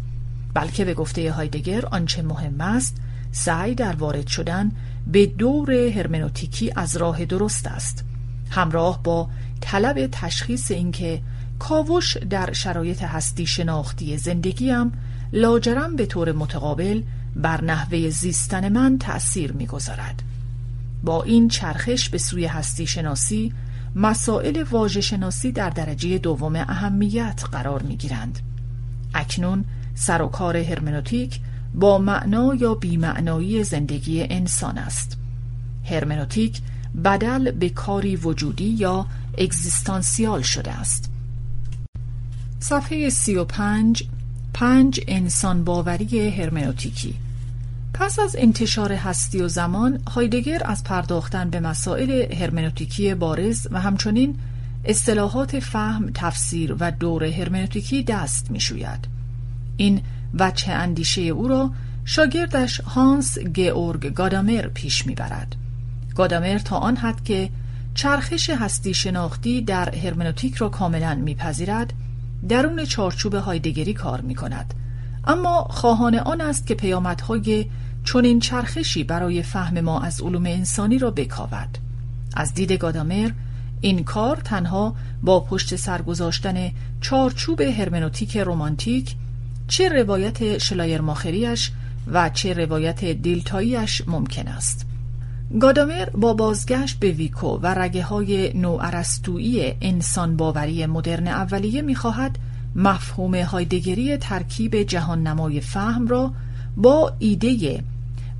بلکه 0.53 0.85
به 0.85 0.93
گفته 0.93 1.31
هایدگر 1.31 1.85
آنچه 1.85 2.21
مهم 2.21 2.61
است 2.61 2.97
سعی 3.31 3.75
در 3.75 3.95
وارد 3.95 4.27
شدن 4.27 4.71
به 5.07 5.25
دور 5.25 5.71
هرمنوتیکی 5.71 6.71
از 6.75 6.97
راه 6.97 7.25
درست 7.25 7.67
است 7.67 8.05
همراه 8.49 9.03
با 9.03 9.29
طلب 9.61 10.09
تشخیص 10.11 10.71
اینکه 10.71 11.21
کاوش 11.59 12.17
در 12.17 12.53
شرایط 12.53 13.03
هستی 13.03 13.45
شناختی 13.45 14.17
زندگیم 14.17 14.91
لاجرم 15.33 15.95
به 15.95 16.05
طور 16.05 16.31
متقابل 16.31 17.01
بر 17.35 17.63
نحوه 17.63 18.09
زیستن 18.09 18.69
من 18.69 18.97
تأثیر 18.97 19.51
می‌گذارد. 19.51 20.23
با 21.03 21.23
این 21.23 21.47
چرخش 21.47 22.09
به 22.09 22.17
سوی 22.17 22.45
هستی 22.45 22.87
شناسی 22.87 23.53
مسائل 23.95 24.63
واژه 24.63 25.01
شناسی 25.01 25.51
در 25.51 25.69
درجه 25.69 26.17
دوم 26.17 26.55
اهمیت 26.55 27.43
قرار 27.51 27.81
می 27.81 27.97
گیرند. 27.97 28.39
اکنون 29.13 29.65
سر 29.95 30.21
و 30.21 30.27
کار 30.27 30.57
هرمنوتیک 30.57 31.39
با 31.75 31.97
معنا 31.97 32.55
یا 32.55 32.73
بیمعنایی 32.73 33.63
زندگی 33.63 34.23
انسان 34.23 34.77
است. 34.77 35.17
هرمنوتیک 35.83 36.61
بدل 37.03 37.51
به 37.51 37.69
کاری 37.69 38.15
وجودی 38.15 38.69
یا 38.69 39.05
اگزیستانسیال 39.37 40.41
شده 40.41 40.71
است. 40.71 41.11
صفحه 42.59 43.09
سی 43.09 43.35
و 43.35 43.43
پنج 43.43 44.03
پنج 44.53 45.01
انسان 45.07 45.63
باوری 45.63 46.29
هرمنوتیکی 46.29 47.15
پس 47.93 48.19
از 48.19 48.35
انتشار 48.39 48.91
هستی 48.93 49.41
و 49.41 49.47
زمان 49.47 49.99
هایدگر 50.07 50.61
از 50.65 50.83
پرداختن 50.83 51.49
به 51.49 51.59
مسائل 51.59 52.33
هرمنوتیکی 52.33 53.13
بارز 53.13 53.67
و 53.71 53.81
همچنین 53.81 54.35
اصطلاحات 54.85 55.59
فهم، 55.59 56.11
تفسیر 56.13 56.75
و 56.79 56.91
دور 56.91 57.23
هرمنوتیکی 57.23 58.03
دست 58.03 58.51
می 58.51 58.59
شوید. 58.59 59.07
این 59.77 60.01
وجه 60.39 60.71
اندیشه 60.71 61.21
او 61.21 61.47
را 61.47 61.71
شاگردش 62.05 62.79
هانس 62.79 63.39
گئورگ 63.39 64.13
گادامر 64.13 64.67
پیش 64.67 65.07
می‌برد. 65.07 65.55
گادامر 66.15 66.57
تا 66.57 66.77
آن 66.77 66.97
حد 66.97 67.23
که 67.23 67.49
چرخش 67.93 68.49
هستی 68.49 68.93
شناختی 68.93 69.61
در 69.61 69.95
هرمنوتیک 69.95 70.55
را 70.55 70.69
کاملا 70.69 71.15
میپذیرد 71.15 71.93
درون 72.49 72.85
چارچوب 72.85 73.33
هایدگری 73.33 73.93
کار 73.93 74.21
می 74.21 74.35
کند 74.35 74.73
اما 75.27 75.67
خواهان 75.69 76.15
آن 76.15 76.41
است 76.41 76.67
که 76.67 76.75
پیامدهای 76.75 77.65
چنین 78.03 78.39
چرخشی 78.39 79.03
برای 79.03 79.43
فهم 79.43 79.81
ما 79.81 80.01
از 80.01 80.21
علوم 80.21 80.45
انسانی 80.45 80.97
را 80.97 81.11
بکاود 81.11 81.77
از 82.35 82.53
دید 82.53 82.71
گادامر 82.71 83.31
این 83.81 84.03
کار 84.03 84.35
تنها 84.35 84.95
با 85.23 85.39
پشت 85.39 85.75
سرگذاشتن 85.75 86.71
چارچوب 87.01 87.61
هرمنوتیک 87.61 88.37
رومانتیک 88.37 89.15
چه 89.71 89.89
روایت 89.89 90.57
شلایر 90.57 91.01
ماخریش 91.01 91.71
و 92.07 92.29
چه 92.29 92.53
روایت 92.53 93.05
دیلتاییش 93.05 94.01
ممکن 94.07 94.47
است 94.47 94.85
گادامر 95.59 96.09
با 96.09 96.33
بازگشت 96.33 96.99
به 96.99 97.11
ویکو 97.11 97.47
و 97.47 97.67
رگه 97.67 98.03
های 98.03 98.53
نوعرستویی 98.53 99.73
انسان 99.81 100.37
باوری 100.37 100.85
مدرن 100.85 101.27
اولیه 101.27 101.81
می‌خواهد 101.81 102.37
مفهوم 102.75 103.35
هایدگری 103.35 104.17
ترکیب 104.17 104.75
جهان 104.75 105.27
نمای 105.27 105.61
فهم 105.61 106.07
را 106.07 106.33
با 106.77 107.13
ایده 107.19 107.83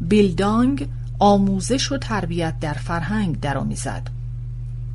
بیلدانگ 0.02 0.88
آموزش 1.20 1.92
و 1.92 1.98
تربیت 1.98 2.60
در 2.60 2.74
فرهنگ 2.74 3.40
درآمیزد. 3.40 4.08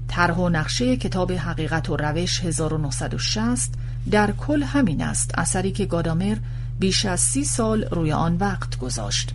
طرح 0.09 0.37
و 0.37 0.49
نقشه 0.49 0.97
کتاب 0.97 1.33
حقیقت 1.33 1.91
و 1.91 1.97
روش 1.97 2.41
1960 2.41 3.86
در 4.11 4.33
کل 4.33 4.63
همین 4.63 5.03
است 5.03 5.31
اثری 5.39 5.73
که 5.73 5.85
گادامر 5.85 6.37
بیش 6.79 7.05
از 7.05 7.21
سی 7.21 7.45
سال 7.45 7.85
روی 7.85 8.13
آن 8.13 8.37
وقت 8.37 8.79
گذاشت. 8.79 9.35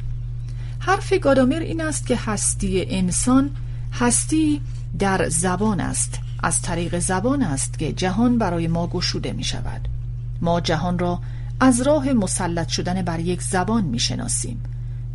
حرف 0.80 1.14
گادامر 1.14 1.60
این 1.60 1.82
است 1.82 2.08
که 2.08 2.16
هستی 2.26 2.86
انسان 2.88 3.50
هستی 3.94 4.62
در 5.00 5.30
زبان 5.30 5.80
است 5.80 6.20
از 6.44 6.62
طریق 6.62 7.00
زبان 7.00 7.44
است 7.44 7.80
که 7.80 7.94
جهان 7.94 8.38
برای 8.38 8.68
ما 8.68 8.88
گشوده 8.88 9.34
می 9.34 9.44
شود 9.44 9.88
ما 10.42 10.62
جهان 10.62 11.00
را 11.00 11.20
از 11.60 11.82
راه 11.82 12.14
مسلط 12.14 12.68
شدن 12.68 13.02
بر 13.02 13.20
یک 13.20 13.42
زبان 13.42 13.84
می 13.84 14.00
شناسیم 14.00 14.64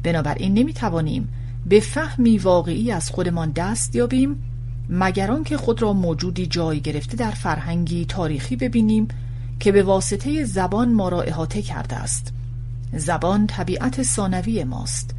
بنابراین 0.03 0.55
نمی 0.55 0.73
توانیم 0.73 1.29
به 1.67 1.81
فهمی 1.81 2.39
واقعی 2.39 2.93
از 2.93 3.11
خودمان 3.11 3.51
دست 3.51 3.97
یابیم 3.97 4.43
مگر 4.89 5.31
آنکه 5.31 5.57
خود 5.57 5.83
را 5.83 5.93
موجودی 5.93 6.47
جای 6.47 6.81
گرفته 6.81 7.17
در 7.17 7.31
فرهنگی 7.31 8.05
تاریخی 8.05 8.57
ببینیم 8.57 9.09
که 9.61 9.73
به 9.73 9.83
واسطه 9.83 10.45
زبان 10.45 10.93
ما 10.93 11.09
را 11.09 11.23
احاطه 11.23 11.63
کرده 11.63 11.97
است. 11.97 12.33
زبان 12.93 13.47
طبیعت 13.47 14.03
ثانوی 14.03 14.65
ماست. 14.65 15.15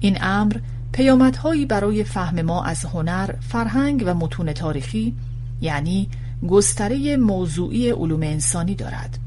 این 0.00 0.18
امر 0.20 0.56
پیامدهایی 0.92 1.66
برای 1.66 2.04
فهم 2.04 2.42
ما 2.42 2.64
از 2.64 2.84
هنر، 2.84 3.30
فرهنگ 3.40 4.02
و 4.06 4.14
متون 4.14 4.52
تاریخی 4.52 5.14
یعنی 5.60 6.08
گستره 6.48 7.16
موضوعی 7.16 7.90
علوم 7.90 8.22
انسانی 8.22 8.74
دارد. 8.74 9.18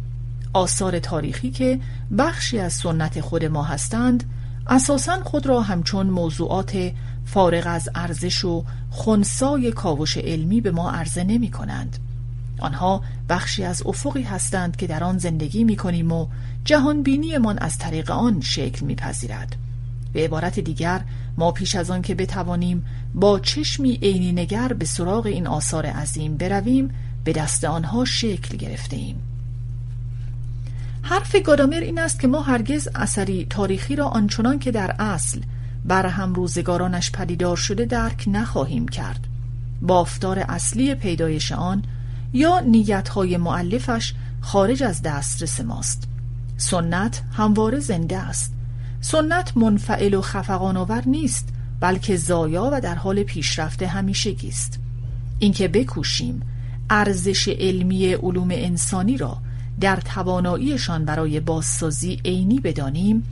آثار 0.54 1.00
تاریخی 1.00 1.52
که 1.52 1.80
بخشی 2.18 2.60
از 2.60 2.74
سنت 2.74 3.22
خود 3.22 3.45
ما 3.45 3.64
هستند 3.64 4.24
اساسا 4.68 5.24
خود 5.24 5.47
را 5.47 5.62
همچون 5.62 6.08
موضوعات 6.08 6.91
فارغ 7.26 7.64
از 7.66 7.89
ارزش 7.95 8.45
و 8.45 8.64
خونسای 8.89 9.72
کاوش 9.72 10.18
علمی 10.18 10.62
به 10.62 10.72
ما 10.72 10.91
عرضه 10.91 11.24
نمی 11.24 11.52
کنند. 11.52 11.97
آنها 12.60 13.01
بخشی 13.30 13.64
از 13.64 13.84
افقی 13.86 14.22
هستند 14.22 14.76
که 14.76 14.88
در 14.88 15.03
آن 15.03 15.18
زندگی 15.18 15.64
می 15.64 15.76
کنیم 15.76 16.12
و 16.12 16.28
جهان 16.66 17.03
من 17.41 17.60
از 17.60 17.78
طریق 17.78 18.12
آن 18.12 18.41
شکل 18.41 18.86
می 18.86 18.95
پذیرد. 18.95 19.55
به 20.14 20.24
عبارت 20.24 20.60
دیگر 20.60 21.01
ما 21.38 21.51
پیش 21.51 21.76
از 21.76 21.91
آن 21.91 22.01
که 22.01 22.16
بتوانیم 22.16 22.86
با 23.14 23.39
چشمی 23.39 23.99
عینی 24.01 24.32
نگر 24.32 24.74
به 24.74 24.86
سراغ 24.86 25.26
این 25.26 25.47
آثار 25.47 25.86
عظیم 25.86 26.38
برویم 26.38 26.91
به 27.24 27.34
دست 27.34 27.64
آنها 27.64 28.05
شکل 28.05 28.57
گرفته 28.57 28.95
ایم. 28.95 29.22
حرف 31.01 31.36
گادامر 31.45 31.80
این 31.80 31.99
است 31.99 32.20
که 32.20 32.28
ما 32.28 32.41
هرگز 32.41 32.89
اثری 32.95 33.47
تاریخی 33.49 33.95
را 33.95 34.07
آنچنان 34.07 34.60
که 34.60 34.72
در 34.72 34.95
اصل 34.99 35.41
بر 35.86 36.05
هم 36.05 36.34
روزگارانش 36.34 37.12
پدیدار 37.12 37.57
شده 37.57 37.86
درک 37.86 38.24
نخواهیم 38.28 38.88
کرد 38.88 39.28
بافتار 39.82 40.39
اصلی 40.39 40.95
پیدایش 40.95 41.51
آن 41.51 41.84
یا 42.34 42.59
نیتهای 42.59 43.38
معلفش 43.38 44.13
خارج 44.41 44.84
از 44.84 45.01
دسترس 45.01 45.61
ماست. 45.61 46.07
سنت 46.57 47.23
همواره 47.32 47.80
زنده 47.80 48.17
است. 48.17 48.53
سنت 49.01 49.57
منفعل 49.57 50.13
و 50.13 50.21
خفقان 50.21 50.77
آور 50.77 51.03
نیست 51.05 51.49
بلکه 51.80 52.15
زایا 52.15 52.69
و 52.73 52.82
در 52.82 52.95
حال 52.95 53.23
پیشرفت 53.23 53.84
همیشگی 53.84 54.49
است. 54.49 54.80
اینکه 55.39 55.67
بکوشیم 55.67 56.41
ارزش 56.89 57.47
علمی 57.47 58.13
علوم 58.13 58.47
انسانی 58.51 59.17
را 59.17 59.38
در 59.82 59.95
تواناییشان 59.95 61.05
برای 61.05 61.39
بازسازی 61.39 62.21
عینی 62.25 62.59
بدانیم 62.59 63.23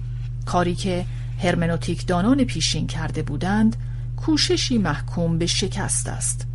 کاری 0.46 0.76
که 0.76 1.06
هرمنوتیک 1.44 2.08
دانان 2.08 2.44
پیشین 2.44 2.88
کرده 2.88 3.24
بودند 3.24 3.76
کوششی 4.18 4.78
محکوم 4.78 5.38
به 5.38 5.46
شکست 5.46 6.08
است. 6.08 6.48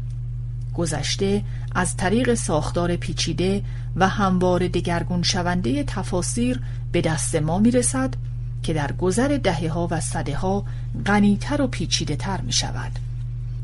گذشته 0.75 1.43
از 1.75 1.97
طریق 1.97 2.35
ساختار 2.35 2.97
پیچیده 2.97 3.63
و 3.97 4.09
هموار 4.09 4.69
دگرگون 4.69 5.23
شونده 5.23 5.85
تفاسیر 5.85 6.61
به 6.93 7.01
دست 7.01 7.35
ما 7.35 7.59
می‌رسد 7.59 8.15
که 8.63 8.73
در 8.73 8.93
گذر 8.93 9.39
دهه 9.43 9.69
ها 9.69 9.89
و 9.91 10.01
صده 10.01 10.37
ها 10.37 10.65
غنیتر 11.07 11.63
و 11.63 11.67
پیچیده 11.67 12.17
تر 12.17 12.41
می 12.41 12.53
شود. 12.53 12.93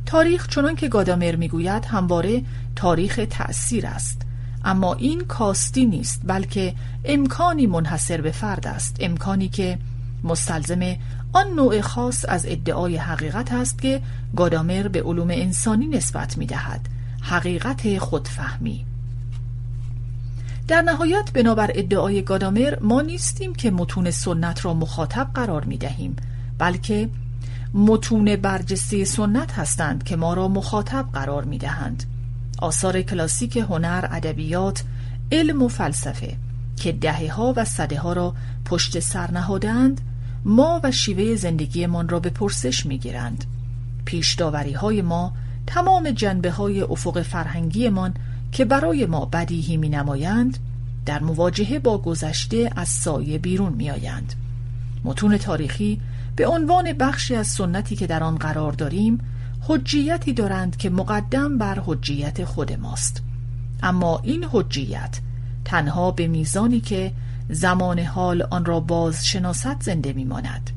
تاریخ 0.07 0.49
چنان 0.49 0.77
که 0.77 0.89
گادامر 0.89 1.37
می‌گوید 1.37 1.85
همواره 1.85 2.43
تاریخ 2.77 3.21
تأثیر 3.31 3.87
است. 3.87 4.23
اما 4.65 4.95
این 4.95 5.21
کاستی 5.21 5.87
نیست 5.87 6.21
بلکه 6.25 6.75
امکانی 7.05 7.67
منحصر 7.67 8.21
به 8.21 8.31
فرد 8.31 8.67
است. 8.67 8.97
امکانی 9.01 9.49
که 9.49 9.79
مستلزم 10.25 10.97
آن 11.33 11.55
نوع 11.57 11.81
خاص 11.81 12.25
از 12.29 12.47
ادعای 12.49 12.97
حقیقت 12.97 13.53
است 13.53 13.83
که 13.83 14.03
گادامر 14.37 14.89
به 14.89 15.03
علوم 15.03 15.31
انسانی 15.31 15.87
نسبت 15.87 16.39
می 16.39 16.47
دهد 16.47 16.89
حقیقت 17.29 17.99
خودفهمی 17.99 18.85
در 20.69 20.83
نهایت 20.83 21.31
بنابر 21.33 21.71
ادعای 21.75 22.23
گادامر 22.23 22.79
ما 22.81 23.03
نیستیم 23.03 23.55
که 23.55 23.71
متون 23.71 24.11
سنت 24.11 24.65
را 24.65 24.75
مخاطب 24.75 25.31
قرار 25.35 25.65
می 25.65 25.77
دهیم 25.77 26.17
بلکه 26.59 27.09
متون 27.75 28.37
برجسته 28.37 29.05
سنت 29.05 29.53
هستند 29.53 30.05
که 30.05 30.17
ما 30.17 30.35
را 30.35 30.49
مخاطب 30.49 31.09
قرار 31.13 31.45
می 31.45 31.59
دهند 31.59 32.05
آثار 32.59 33.03
کلاسیک 33.03 33.57
هنر، 33.57 34.09
ادبیات، 34.11 34.85
علم 35.33 35.63
و 35.63 35.69
فلسفه 35.69 36.37
که 36.77 36.93
دهه 36.93 37.33
ها 37.33 37.55
و 37.57 37.65
صده 37.65 37.99
ها 37.99 38.13
را 38.13 38.35
پشت 38.65 39.01
سر 39.01 39.31
نهادند 39.31 40.01
ما 40.45 40.81
و 40.85 40.93
شیوه 40.93 41.37
زندگیمان 41.37 42.09
را 42.09 42.21
به 42.21 42.31
پرسش 42.31 42.87
می 42.87 42.99
گیرند. 42.99 43.45
پیش 44.05 44.41
های 44.77 45.03
ما 45.03 45.33
تمام 45.69 46.11
جنبه 46.11 46.51
های 46.51 46.81
افق 46.81 47.23
فرهنگیمان 47.23 48.15
که 48.53 48.65
برای 48.65 49.07
ما 49.07 49.25
بدیهی 49.25 49.77
می 49.77 49.89
نمایند 49.89 50.59
در 51.07 51.23
مواجهه 51.23 51.79
با 51.79 51.99
گذشته 51.99 52.71
از 52.77 52.89
سایه 52.89 53.39
بیرون 53.39 53.73
می 53.73 53.91
آیند. 53.91 54.35
متون 55.05 55.39
تاریخی 55.39 56.01
به 56.37 56.47
عنوان 56.47 56.93
بخشی 56.93 57.35
از 57.35 57.47
سنتی 57.47 57.97
که 57.97 58.07
در 58.07 58.23
آن 58.23 58.35
قرار 58.35 58.73
داریم 58.73 59.19
حجیتی 59.61 60.33
دارند 60.33 60.77
که 60.77 60.91
مقدم 60.91 61.59
بر 61.59 61.83
حجیت 61.87 62.45
خود 62.45 62.73
ماست 62.73 63.23
اما 63.83 64.21
این 64.23 64.47
حجیت 64.53 65.21
تنها 65.65 66.11
به 66.11 66.27
میزانی 66.27 66.81
که 66.81 67.13
زمان 67.49 67.99
حال 67.99 68.43
آن 68.43 68.65
را 68.65 68.81
باز 68.81 69.27
شناست 69.27 69.83
زنده 69.83 70.13
میماند 70.13 70.71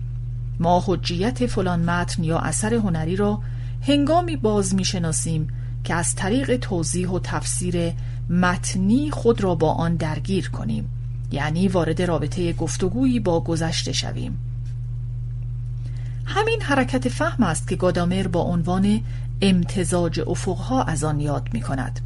ما 0.59 0.83
حجیت 0.85 1.45
فلان 1.45 1.79
متن 1.79 2.23
یا 2.23 2.39
اثر 2.39 2.73
هنری 2.73 3.15
را 3.15 3.41
هنگامی 3.81 4.35
باز 4.35 4.75
می‌شناسیم 4.75 5.47
که 5.83 5.93
از 5.93 6.15
طریق 6.15 6.55
توضیح 6.55 7.09
و 7.09 7.19
تفسیر 7.19 7.93
متنی 8.29 9.11
خود 9.11 9.41
را 9.41 9.55
با 9.55 9.71
آن 9.71 9.95
درگیر 9.95 10.49
کنیم 10.49 10.89
یعنی 11.31 11.67
وارد 11.67 12.01
رابطه 12.01 12.53
گفتگویی 12.53 13.19
با 13.19 13.39
گذشته 13.39 13.91
شویم. 13.91 14.39
همین 16.25 16.61
حرکت 16.61 17.09
فهم 17.09 17.43
است 17.43 17.67
که 17.67 17.75
گادامر 17.75 18.27
با 18.27 18.41
عنوان 18.41 19.01
امتزاج 19.41 20.19
افقها 20.27 20.83
از 20.83 21.03
آن 21.03 21.19
یاد 21.19 21.49
می 21.53 21.61
کند 21.61 21.99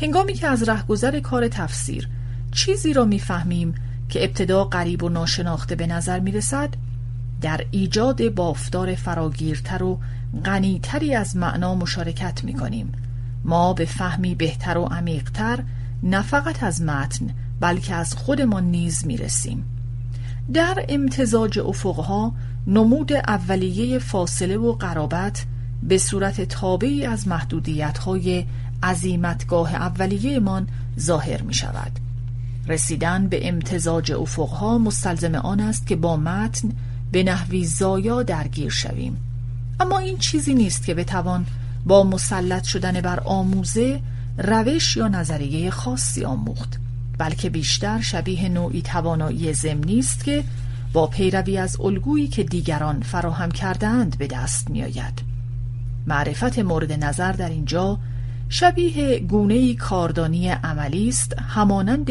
هنگامی 0.00 0.32
که 0.32 0.46
از 0.46 0.68
رهگذر 0.68 1.20
کار 1.20 1.48
تفسیر 1.48 2.08
چیزی 2.52 2.92
را 2.92 3.04
می‌فهمیم 3.04 3.74
که 4.08 4.24
ابتدا 4.24 4.64
غریب 4.64 5.02
و 5.02 5.08
ناشناخته 5.08 5.74
به 5.74 5.86
نظر 5.86 6.20
می 6.20 6.32
رسد 6.32 6.68
در 7.40 7.66
ایجاد 7.70 8.34
بافتار 8.34 8.94
فراگیرتر 8.94 9.82
و 9.82 9.98
غنیتری 10.44 11.14
از 11.14 11.36
معنا 11.36 11.74
مشارکت 11.74 12.44
می 12.44 12.54
کنیم 12.54 12.92
ما 13.44 13.72
به 13.72 13.84
فهمی 13.84 14.34
بهتر 14.34 14.78
و 14.78 14.84
عمیقتر 14.84 15.58
نه 16.02 16.22
فقط 16.22 16.62
از 16.62 16.82
متن 16.82 17.26
بلکه 17.60 17.94
از 17.94 18.14
خودمان 18.14 18.64
نیز 18.64 19.06
می 19.06 19.16
رسیم 19.16 19.64
در 20.52 20.84
امتزاج 20.88 21.58
افقها 21.58 22.32
نمود 22.66 23.12
اولیه 23.12 23.98
فاصله 23.98 24.56
و 24.56 24.72
قرابت 24.72 25.44
به 25.82 25.98
صورت 25.98 26.40
تابعی 26.40 27.06
از 27.06 27.28
محدودیت 27.28 27.98
های 27.98 28.44
عظیمتگاه 28.82 29.74
اولیهمان 29.74 30.68
ظاهر 31.00 31.42
می 31.42 31.54
شود 31.54 31.92
رسیدن 32.68 33.28
به 33.28 33.48
امتزاج 33.48 34.12
افقها 34.12 34.78
مستلزم 34.78 35.34
آن 35.34 35.60
است 35.60 35.86
که 35.86 35.96
با 35.96 36.16
متن 36.16 36.72
به 37.12 37.22
نحوی 37.22 37.64
زایا 37.64 38.22
درگیر 38.22 38.70
شویم. 38.70 39.16
اما 39.80 39.98
این 39.98 40.18
چیزی 40.18 40.54
نیست 40.54 40.86
که 40.86 40.94
بتوان 40.94 41.46
با 41.86 42.02
مسلط 42.02 42.64
شدن 42.64 43.00
بر 43.00 43.20
آموزه 43.20 44.00
روش 44.38 44.96
یا 44.96 45.08
نظریه 45.08 45.70
خاصی 45.70 46.24
آموخت 46.24 46.78
بلکه 47.18 47.50
بیشتر 47.50 48.00
شبیه 48.00 48.48
نوعی 48.48 48.82
توانایی 48.82 49.52
ضمنی 49.52 49.98
است 49.98 50.24
که 50.24 50.44
با 50.92 51.06
پیروی 51.06 51.58
از 51.58 51.80
الگویی 51.80 52.28
که 52.28 52.42
دیگران 52.42 53.02
فراهم 53.02 53.50
کردهاند 53.50 54.18
به 54.18 54.26
دست 54.26 54.70
میآید. 54.70 55.22
معرفت 56.06 56.58
مورد 56.58 57.04
نظر 57.04 57.32
در 57.32 57.48
اینجا 57.48 57.98
شبیه 58.48 59.18
گونه 59.18 59.74
کاردانی 59.74 60.48
عملی 60.48 61.08
است 61.08 61.38
همانند 61.38 62.10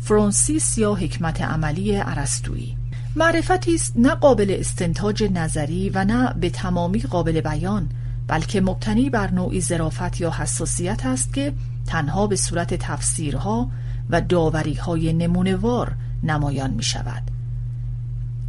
فرانسیس 0.00 0.78
یا 0.78 0.94
حکمت 0.94 1.40
عملی 1.40 1.96
ارسطویی. 1.96 2.77
معرفتی 3.18 3.74
است 3.74 3.92
نه 3.96 4.14
قابل 4.14 4.56
استنتاج 4.58 5.24
نظری 5.24 5.90
و 5.90 6.04
نه 6.04 6.34
به 6.40 6.50
تمامی 6.50 7.00
قابل 7.00 7.40
بیان 7.40 7.88
بلکه 8.26 8.60
مبتنی 8.60 9.10
بر 9.10 9.30
نوعی 9.30 9.60
ظرافت 9.60 10.20
یا 10.20 10.30
حساسیت 10.30 11.06
است 11.06 11.34
که 11.34 11.52
تنها 11.86 12.26
به 12.26 12.36
صورت 12.36 12.74
تفسیرها 12.74 13.70
و 14.10 14.20
داوریهای 14.20 15.12
نمونوار 15.12 15.94
نمایان 16.22 16.70
می 16.70 16.82
شود 16.82 17.22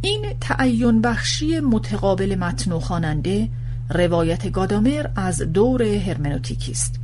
این 0.00 0.26
تعین 0.40 1.02
بخشی 1.02 1.60
متقابل 1.60 2.34
متن 2.34 2.72
و 2.72 2.80
خواننده 2.80 3.48
روایت 3.90 4.50
گادامر 4.52 5.06
از 5.16 5.42
دور 5.42 5.82
هرمنوتیکی 5.82 6.72
است. 6.72 7.00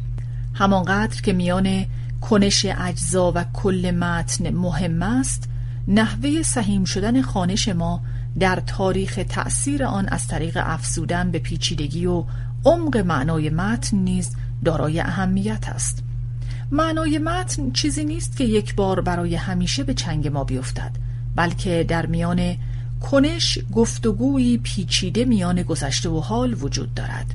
همانقدر 0.55 1.23
که 1.23 1.33
میان 1.33 1.87
کنش 2.21 2.67
اجزا 2.79 3.33
و 3.35 3.45
کل 3.53 3.91
متن 3.91 4.51
مهم 4.51 5.03
است 5.03 5.49
نحوه 5.89 6.43
سهیم 6.43 6.85
شدن 6.85 7.23
خانش 7.23 7.69
ما 7.69 8.03
در 8.39 8.63
تاریخ 8.67 9.21
تأثیر 9.29 9.85
آن 9.85 10.09
از 10.09 10.27
طریق 10.29 10.59
افزودن 10.61 11.31
به 11.31 11.39
پیچیدگی 11.39 12.07
و 12.07 12.25
عمق 12.65 12.97
معنای 12.97 13.51
متن 13.51 13.97
نیز 13.97 14.31
دارای 14.65 15.01
اهمیت 15.01 15.69
است. 15.69 16.03
معنای 16.71 17.19
متن 17.19 17.71
چیزی 17.71 18.05
نیست 18.05 18.37
که 18.37 18.45
یک 18.45 18.75
بار 18.75 19.01
برای 19.01 19.35
همیشه 19.35 19.85
به 19.85 19.95
چنگ 19.95 20.29
ما 20.29 20.45
بیفتد 20.45 20.93
بلکه 21.37 21.85
در 21.89 22.07
میان 22.07 22.57
کنش 23.01 23.59
گفتگویی 23.73 24.59
پیچیده 24.59 25.25
میان 25.25 25.63
گذشته 25.63 26.09
و 26.09 26.21
حال 26.21 26.57
وجود 26.61 26.95
دارد. 26.95 27.35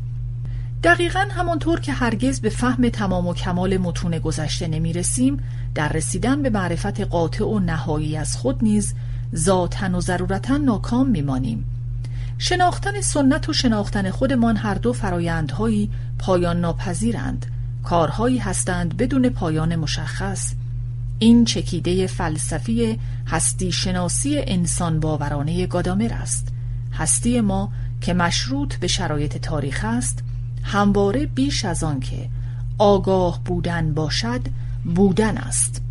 دقیقا 0.84 1.28
همانطور 1.32 1.80
که 1.80 1.94
هرگز 1.94 2.42
به 2.42 2.50
فهم 2.50 2.90
تمام 2.90 3.28
و 3.28 3.34
کمال 3.34 3.78
متون 3.78 4.20
گذشته 4.20 4.68
نمی 4.68 4.94
رسیم 4.94 5.44
در 5.76 5.90
رسیدن 5.90 6.42
به 6.42 6.50
معرفت 6.50 7.02
قاطع 7.02 7.46
و 7.46 7.60
نهایی 7.60 8.18
از 8.18 8.38
خود 8.38 8.64
نیز 8.64 8.94
ذاتا 9.36 9.98
و 9.98 10.02
ضرورتا 10.02 10.58
ناکام 10.58 11.10
میمانیم. 11.10 11.66
شناختن 12.38 13.02
سنت 13.02 13.50
و 13.50 13.54
شناختن 13.54 14.12
خودمان 14.12 14.58
هر 14.58 14.74
دو 14.74 14.94
فرایندهایی 14.94 15.92
پایان 16.20 16.62
ناپذیرند. 16.62 17.46
کارهایی 17.84 18.38
هستند 18.38 18.98
بدون 18.98 19.30
پایان 19.30 19.76
مشخص. 19.76 20.54
این 21.20 21.46
چکیده 21.46 22.08
فلسفی 22.08 23.00
هستی 23.28 23.72
شناسی 23.72 24.38
انسان 24.48 25.00
باورانه 25.00 25.68
گادامر 25.68 26.14
است. 26.14 26.48
هستی 26.94 27.42
ما 27.42 27.72
که 28.02 28.14
مشروط 28.14 28.76
به 28.76 28.88
شرایط 28.88 29.38
تاریخ 29.38 29.86
است 29.88 30.24
همواره 30.64 31.26
بیش 31.26 31.66
از 31.66 31.84
آن 31.84 32.00
که 32.00 32.30
آگاه 32.78 33.44
بودن 33.44 33.94
باشد 33.94 34.42
بودن 34.96 35.38
است. 35.38 35.82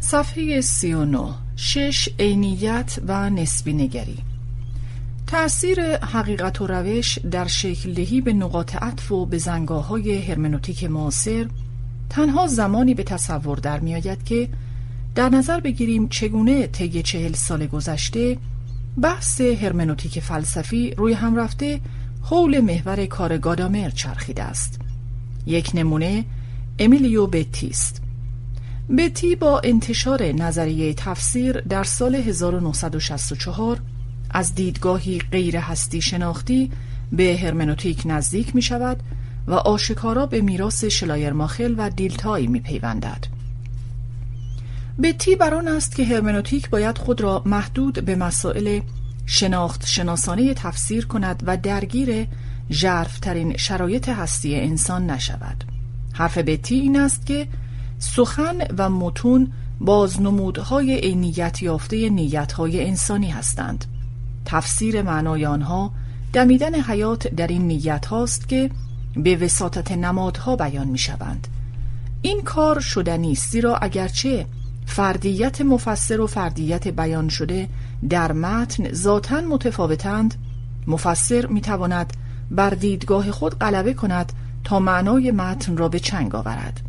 صفحه 0.00 0.60
39 0.60 1.34
شش 1.56 2.08
عینیت 2.18 2.98
و 3.06 3.30
نسبی 3.30 3.72
نگری. 3.72 4.18
تأثیر 5.26 5.96
حقیقت 5.96 6.60
و 6.60 6.66
روش 6.66 7.18
در 7.18 7.46
شکل 7.46 7.92
دهی 7.92 8.20
به 8.20 8.32
نقاط 8.32 8.76
عطف 8.76 9.12
و 9.12 9.26
به 9.26 9.38
زنگاه 9.38 9.86
های 9.86 10.22
هرمنوتیک 10.22 10.84
معاصر 10.84 11.46
تنها 12.10 12.46
زمانی 12.46 12.94
به 12.94 13.02
تصور 13.02 13.58
در 13.58 13.80
می 13.80 13.94
آید 13.94 14.24
که 14.24 14.48
در 15.14 15.28
نظر 15.28 15.60
بگیریم 15.60 16.08
چگونه 16.08 16.66
طی 16.66 17.02
چهل 17.02 17.32
سال 17.32 17.66
گذشته 17.66 18.38
بحث 19.02 19.40
هرمنوتیک 19.40 20.20
فلسفی 20.20 20.90
روی 20.90 21.12
هم 21.12 21.36
رفته 21.36 21.80
حول 22.26 22.60
محور 22.60 23.06
کار 23.06 23.38
گادامر 23.38 23.90
چرخیده 23.90 24.42
است 24.42 24.80
یک 25.46 25.70
نمونه 25.74 26.24
امیلیو 26.78 27.26
بتی 27.26 27.68
است 27.68 28.02
بتی 28.98 29.36
با 29.36 29.60
انتشار 29.64 30.22
نظریه 30.22 30.94
تفسیر 30.94 31.60
در 31.60 31.84
سال 31.84 32.14
1964 32.14 33.80
از 34.30 34.54
دیدگاهی 34.54 35.18
غیر 35.18 35.56
هستی 35.56 36.02
شناختی 36.02 36.70
به 37.12 37.38
هرمنوتیک 37.42 38.02
نزدیک 38.04 38.54
می 38.54 38.62
شود 38.62 39.02
و 39.46 39.54
آشکارا 39.54 40.26
به 40.26 40.40
میراث 40.40 40.84
شلایرماخل 40.84 41.74
و 41.78 41.90
دیلتایی 41.90 42.46
می 42.46 42.60
پیوندد. 42.60 43.26
بتی 45.02 45.36
بران 45.36 45.68
است 45.68 45.96
که 45.96 46.04
هرمنوتیک 46.04 46.70
باید 46.70 46.98
خود 46.98 47.20
را 47.20 47.42
محدود 47.46 48.04
به 48.04 48.16
مسائل 48.16 48.80
شناخت 49.26 49.86
شناسانه 49.86 50.54
تفسیر 50.54 51.06
کند 51.06 51.42
و 51.46 51.56
درگیر 51.56 52.28
ژرفترین 52.70 53.56
شرایط 53.56 54.08
هستی 54.08 54.60
انسان 54.60 55.10
نشود. 55.10 55.64
حرف 56.12 56.38
بتی 56.38 56.74
این 56.74 57.00
است 57.00 57.26
که 57.26 57.48
سخن 57.98 58.58
و 58.78 58.90
متون 58.90 59.52
بازنمودهای 59.80 60.98
عینیت 60.98 61.62
یافته 61.62 62.08
نیتهای 62.08 62.86
انسانی 62.86 63.30
هستند. 63.30 63.84
تفسیر 64.44 65.02
معنای 65.02 65.46
آنها 65.46 65.92
دمیدن 66.32 66.74
حیات 66.74 67.28
در 67.28 67.46
این 67.46 67.62
نیت 67.62 68.06
هاست 68.06 68.48
که 68.48 68.70
به 69.16 69.36
وساطت 69.36 69.92
نمادها 69.92 70.56
بیان 70.56 70.88
می 70.88 70.98
شوند 70.98 71.48
این 72.22 72.42
کار 72.42 72.80
شدنی 72.80 73.32
است 73.32 73.50
زیرا 73.50 73.76
اگرچه 73.76 74.46
فردیت 74.86 75.60
مفسر 75.60 76.20
و 76.20 76.26
فردیت 76.26 76.88
بیان 76.88 77.28
شده 77.28 77.68
در 78.08 78.32
متن 78.32 78.92
ذاتا 78.92 79.40
متفاوتند 79.40 80.34
مفسر 80.86 81.46
می 81.46 81.60
تواند 81.60 82.12
بر 82.50 82.70
دیدگاه 82.70 83.30
خود 83.30 83.58
غلبه 83.58 83.94
کند 83.94 84.32
تا 84.64 84.78
معنای 84.78 85.30
متن 85.30 85.76
را 85.76 85.88
به 85.88 85.98
چنگ 85.98 86.34
آورد. 86.34 86.80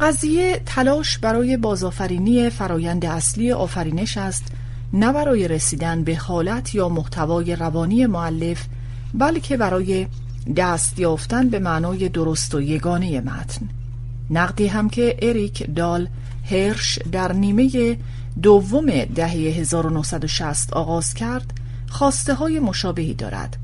قضیه 0.00 0.62
تلاش 0.66 1.18
برای 1.18 1.56
بازآفرینی 1.56 2.50
فرایند 2.50 3.04
اصلی 3.04 3.52
آفرینش 3.52 4.16
است 4.16 4.52
نه 4.92 5.12
برای 5.12 5.48
رسیدن 5.48 6.04
به 6.04 6.16
حالت 6.16 6.74
یا 6.74 6.88
محتوای 6.88 7.56
روانی 7.56 8.06
معلف 8.06 8.66
بلکه 9.14 9.56
برای 9.56 10.06
دست 10.56 10.98
یافتن 10.98 11.48
به 11.48 11.58
معنای 11.58 12.08
درست 12.08 12.54
و 12.54 12.60
یگانه 12.60 13.20
متن. 13.20 13.68
نقدی 14.30 14.66
هم 14.66 14.88
که 14.88 15.16
اریک 15.22 15.74
دال 15.74 16.08
هرش 16.50 16.98
در 17.12 17.32
نیمه 17.32 17.96
دوم 18.42 19.04
دهه 19.04 19.30
1960 19.30 20.72
آغاز 20.72 21.14
کرد 21.14 21.52
خواسته 21.88 22.34
های 22.34 22.60
مشابهی 22.60 23.14
دارد. 23.14 23.56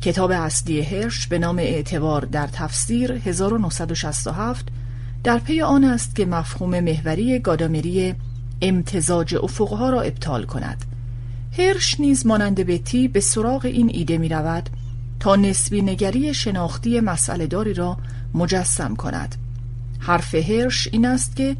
کتاب 0.00 0.30
اصلی 0.30 0.80
هرش 0.80 1.26
به 1.26 1.38
نام 1.38 1.58
اعتبار 1.58 2.24
در 2.24 2.46
تفسیر 2.46 3.12
1967 3.12 4.66
در 5.24 5.38
پی 5.38 5.60
آن 5.60 5.84
است 5.84 6.16
که 6.16 6.26
مفهوم 6.26 6.80
محوری 6.80 7.38
گادامری 7.38 8.14
امتزاج 8.62 9.34
افقها 9.34 9.90
را 9.90 10.00
ابطال 10.02 10.44
کند. 10.44 10.84
هرش 11.58 12.00
نیز 12.00 12.26
مانند 12.26 12.60
بتی 12.60 13.08
به 13.08 13.20
سراغ 13.20 13.64
این 13.64 13.90
ایده 13.94 14.18
می 14.18 14.28
رود 14.28 14.70
تا 15.20 15.36
نسبی 15.36 15.82
نگری 15.82 16.34
شناختی 16.34 17.00
مسئله 17.00 17.46
داری 17.46 17.74
را 17.74 17.96
مجسم 18.34 18.96
کند. 18.96 19.34
حرف 19.98 20.34
هرش 20.34 20.88
این 20.92 21.06
است 21.06 21.36
که 21.36 21.56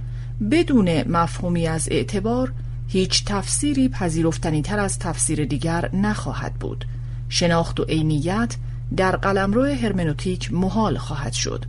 بدون 0.50 1.02
مفهومی 1.08 1.66
از 1.66 1.88
اعتبار 1.90 2.52
هیچ 2.88 3.24
تفسیری 3.24 3.88
پذیرفتنی 3.88 4.62
تر 4.62 4.78
از 4.78 4.98
تفسیر 4.98 5.44
دیگر 5.44 5.90
نخواهد 5.92 6.54
بود. 6.54 6.84
شناخت 7.28 7.80
و 7.80 7.84
عینیت 7.84 8.56
در 8.96 9.16
قلمرو 9.16 9.64
هرمنوتیک 9.64 10.52
محال 10.52 10.98
خواهد 10.98 11.32
شد. 11.32 11.64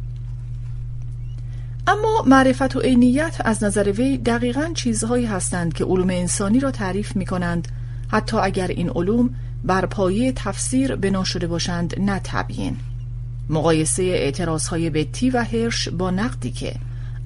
اما 1.87 2.23
معرفت 2.27 2.75
و 2.75 2.79
عینیت 2.79 3.41
از 3.45 3.63
نظر 3.63 3.91
وی 3.91 4.17
دقیقا 4.17 4.71
چیزهایی 4.73 5.25
هستند 5.25 5.73
که 5.73 5.83
علوم 5.83 6.09
انسانی 6.09 6.59
را 6.59 6.71
تعریف 6.71 7.15
می 7.15 7.25
کنند 7.25 7.67
حتی 8.07 8.37
اگر 8.37 8.67
این 8.67 8.89
علوم 8.89 9.29
بر 9.63 9.85
پایه 9.85 10.31
تفسیر 10.31 10.95
بنا 10.95 11.23
شده 11.23 11.47
باشند 11.47 11.95
نه 11.99 12.21
تبیین. 12.23 12.77
مقایسه 13.49 14.03
اعتراضهای 14.03 14.89
بتی 14.89 15.29
و 15.29 15.43
هرش 15.43 15.89
با 15.89 16.11
نقدی 16.11 16.51
که 16.51 16.75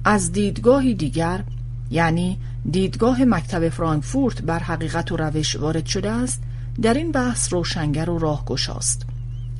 از 0.04 0.32
دیدگاهی 0.32 0.94
دیگر 0.94 1.44
یعنی 1.90 2.38
دیدگاه 2.70 3.24
مکتب 3.24 3.68
فرانکفورت 3.68 4.42
بر 4.42 4.58
حقیقت 4.58 5.12
و 5.12 5.16
روش 5.16 5.56
وارد 5.56 5.86
شده 5.86 6.10
است 6.10 6.42
در 6.82 6.94
این 6.94 7.12
بحث 7.12 7.52
روشنگر 7.52 8.10
و 8.10 8.18
راهگشاست. 8.18 9.06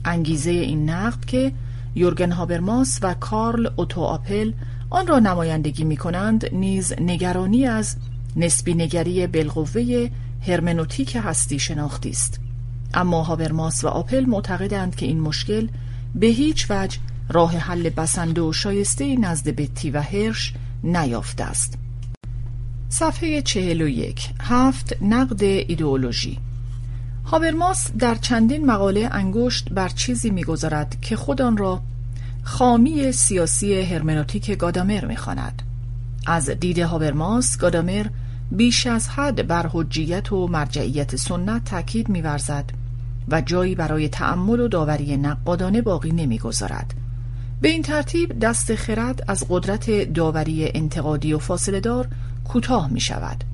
انگیزه 0.05 0.51
این 0.51 0.91
نقد 0.91 1.25
که 1.25 1.53
یورگن 1.95 2.33
هابرماس 2.33 2.99
و 3.03 3.15
کارل 3.15 3.71
اوتو 3.77 4.01
آپل 4.01 4.53
آن 4.91 5.07
را 5.07 5.19
نمایندگی 5.19 5.85
می 5.85 5.97
کنند 5.97 6.55
نیز 6.55 6.93
نگرانی 7.01 7.67
از 7.67 7.97
نسبی 8.37 8.75
نگری 8.75 9.27
بالقوه 9.27 10.09
هرمنوتیک 10.47 11.19
هستی 11.25 11.59
شناختی 11.59 12.11
است. 12.11 12.41
اما 12.95 13.23
هابرماس 13.23 13.85
و 13.85 13.89
آپل 13.89 14.25
معتقدند 14.25 14.95
که 14.95 15.07
این 15.07 15.21
مشکل 15.21 15.69
به 16.15 16.27
هیچ 16.27 16.67
وجه 16.71 16.99
راه 17.33 17.57
حل 17.57 17.89
بسنده 17.89 18.41
و 18.41 18.53
شایسته 18.53 19.17
نزد 19.17 19.49
بتی 19.49 19.91
و 19.91 20.01
هرش 20.01 20.55
نیافته 20.85 21.45
است. 21.45 21.79
صفحه 22.89 23.43
چهل 23.43 23.83
و 23.83 23.89
یک 23.89 24.31
هفت 24.41 24.97
نقد 25.03 25.43
ایدئولوژی. 25.43 26.39
هابرماس 27.25 27.91
در 27.99 28.15
چندین 28.15 28.67
مقاله 28.67 29.09
انگشت 29.13 29.71
بر 29.71 29.89
چیزی 29.89 30.31
می‌گذارد 30.31 31.01
که 31.01 31.17
خود 31.17 31.43
آن 31.43 31.57
را 31.57 31.81
خامی 32.43 33.13
سیاسی 33.13 33.81
هرمنوتیک 33.81 34.51
گادامر 34.51 35.05
می‌خواند. 35.05 35.63
از 36.27 36.51
دید 36.51 36.79
هابرماس 36.79 37.59
گادامر 37.59 38.07
بیش 38.51 38.87
از 38.87 39.09
حد 39.09 39.47
بر 39.47 39.67
حجیت 39.73 40.33
و 40.33 40.47
مرجعیت 40.49 41.17
سنت 41.17 41.65
تاکید 41.65 42.09
میورزد 42.09 42.65
و 43.29 43.41
جایی 43.41 43.75
برای 43.75 44.09
تأمل 44.09 44.61
و 44.61 44.69
داوری 44.69 45.17
نقادانه 45.17 45.83
باقی 45.83 46.11
نمی‌گذارد. 46.11 46.95
به 47.63 47.69
این 47.69 47.83
ترتیب 47.83 48.39
دست 48.39 48.75
خرد 48.75 49.25
از 49.29 49.45
قدرت 49.49 49.91
داوری 49.91 50.71
انتقادی 50.75 51.33
و 51.33 51.39
فاصله 51.39 51.81
دار 51.81 52.09
کوتاه 52.45 52.93
می 52.93 53.01
شود. 53.01 53.45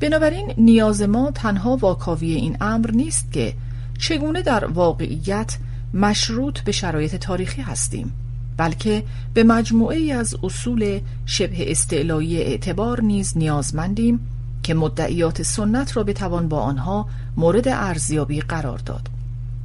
بنابراین 0.00 0.54
نیاز 0.58 1.02
ما 1.02 1.30
تنها 1.30 1.76
واکاوی 1.76 2.32
این 2.32 2.56
امر 2.60 2.90
نیست 2.90 3.32
که 3.32 3.54
چگونه 3.98 4.42
در 4.42 4.64
واقعیت 4.64 5.58
مشروط 5.94 6.60
به 6.60 6.72
شرایط 6.72 7.16
تاریخی 7.16 7.62
هستیم 7.62 8.12
بلکه 8.56 9.04
به 9.34 9.44
مجموعه 9.44 10.14
از 10.14 10.34
اصول 10.42 11.00
شبه 11.26 11.70
استعلایی 11.70 12.36
اعتبار 12.42 13.00
نیز 13.00 13.38
نیازمندیم 13.38 14.20
که 14.62 14.74
مدعیات 14.74 15.42
سنت 15.42 15.96
را 15.96 16.02
بتوان 16.02 16.48
با 16.48 16.60
آنها 16.60 17.08
مورد 17.36 17.68
ارزیابی 17.68 18.40
قرار 18.40 18.78
داد. 18.78 19.08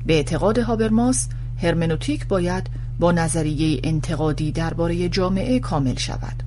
به 0.06 0.14
اعتقاد 0.14 0.60
هابرماس 0.60 1.28
هرمنوتیک 1.62 2.28
باید 2.28 2.70
با 3.04 3.12
نظریه 3.12 3.80
انتقادی 3.84 4.52
درباره 4.52 5.10
جامعه 5.10 5.60
کامل 5.60 5.96
شود 5.96 6.44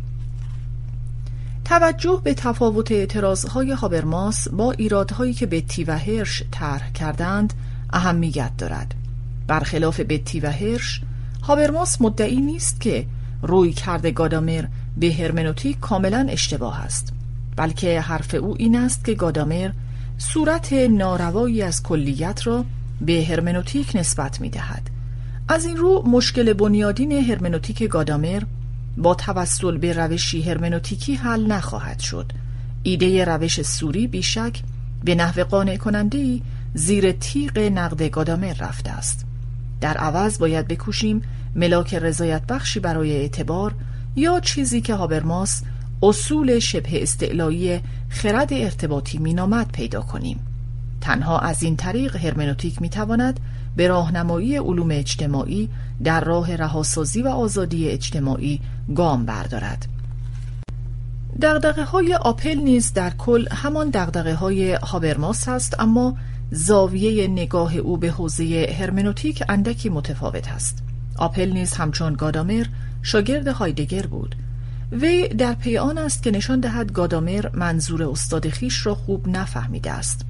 توجه 1.64 2.20
به 2.24 2.34
تفاوت 2.34 2.92
اعتراضهای 2.92 3.72
هابرماس 3.72 4.48
با 4.48 4.72
ایرادهایی 4.72 5.34
که 5.34 5.46
بتی 5.46 5.84
و 5.84 5.98
هرش 5.98 6.42
طرح 6.50 6.92
کردند 6.92 7.54
اهمیت 7.92 8.50
دارد 8.58 8.94
برخلاف 9.46 10.00
بتی 10.00 10.40
و 10.40 10.50
هرش 10.50 11.00
هابرماس 11.42 12.00
مدعی 12.00 12.40
نیست 12.40 12.80
که 12.80 13.06
روی 13.42 13.72
کرده 13.72 14.10
گادامر 14.10 14.64
به 14.96 15.12
هرمنوتیک 15.12 15.80
کاملا 15.80 16.26
اشتباه 16.30 16.80
است 16.80 17.12
بلکه 17.56 18.00
حرف 18.00 18.34
او 18.34 18.54
این 18.58 18.76
است 18.76 19.04
که 19.04 19.14
گادامر 19.14 19.70
صورت 20.18 20.72
ناروایی 20.72 21.62
از 21.62 21.82
کلیت 21.82 22.46
را 22.46 22.64
به 23.00 23.26
هرمنوتیک 23.28 23.96
نسبت 23.96 24.40
می 24.40 24.50
دهد. 24.50 24.95
از 25.48 25.64
این 25.64 25.76
رو 25.76 26.02
مشکل 26.06 26.52
بنیادین 26.52 27.12
هرمنوتیک 27.12 27.82
گادامر 27.82 28.42
با 28.96 29.14
توسل 29.14 29.78
به 29.78 29.92
روشی 29.92 30.42
هرمنوتیکی 30.42 31.14
حل 31.14 31.46
نخواهد 31.46 31.98
شد. 31.98 32.32
ایده 32.82 33.24
روش 33.24 33.62
سوری 33.62 34.06
بیشک 34.06 34.62
به 35.04 35.14
نحو 35.14 35.44
قانع 35.44 35.76
کننده 35.76 36.40
زیر 36.74 37.12
تیغ 37.12 37.58
نقد 37.58 38.02
گادامر 38.02 38.52
رفته 38.52 38.90
است. 38.90 39.26
در 39.80 39.96
عوض 39.96 40.38
باید 40.38 40.68
بکوشیم 40.68 41.22
ملاک 41.56 41.94
رضایت 41.94 42.42
بخشی 42.46 42.80
برای 42.80 43.16
اعتبار 43.16 43.74
یا 44.16 44.40
چیزی 44.40 44.80
که 44.80 44.94
هابرماس 44.94 45.62
اصول 46.02 46.58
شبه 46.58 47.02
استعلایی 47.02 47.80
خرد 48.08 48.52
ارتباطی 48.52 49.18
مینامد 49.18 49.72
پیدا 49.72 50.00
کنیم. 50.00 50.38
تنها 51.00 51.38
از 51.38 51.62
این 51.62 51.76
طریق 51.76 52.16
هرمنوتیک 52.16 52.82
می‌تواند 52.82 53.40
به 53.76 53.88
راهنمایی 53.88 54.56
علوم 54.56 54.88
اجتماعی 54.90 55.68
در 56.04 56.24
راه 56.24 56.56
رهاسازی 56.56 57.22
و 57.22 57.28
آزادی 57.28 57.88
اجتماعی 57.88 58.60
گام 58.94 59.26
بردارد. 59.26 59.86
دقدقه 61.42 61.84
های 61.84 62.14
آپل 62.14 62.54
نیز 62.54 62.92
در 62.92 63.10
کل 63.10 63.46
همان 63.50 63.90
دقدقه 63.90 64.34
های 64.34 64.72
هابرماس 64.72 65.48
است 65.48 65.80
اما 65.80 66.16
زاویه 66.50 67.28
نگاه 67.28 67.76
او 67.76 67.96
به 67.96 68.10
حوزه 68.10 68.76
هرمنوتیک 68.78 69.42
اندکی 69.48 69.88
متفاوت 69.88 70.48
است. 70.48 70.82
آپل 71.18 71.52
نیز 71.52 71.72
همچون 71.72 72.12
گادامر 72.14 72.66
شاگرد 73.02 73.48
هایدگر 73.48 74.06
بود. 74.06 74.36
وی 74.92 75.28
در 75.28 75.54
پی 75.54 75.78
آن 75.78 75.98
است 75.98 76.22
که 76.22 76.30
نشان 76.30 76.60
دهد 76.60 76.92
گادامر 76.92 77.50
منظور 77.54 78.02
استاد 78.02 78.48
خیش 78.48 78.86
را 78.86 78.94
خوب 78.94 79.28
نفهمیده 79.28 79.90
است. 79.90 80.20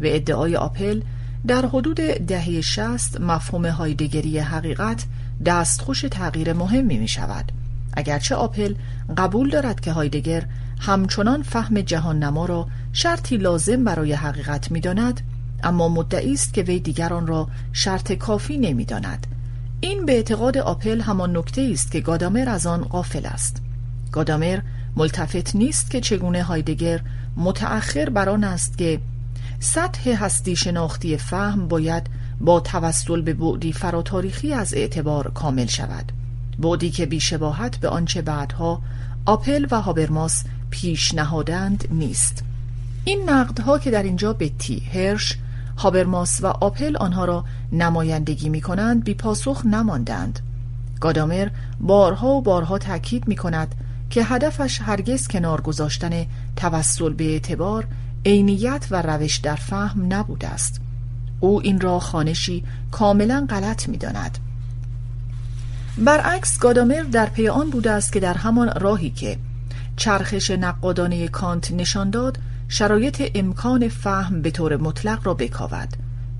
و 0.00 0.04
ادعای 0.04 0.56
آپل 0.56 1.00
در 1.46 1.66
حدود 1.66 1.96
دهه 2.00 2.60
شست 2.60 3.20
مفهوم 3.20 3.66
هایدگری 3.66 4.38
حقیقت 4.38 5.04
دستخوش 5.46 6.00
تغییر 6.00 6.52
مهمی 6.52 6.98
می 6.98 7.08
شود 7.08 7.52
اگرچه 7.92 8.34
آپل 8.34 8.74
قبول 9.16 9.50
دارد 9.50 9.80
که 9.80 9.92
هایدگر 9.92 10.44
همچنان 10.80 11.42
فهم 11.42 11.80
جهان 11.80 12.18
نما 12.18 12.46
را 12.46 12.68
شرطی 12.92 13.36
لازم 13.36 13.84
برای 13.84 14.12
حقیقت 14.12 14.70
می 14.70 14.80
داند 14.80 15.20
اما 15.62 15.88
مدعی 15.88 16.32
است 16.32 16.54
که 16.54 16.62
وی 16.62 16.80
دیگران 16.80 17.26
را 17.26 17.48
شرط 17.72 18.12
کافی 18.12 18.58
نمی 18.58 18.84
داند. 18.84 19.26
این 19.80 20.06
به 20.06 20.12
اعتقاد 20.12 20.58
آپل 20.58 21.00
همان 21.00 21.36
نکته 21.36 21.68
است 21.72 21.92
که 21.92 22.00
گادامر 22.00 22.48
از 22.48 22.66
آن 22.66 22.84
غافل 22.84 23.26
است 23.26 23.62
گادامر 24.12 24.60
ملتفت 24.96 25.56
نیست 25.56 25.90
که 25.90 26.00
چگونه 26.00 26.42
هایدگر 26.42 27.00
متأخر 27.36 28.10
بر 28.10 28.28
آن 28.28 28.44
است 28.44 28.78
که 28.78 29.00
سطح 29.64 30.10
هستی 30.10 30.56
شناختی 30.56 31.16
فهم 31.16 31.68
باید 31.68 32.06
با 32.40 32.60
توسل 32.60 33.20
به 33.22 33.34
بعدی 33.34 33.72
فراتاریخی 33.72 34.52
از 34.52 34.74
اعتبار 34.74 35.30
کامل 35.30 35.66
شود. 35.66 36.12
بعدی 36.58 36.90
که 36.90 37.06
بیشباهت 37.06 37.76
به 37.76 37.88
آنچه 37.88 38.22
بعدها 38.22 38.82
آپل 39.26 39.66
و 39.70 39.80
هابرماس 39.80 40.44
پیش 40.70 41.14
نهادند 41.14 41.88
نیست. 41.90 42.44
این 43.04 43.30
نقدها 43.30 43.78
که 43.78 43.90
در 43.90 44.02
اینجا 44.02 44.32
بتی 44.32 44.80
هرش 44.80 45.38
هابرماس 45.78 46.40
و 46.42 46.46
آپل 46.46 46.96
آنها 46.96 47.24
را 47.24 47.44
نمایندگی 47.72 48.48
می 48.48 48.60
کنند 48.60 49.04
بی 49.04 49.14
پاسخ 49.14 49.66
نماندند. 49.66 50.40
گادامر 51.00 51.50
بارها 51.80 52.28
و 52.28 52.42
بارها 52.42 52.78
تأکید 52.78 53.28
می 53.28 53.36
کند 53.36 53.74
که 54.10 54.24
هدفش 54.24 54.80
هرگز 54.80 55.28
کنار 55.28 55.60
گذاشتن 55.60 56.26
توسل 56.56 57.12
به 57.12 57.24
اعتبار 57.24 57.86
عینیت 58.26 58.86
و 58.90 59.02
روش 59.02 59.36
در 59.36 59.54
فهم 59.54 60.12
نبوده 60.12 60.48
است. 60.48 60.80
او 61.40 61.60
این 61.62 61.80
را 61.80 61.98
خانشی 62.00 62.64
کاملا 62.90 63.46
غلط 63.50 63.88
می 63.88 63.96
داند. 63.96 64.38
برعکس 65.98 66.58
گادامر 66.58 67.02
در 67.02 67.26
پی 67.26 67.48
آن 67.48 67.70
بوده 67.70 67.90
است 67.90 68.12
که 68.12 68.20
در 68.20 68.34
همان 68.34 68.72
راهی 68.80 69.10
که 69.10 69.38
چرخش 69.96 70.50
نقادانه 70.50 71.28
کانت 71.28 71.72
نشان 71.72 72.10
داد 72.10 72.38
شرایط 72.68 73.30
امکان 73.34 73.88
فهم 73.88 74.42
به 74.42 74.50
طور 74.50 74.76
مطلق 74.76 75.26
را 75.26 75.34
بکاود. 75.34 75.88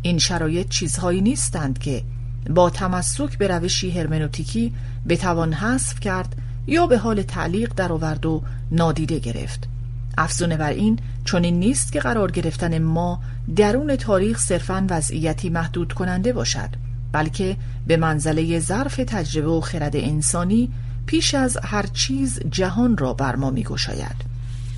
این 0.02 0.18
شرایط 0.18 0.68
چیزهایی 0.68 1.20
نیستند 1.20 1.78
که 1.78 2.04
با 2.50 2.70
تمسک 2.70 3.38
به 3.38 3.48
روشی 3.48 3.90
هرمنوتیکی 3.90 4.74
بتوان 5.08 5.52
حذف 5.52 6.00
کرد 6.00 6.36
یا 6.66 6.86
به 6.86 6.98
حال 6.98 7.22
تعلیق 7.22 7.74
درآورد 7.74 8.26
و 8.26 8.42
نادیده 8.70 9.18
گرفت. 9.18 9.71
افزونه 10.18 10.56
بر 10.56 10.70
این 10.70 10.98
چون 11.24 11.44
این 11.44 11.58
نیست 11.58 11.92
که 11.92 12.00
قرار 12.00 12.30
گرفتن 12.30 12.78
ما 12.78 13.20
درون 13.56 13.96
تاریخ 13.96 14.38
صرفا 14.38 14.86
وضعیتی 14.90 15.50
محدود 15.50 15.92
کننده 15.92 16.32
باشد 16.32 16.68
بلکه 17.12 17.56
به 17.86 17.96
منزله 17.96 18.60
ظرف 18.60 18.96
تجربه 18.96 19.48
و 19.48 19.60
خرد 19.60 19.96
انسانی 19.96 20.70
پیش 21.06 21.34
از 21.34 21.58
هر 21.64 21.86
چیز 21.86 22.40
جهان 22.50 22.96
را 22.96 23.14
بر 23.14 23.36
ما 23.36 23.50
می 23.50 23.62
گشاید. 23.62 24.32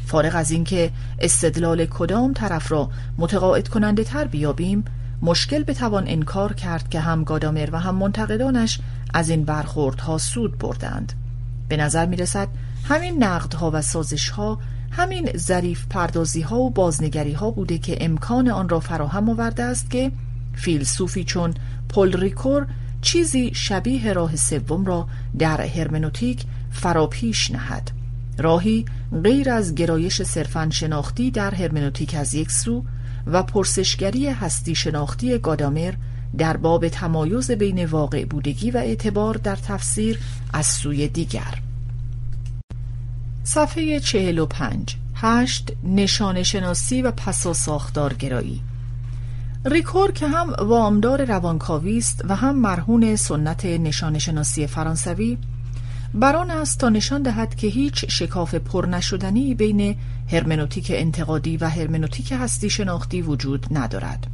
فارغ 0.06 0.36
از 0.36 0.50
اینکه 0.50 0.90
استدلال 1.18 1.86
کدام 1.86 2.32
طرف 2.32 2.72
را 2.72 2.90
متقاعد 3.18 3.68
کننده 3.68 4.04
تر 4.04 4.24
بیابیم 4.24 4.84
مشکل 5.22 5.62
بتوان 5.62 6.04
انکار 6.06 6.52
کرد 6.52 6.90
که 6.90 7.00
هم 7.00 7.24
گادامر 7.24 7.68
و 7.72 7.80
هم 7.80 7.94
منتقدانش 7.94 8.80
از 9.14 9.28
این 9.28 9.44
برخوردها 9.44 10.18
سود 10.18 10.58
بردند 10.58 11.12
به 11.68 11.76
نظر 11.76 12.06
می 12.06 12.16
رسد 12.16 12.48
همین 12.84 13.24
نقدها 13.24 13.70
و 13.74 13.82
سازشها 13.82 14.58
همین 14.96 15.30
ظریف 15.36 15.86
پردازی 15.90 16.40
ها 16.40 16.58
و 16.58 16.70
بازنگری 16.70 17.32
ها 17.32 17.50
بوده 17.50 17.78
که 17.78 17.96
امکان 18.00 18.48
آن 18.48 18.68
را 18.68 18.80
فراهم 18.80 19.30
آورده 19.30 19.62
است 19.62 19.90
که 19.90 20.12
فیلسوفی 20.54 21.24
چون 21.24 21.54
پل 21.88 22.20
ریکور 22.20 22.66
چیزی 23.02 23.54
شبیه 23.54 24.12
راه 24.12 24.36
سوم 24.36 24.84
را 24.84 25.08
در 25.38 25.60
هرمنوتیک 25.60 26.44
فراپیش 26.70 27.50
نهد. 27.50 27.90
راهی 28.38 28.84
غیر 29.24 29.50
از 29.50 29.74
گرایش 29.74 30.22
صرفا 30.22 30.68
شناختی 30.72 31.30
در 31.30 31.54
هرمنوتیک 31.54 32.14
از 32.14 32.34
یک 32.34 32.50
سو 32.50 32.84
و 33.26 33.42
پرسشگری 33.42 34.28
هستی 34.28 34.74
شناختی 34.74 35.38
گادامر 35.38 35.94
در 36.38 36.56
باب 36.56 36.88
تمایز 36.88 37.50
بین 37.50 37.84
واقع 37.84 38.24
بودگی 38.24 38.70
و 38.70 38.76
اعتبار 38.76 39.34
در 39.34 39.56
تفسیر 39.56 40.18
از 40.52 40.66
سوی 40.66 41.08
دیگر. 41.08 41.73
صفحه 43.46 44.00
45 44.00 44.96
هشت 45.14 45.72
نشان 45.84 46.42
شناسی 46.42 47.02
و 47.02 47.10
پسا 47.10 47.52
ساختارگرایی. 47.52 48.60
ریکور 49.64 50.12
که 50.12 50.28
هم 50.28 50.52
وامدار 50.58 51.24
روانکاوی 51.24 51.98
است 51.98 52.24
و 52.28 52.36
هم 52.36 52.58
مرهون 52.58 53.16
سنت 53.16 53.64
نشان 53.64 54.18
شناسی 54.18 54.66
فرانسوی 54.66 55.38
بران 56.14 56.50
است 56.50 56.78
تا 56.78 56.88
نشان 56.88 57.22
دهد 57.22 57.54
که 57.54 57.66
هیچ 57.66 58.04
شکاف 58.08 58.54
پر 58.54 58.86
نشدنی 58.86 59.54
بین 59.54 59.96
هرمنوتیک 60.32 60.92
انتقادی 60.94 61.56
و 61.56 61.68
هرمنوتیک 61.68 62.32
هستی 62.40 62.70
شناختی 62.70 63.22
وجود 63.22 63.66
ندارد. 63.70 64.26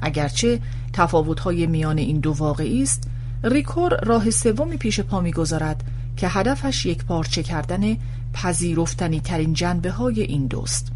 اگرچه 0.00 0.60
تفاوت‌های 0.92 1.66
میان 1.66 1.98
این 1.98 2.20
دو 2.20 2.32
واقعی 2.32 2.82
است 2.82 3.10
ریکور 3.44 4.04
راه 4.04 4.30
سومی 4.30 4.76
پیش 4.76 5.00
پا 5.00 5.20
می‌گذارد 5.20 5.84
که 6.16 6.28
هدفش 6.28 6.86
یک 6.86 7.04
پارچه 7.04 7.42
کردن 7.42 7.96
پذیرفتنی 8.32 9.20
ترین 9.20 9.52
جنبه 9.52 9.90
های 9.90 10.22
این 10.22 10.46
دوست. 10.46 10.92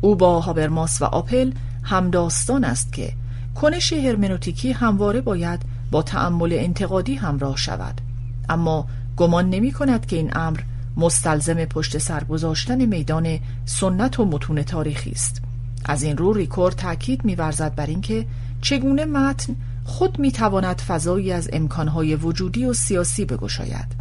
او 0.00 0.16
با 0.16 0.40
هابرماس 0.40 1.02
و 1.02 1.04
آپل 1.04 1.52
همداستان 1.82 2.64
است 2.64 2.92
که 2.92 3.12
کنش 3.54 3.92
هرمنوتیکی 3.92 4.72
همواره 4.72 5.20
باید 5.20 5.62
با 5.90 6.02
تأمل 6.02 6.52
انتقادی 6.52 7.14
همراه 7.14 7.56
شود. 7.56 8.00
اما 8.48 8.86
گمان 9.16 9.50
نمی 9.50 9.72
کند 9.72 10.06
که 10.06 10.16
این 10.16 10.36
امر 10.36 10.60
مستلزم 10.96 11.64
پشت 11.64 11.98
سر 11.98 12.24
گذاشتن 12.24 12.84
میدان 12.84 13.38
سنت 13.64 14.20
و 14.20 14.24
متون 14.24 14.62
تاریخی 14.62 15.10
است. 15.10 15.42
از 15.84 16.02
این 16.02 16.16
رو 16.16 16.32
ریکور 16.32 16.72
تاکید 16.72 17.24
می‌ورزد 17.24 17.74
بر 17.74 17.86
اینکه 17.86 18.26
چگونه 18.60 19.04
متن 19.04 19.56
خود 19.84 20.18
می‌تواند 20.18 20.78
فضایی 20.80 21.32
از 21.32 21.50
امکانهای 21.52 22.14
وجودی 22.14 22.64
و 22.64 22.72
سیاسی 22.72 23.24
بگشاید. 23.24 23.99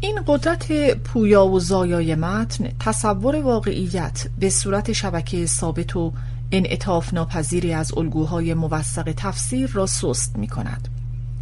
این 0.00 0.18
قدرت 0.26 0.96
پویا 0.96 1.46
و 1.46 1.60
زایای 1.60 2.14
متن 2.14 2.68
تصور 2.80 3.36
واقعیت 3.36 4.26
به 4.38 4.50
صورت 4.50 4.92
شبکه 4.92 5.46
ثابت 5.46 5.96
و 5.96 6.12
انعطاف 6.52 7.14
ناپذیری 7.14 7.72
از 7.72 7.98
الگوهای 7.98 8.54
موثق 8.54 9.12
تفسیر 9.16 9.70
را 9.70 9.86
سست 9.86 10.36
می 10.36 10.48
کند. 10.48 10.88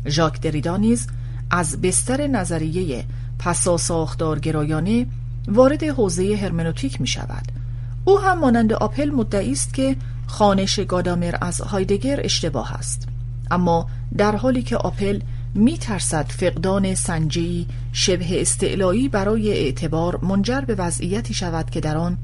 ژاک 0.06 0.40
دریدا 0.40 0.76
نیز 0.76 1.06
از 1.50 1.80
بستر 1.80 2.26
نظریه 2.26 3.04
پسا 3.38 3.76
ساختارگرایانه 3.76 5.06
وارد 5.48 5.84
حوزه 5.84 6.36
هرمنوتیک 6.36 7.00
می 7.00 7.06
شود. 7.06 7.52
او 8.04 8.20
هم 8.20 8.38
مانند 8.38 8.72
آپل 8.72 9.10
مدعی 9.10 9.52
است 9.52 9.74
که 9.74 9.96
خانش 10.26 10.80
گادامر 10.80 11.34
از 11.40 11.60
هایدگر 11.60 12.20
اشتباه 12.24 12.72
است. 12.72 13.08
اما 13.50 13.86
در 14.18 14.36
حالی 14.36 14.62
که 14.62 14.76
آپل 14.76 15.20
می 15.56 15.78
ترسد 15.78 16.26
فقدان 16.28 16.94
سنجی 16.94 17.66
شبه 17.92 18.40
استعلایی 18.40 19.08
برای 19.08 19.52
اعتبار 19.52 20.24
منجر 20.24 20.60
به 20.60 20.74
وضعیتی 20.74 21.34
شود 21.34 21.70
که 21.70 21.80
در 21.80 21.96
آن 21.96 22.18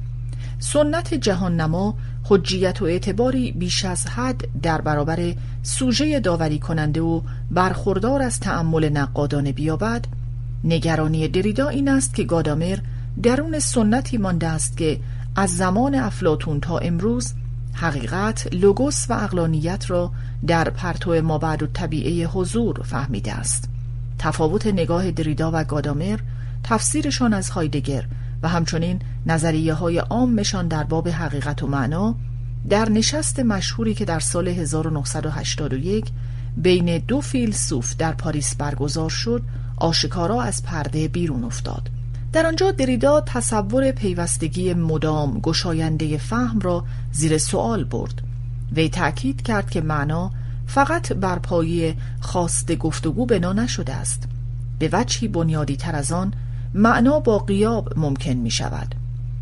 سنت 0.59 1.13
جهان 1.13 1.61
نما 1.61 1.95
حجیت 2.23 2.81
و 2.81 2.85
اعتباری 2.85 3.51
بیش 3.51 3.85
از 3.85 4.07
حد 4.07 4.47
در 4.61 4.81
برابر 4.81 5.33
سوژه 5.63 6.19
داوری 6.19 6.59
کننده 6.59 7.01
و 7.01 7.21
برخوردار 7.51 8.21
از 8.21 8.39
تأمل 8.39 8.89
نقادانه 8.89 9.51
بیابد. 9.51 10.05
نگرانی 10.63 11.27
دریدا 11.27 11.67
این 11.67 11.89
است 11.89 12.15
که 12.15 12.23
گادامر 12.23 12.77
درون 13.23 13.59
سنتی 13.59 14.17
مانده 14.17 14.47
است 14.47 14.77
که 14.77 14.99
از 15.35 15.57
زمان 15.57 15.95
افلاتون 15.95 16.59
تا 16.59 16.77
امروز 16.77 17.33
حقیقت 17.73 18.53
لوگوس 18.53 19.05
و 19.09 19.13
اقلانیت 19.13 19.89
را 19.89 20.11
در 20.47 20.69
پرتو 20.69 21.21
مابعد 21.21 21.63
و 21.63 21.67
طبیعه 21.67 22.27
حضور 22.27 22.81
فهمیده 22.83 23.33
است. 23.33 23.69
تفاوت 24.19 24.67
نگاه 24.67 25.11
دریدا 25.11 25.51
و 25.53 25.63
گادامر 25.63 26.19
تفسیرشان 26.63 27.33
از 27.33 27.49
هایدگر 27.49 28.05
و 28.43 28.47
همچنین 28.47 28.99
نظریه 29.25 29.73
های 29.73 29.97
عامشان 29.97 30.67
در 30.67 30.83
باب 30.83 31.09
حقیقت 31.09 31.63
و 31.63 31.67
معنا 31.67 32.15
در 32.69 32.89
نشست 32.89 33.39
مشهوری 33.39 33.93
که 33.93 34.05
در 34.05 34.19
سال 34.19 34.47
1981 34.47 36.05
بین 36.57 36.97
دو 36.97 37.21
فیلسوف 37.21 37.95
در 37.97 38.11
پاریس 38.11 38.55
برگزار 38.55 39.09
شد 39.09 39.41
آشکارا 39.77 40.41
از 40.41 40.63
پرده 40.63 41.07
بیرون 41.07 41.43
افتاد. 41.43 41.89
در 42.33 42.45
آنجا 42.45 42.71
دریدا 42.71 43.21
تصور 43.21 43.91
پیوستگی 43.91 44.73
مدام 44.73 45.39
گشاینده 45.39 46.17
فهم 46.17 46.59
را 46.59 46.83
زیر 47.11 47.37
سوال 47.37 47.83
برد. 47.83 48.21
وی 48.75 48.89
تأکید 48.89 49.41
کرد 49.41 49.69
که 49.69 49.81
معنا 49.81 50.31
فقط 50.65 51.13
بر 51.13 51.39
پایه 51.39 51.95
خواست 52.21 52.75
گفتگو 52.75 53.25
بنا 53.25 53.53
نشده 53.53 53.93
است. 53.93 54.23
به 54.79 54.89
وجهی 54.93 55.27
بنیادی 55.27 55.75
تر 55.75 55.95
از 55.95 56.11
آن 56.11 56.33
معنا 56.73 57.19
با 57.19 57.39
قیاب 57.39 57.99
ممکن 57.99 58.33
می 58.33 58.51
شود. 58.51 58.95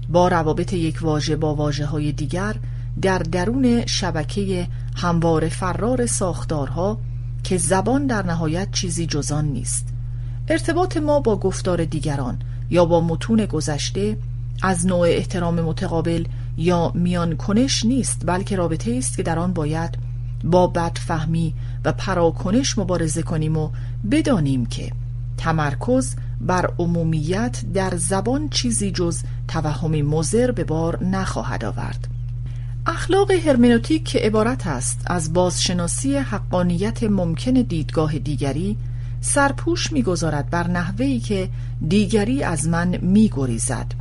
با 0.09 0.27
روابط 0.27 0.73
یک 0.73 1.01
واژه 1.01 1.35
با 1.35 1.55
واجه 1.55 1.85
های 1.85 2.11
دیگر 2.11 2.55
در 3.01 3.17
درون 3.19 3.85
شبکه 3.85 4.67
هموار 4.95 5.49
فرار 5.49 6.05
ساختارها 6.05 6.97
که 7.43 7.57
زبان 7.57 8.07
در 8.07 8.25
نهایت 8.25 8.71
چیزی 8.71 9.05
جزان 9.05 9.45
نیست. 9.45 9.87
ارتباط 10.47 10.97
ما 10.97 11.19
با 11.19 11.37
گفتار 11.37 11.85
دیگران 11.85 12.39
یا 12.69 12.85
با 12.85 13.01
متون 13.01 13.45
گذشته 13.45 14.17
از 14.61 14.85
نوع 14.85 15.07
احترام 15.07 15.61
متقابل 15.61 16.25
یا 16.61 16.91
میان 16.95 17.35
کنش 17.35 17.85
نیست 17.85 18.21
بلکه 18.25 18.55
رابطه 18.55 18.95
است 18.97 19.17
که 19.17 19.23
در 19.23 19.39
آن 19.39 19.53
باید 19.53 19.97
با 20.43 20.67
بدفهمی 20.67 21.53
و 21.85 21.91
پراکنش 21.91 22.77
مبارزه 22.77 23.21
کنیم 23.21 23.57
و 23.57 23.69
بدانیم 24.11 24.65
که 24.65 24.91
تمرکز 25.37 26.15
بر 26.41 26.73
عمومیت 26.79 27.61
در 27.73 27.97
زبان 27.97 28.49
چیزی 28.49 28.91
جز 28.91 29.23
توهمی 29.47 30.01
مزر 30.01 30.51
به 30.51 30.63
بار 30.63 31.03
نخواهد 31.03 31.65
آورد. 31.65 32.07
اخلاق 32.85 33.31
هرمنوتیک 33.31 34.05
که 34.05 34.19
عبارت 34.19 34.67
است 34.67 35.01
از 35.05 35.33
بازشناسی 35.33 36.17
حقانیت 36.17 37.03
ممکن 37.03 37.53
دیدگاه 37.53 38.19
دیگری 38.19 38.77
سرپوش 39.21 39.91
می‌گذارد 39.91 40.49
بر 40.49 40.67
نحوهی 40.67 41.19
که 41.19 41.49
دیگری 41.87 42.43
از 42.43 42.67
من 42.67 42.97
میگریزد. 42.97 44.00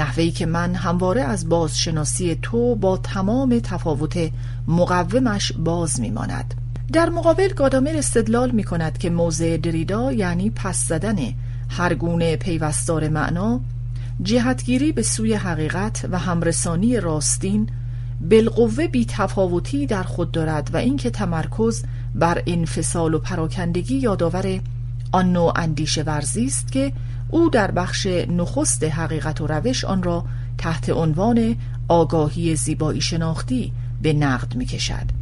نحوهی 0.00 0.30
که 0.30 0.46
من 0.46 0.74
همواره 0.74 1.22
از 1.22 1.48
بازشناسی 1.48 2.38
تو 2.42 2.74
با 2.74 2.96
تمام 2.96 3.58
تفاوت 3.58 4.30
مقومش 4.68 5.52
باز 5.52 6.00
میماند. 6.00 6.54
در 6.92 7.08
مقابل 7.08 7.48
گادامر 7.48 7.96
استدلال 7.96 8.50
می 8.50 8.64
کند 8.64 8.98
که 8.98 9.10
موضع 9.10 9.56
دریدا 9.56 10.12
یعنی 10.12 10.50
پس 10.50 10.88
زدن 10.88 11.16
هر 11.68 11.94
گونه 11.94 12.36
پیوستار 12.36 13.08
معنا 13.08 13.60
جهتگیری 14.22 14.92
به 14.92 15.02
سوی 15.02 15.34
حقیقت 15.34 16.06
و 16.10 16.18
همرسانی 16.18 17.00
راستین 17.00 17.68
بالقوه 18.20 18.86
بی 18.86 19.04
تفاوتی 19.04 19.86
در 19.86 20.02
خود 20.02 20.32
دارد 20.32 20.70
و 20.72 20.76
اینکه 20.76 21.10
تمرکز 21.10 21.84
بر 22.14 22.42
انفصال 22.46 23.14
و 23.14 23.18
پراکندگی 23.18 23.96
یادآور 23.96 24.60
آن 25.12 25.32
نوع 25.32 25.52
اندیشه 25.56 26.02
ورزی 26.02 26.44
است 26.44 26.72
که 26.72 26.92
او 27.30 27.50
در 27.50 27.70
بخش 27.70 28.06
نخست 28.06 28.84
حقیقت 28.84 29.40
و 29.40 29.46
روش 29.46 29.84
آن 29.84 30.02
را 30.02 30.24
تحت 30.58 30.90
عنوان 30.90 31.56
آگاهی 31.88 32.56
زیبایی 32.56 33.00
شناختی 33.00 33.72
به 34.02 34.12
نقد 34.12 34.56
می 34.56 34.66
کشد. 34.66 35.20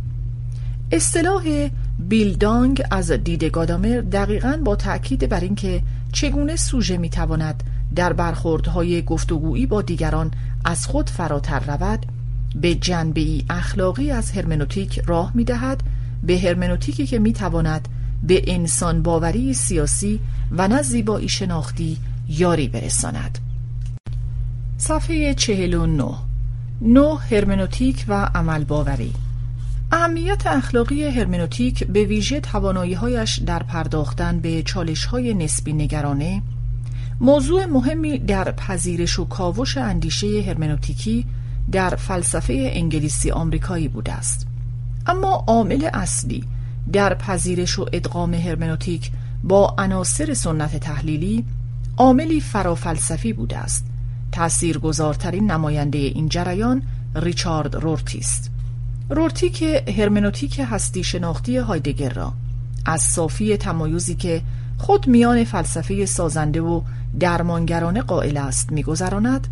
اصطلاح 0.92 1.68
بیلدانگ 1.98 2.82
از 2.90 3.10
دید 3.10 3.44
گادامر 3.44 4.00
دقیقا 4.12 4.60
با 4.64 4.76
تأکید 4.76 5.28
بر 5.28 5.40
اینکه 5.40 5.82
چگونه 6.12 6.56
سوژه 6.56 6.96
می‌تواند 6.96 7.62
در 7.94 8.12
برخوردهای 8.12 9.02
گفتگویی 9.02 9.66
با 9.66 9.82
دیگران 9.82 10.30
از 10.64 10.86
خود 10.86 11.10
فراتر 11.10 11.60
رود 11.60 12.06
به 12.54 12.74
جنبه 12.74 13.42
اخلاقی 13.50 14.10
از 14.10 14.30
هرمنوتیک 14.30 15.02
راه 15.06 15.32
می‌دهد 15.34 15.82
به 16.22 16.38
هرمنوتیکی 16.38 17.06
که 17.06 17.18
می‌تواند 17.18 17.88
به 18.22 18.42
انسان 18.46 19.02
باوری 19.02 19.54
سیاسی 19.54 20.20
و 20.52 20.68
نه 20.68 20.82
زیبایی 20.82 21.28
شناختی 21.28 21.98
یاری 22.28 22.68
برساند. 22.68 23.38
صفحه 24.76 25.34
49 25.34 26.14
نو 26.82 27.14
هرمنوتیک 27.14 28.04
و 28.08 28.30
عمل 28.34 28.64
باوری 28.64 29.12
اهمیت 29.92 30.46
اخلاقی 30.46 31.04
هرمنوتیک 31.04 31.86
به 31.86 32.04
ویژه 32.04 32.40
توانایی‌هایش 32.40 33.38
در 33.38 33.62
پرداختن 33.62 34.40
به 34.40 34.62
چالش‌های 34.62 35.34
نسبی 35.34 35.72
نگرانه 35.72 36.42
موضوع 37.20 37.66
مهمی 37.66 38.18
در 38.18 38.52
پذیرش 38.52 39.18
و 39.18 39.24
کاوش 39.24 39.76
اندیشه 39.76 40.42
هرمنوتیکی 40.46 41.26
در 41.72 41.90
فلسفه 41.90 42.70
انگلیسی 42.72 43.30
آمریکایی 43.30 43.88
بوده 43.88 44.12
است. 44.12 44.46
اما 45.06 45.44
عامل 45.46 45.90
اصلی 45.94 46.44
در 46.92 47.14
پذیرش 47.14 47.78
و 47.78 47.86
ادغام 47.92 48.34
هرمنوتیک 48.34 49.10
با 49.44 49.74
عناصر 49.78 50.34
سنت 50.34 50.76
تحلیلی 50.76 51.44
عاملی 51.96 52.40
فرافلسفی 52.40 53.32
بوده 53.32 53.58
است. 53.58 53.86
تأثیرگذارترین 54.32 55.50
نماینده 55.50 55.98
این 55.98 56.28
جریان 56.28 56.82
ریچارد 57.14 57.74
رورتی 57.74 58.18
است. 58.18 58.50
رورتی 59.10 59.50
که 59.50 59.84
هرمنوتیک 59.96 60.60
هستی 60.70 61.04
شناختی 61.04 61.56
هایدگر 61.56 62.12
را 62.12 62.32
از 62.84 63.02
صافی 63.02 63.56
تمایزی 63.56 64.14
که 64.14 64.42
خود 64.78 65.06
میان 65.06 65.44
فلسفه 65.44 66.06
سازنده 66.06 66.60
و 66.60 66.80
درمانگرانه 67.20 68.02
قائل 68.02 68.36
است 68.36 68.72
میگذراند 68.72 69.46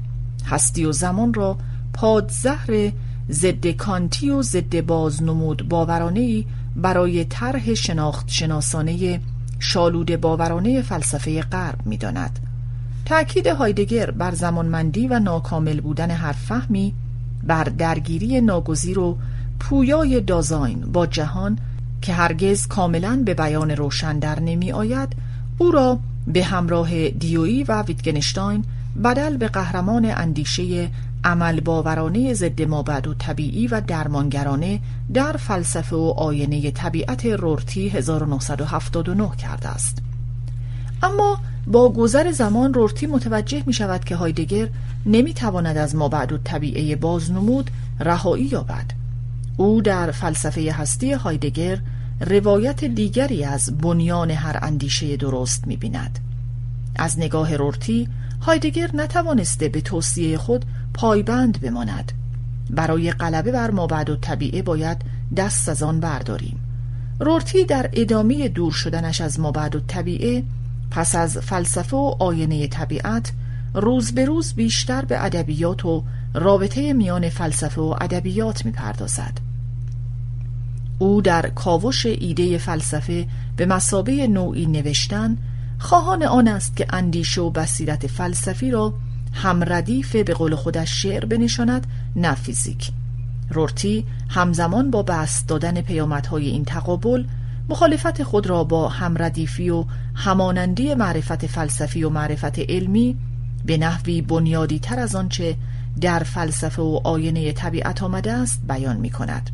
هستی 0.46 0.84
و 0.84 0.92
زمان 0.92 1.34
را 1.34 1.58
پادزهر 1.92 2.92
ضد 3.30 3.66
کانتی 3.66 4.30
و 4.30 4.42
ضد 4.42 4.80
بازنمود 4.80 5.68
باورانه 5.68 6.44
برای 6.76 7.24
طرح 7.24 7.74
شناخت 7.74 8.28
شناسانه 8.28 9.20
شالود 9.58 10.16
باورانه 10.16 10.82
فلسفه 10.82 11.40
غرب 11.40 11.86
می‌داند. 11.86 12.38
تأکید 13.04 13.46
هایدگر 13.46 14.10
بر 14.10 14.34
زمانمندی 14.34 15.08
و 15.08 15.18
ناکامل 15.18 15.80
بودن 15.80 16.10
هر 16.10 16.32
فهمی 16.32 16.94
بر 17.46 17.64
درگیری 17.64 18.40
ناگزیر 18.40 18.98
و 18.98 19.18
پویای 19.60 20.20
دازاین 20.20 20.80
با 20.80 21.06
جهان 21.06 21.58
که 22.02 22.12
هرگز 22.12 22.66
کاملا 22.66 23.22
به 23.24 23.34
بیان 23.34 23.70
روشن 23.70 24.18
در 24.18 24.40
نمی 24.40 24.72
آید 24.72 25.16
او 25.58 25.70
را 25.70 25.98
به 26.26 26.44
همراه 26.44 27.08
دیویی 27.08 27.64
و 27.64 27.82
ویتگنشتاین 27.82 28.64
بدل 29.04 29.36
به 29.36 29.48
قهرمان 29.48 30.04
اندیشه 30.04 30.90
عمل 31.26 31.60
باورانه 31.60 32.34
ضد 32.34 32.62
مابعد 32.62 33.06
و 33.06 33.14
طبیعی 33.14 33.66
و 33.66 33.80
درمانگرانه 33.80 34.80
در 35.14 35.32
فلسفه 35.32 35.96
و 35.96 36.14
آینه 36.16 36.70
طبیعت 36.70 37.26
رورتی 37.26 37.88
1979 37.88 39.30
کرده 39.36 39.68
است 39.68 39.98
اما 41.02 41.38
با 41.66 41.88
گذر 41.88 42.32
زمان 42.32 42.74
رورتی 42.74 43.06
متوجه 43.06 43.62
می 43.66 43.72
شود 43.72 44.04
که 44.04 44.16
هایدگر 44.16 44.68
نمی 45.06 45.34
تواند 45.34 45.76
از 45.76 45.94
مابعد 45.94 46.32
و 46.32 46.38
طبیعه 46.38 46.96
بازنمود 46.96 47.70
رهایی 48.00 48.44
یابد 48.44 48.90
او 49.56 49.82
در 49.82 50.10
فلسفه 50.10 50.72
هستی 50.72 51.12
هایدگر 51.12 51.78
روایت 52.20 52.84
دیگری 52.84 53.44
از 53.44 53.78
بنیان 53.78 54.30
هر 54.30 54.58
اندیشه 54.62 55.16
درست 55.16 55.66
می 55.66 55.76
بیند. 55.76 56.18
از 56.96 57.18
نگاه 57.18 57.56
رورتی 57.56 58.08
هایدگر 58.40 58.90
نتوانسته 58.94 59.68
به 59.68 59.80
توصیه 59.80 60.38
خود 60.38 60.64
پایبند 60.96 61.60
بماند. 61.60 62.12
برای 62.70 63.10
غلبه 63.10 63.52
بر 63.52 63.70
مابعد 63.70 64.10
و 64.10 64.16
طبیعه 64.16 64.62
باید 64.62 65.02
دست 65.36 65.68
از 65.68 65.82
آن 65.82 66.00
برداریم. 66.00 66.60
رورتی 67.20 67.64
در 67.64 67.90
ادامه 67.92 68.48
دور 68.48 68.72
شدنش 68.72 69.20
از 69.20 69.40
مابعد 69.40 69.76
و 69.76 69.80
طبیعه 69.80 70.42
پس 70.90 71.14
از 71.14 71.38
فلسفه 71.38 71.96
و 71.96 72.14
آینه 72.18 72.66
طبیعت 72.66 73.32
روز 73.74 74.12
به 74.12 74.24
روز 74.24 74.54
بیشتر 74.54 75.04
به 75.04 75.24
ادبیات 75.24 75.84
و 75.84 76.04
رابطه 76.34 76.92
میان 76.92 77.28
فلسفه 77.28 77.80
و 77.80 77.94
ادبیات 78.00 78.64
می‌پردازد. 78.64 79.40
او 80.98 81.22
در 81.22 81.48
کاوش 81.48 82.06
ایده 82.06 82.58
فلسفه 82.58 83.26
به 83.56 83.66
مسابه 83.66 84.26
نوعی 84.26 84.66
نوشتن 84.66 85.36
خواهان 85.78 86.22
آن 86.22 86.48
است 86.48 86.76
که 86.76 86.86
اندیشه 86.90 87.40
و 87.40 87.50
بصیرت 87.50 88.06
فلسفی 88.06 88.70
را 88.70 88.94
هم 89.36 89.64
ردیف 89.72 90.16
به 90.16 90.34
قول 90.34 90.54
خودش 90.54 91.02
شعر 91.02 91.24
بنشاند 91.24 91.86
نه 92.16 92.34
فیزیک 92.34 92.90
رورتی 93.50 94.04
همزمان 94.28 94.90
با 94.90 95.02
بست 95.02 95.48
دادن 95.48 95.80
پیامدهای 95.80 96.46
این 96.46 96.64
تقابل 96.64 97.24
مخالفت 97.68 98.22
خود 98.22 98.46
را 98.46 98.64
با 98.64 98.88
همردیفی 98.88 99.70
و 99.70 99.84
همانندی 100.14 100.94
معرفت 100.94 101.46
فلسفی 101.46 102.04
و 102.04 102.10
معرفت 102.10 102.58
علمی 102.58 103.16
به 103.64 103.76
نحوی 103.76 104.22
بنیادی 104.22 104.78
تر 104.78 105.00
از 105.00 105.14
آنچه 105.14 105.56
در 106.00 106.18
فلسفه 106.18 106.82
و 106.82 107.00
آینه 107.04 107.52
طبیعت 107.52 108.02
آمده 108.02 108.32
است 108.32 108.62
بیان 108.68 108.96
می 108.96 109.10
کند. 109.10 109.50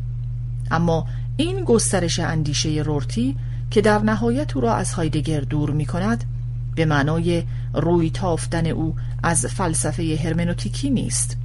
اما 0.71 1.07
این 1.37 1.63
گسترش 1.63 2.19
اندیشه 2.19 2.69
رورتی 2.69 3.35
که 3.71 3.81
در 3.81 3.99
نهایت 3.99 4.55
او 4.55 4.61
را 4.61 4.73
از 4.73 4.93
هایدگر 4.93 5.39
دور 5.39 5.71
می 5.71 5.85
کند 5.85 6.23
به 6.75 6.85
معنای 6.85 7.43
روی 7.73 8.09
تافتن 8.09 8.67
او 8.67 8.95
از 9.23 9.45
فلسفه 9.45 10.19
هرمنوتیکی 10.23 10.89
نیست. 10.89 11.37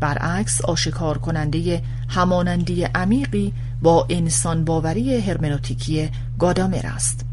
برعکس 0.00 0.60
آشکار 0.60 1.18
کننده 1.18 1.82
همانندی 2.08 2.84
عمیقی 2.84 3.52
با 3.82 4.06
انسان 4.10 4.64
باوری 4.64 5.20
هرمنوتیکی 5.20 6.08
گادامر 6.38 6.86
است. 6.86 7.24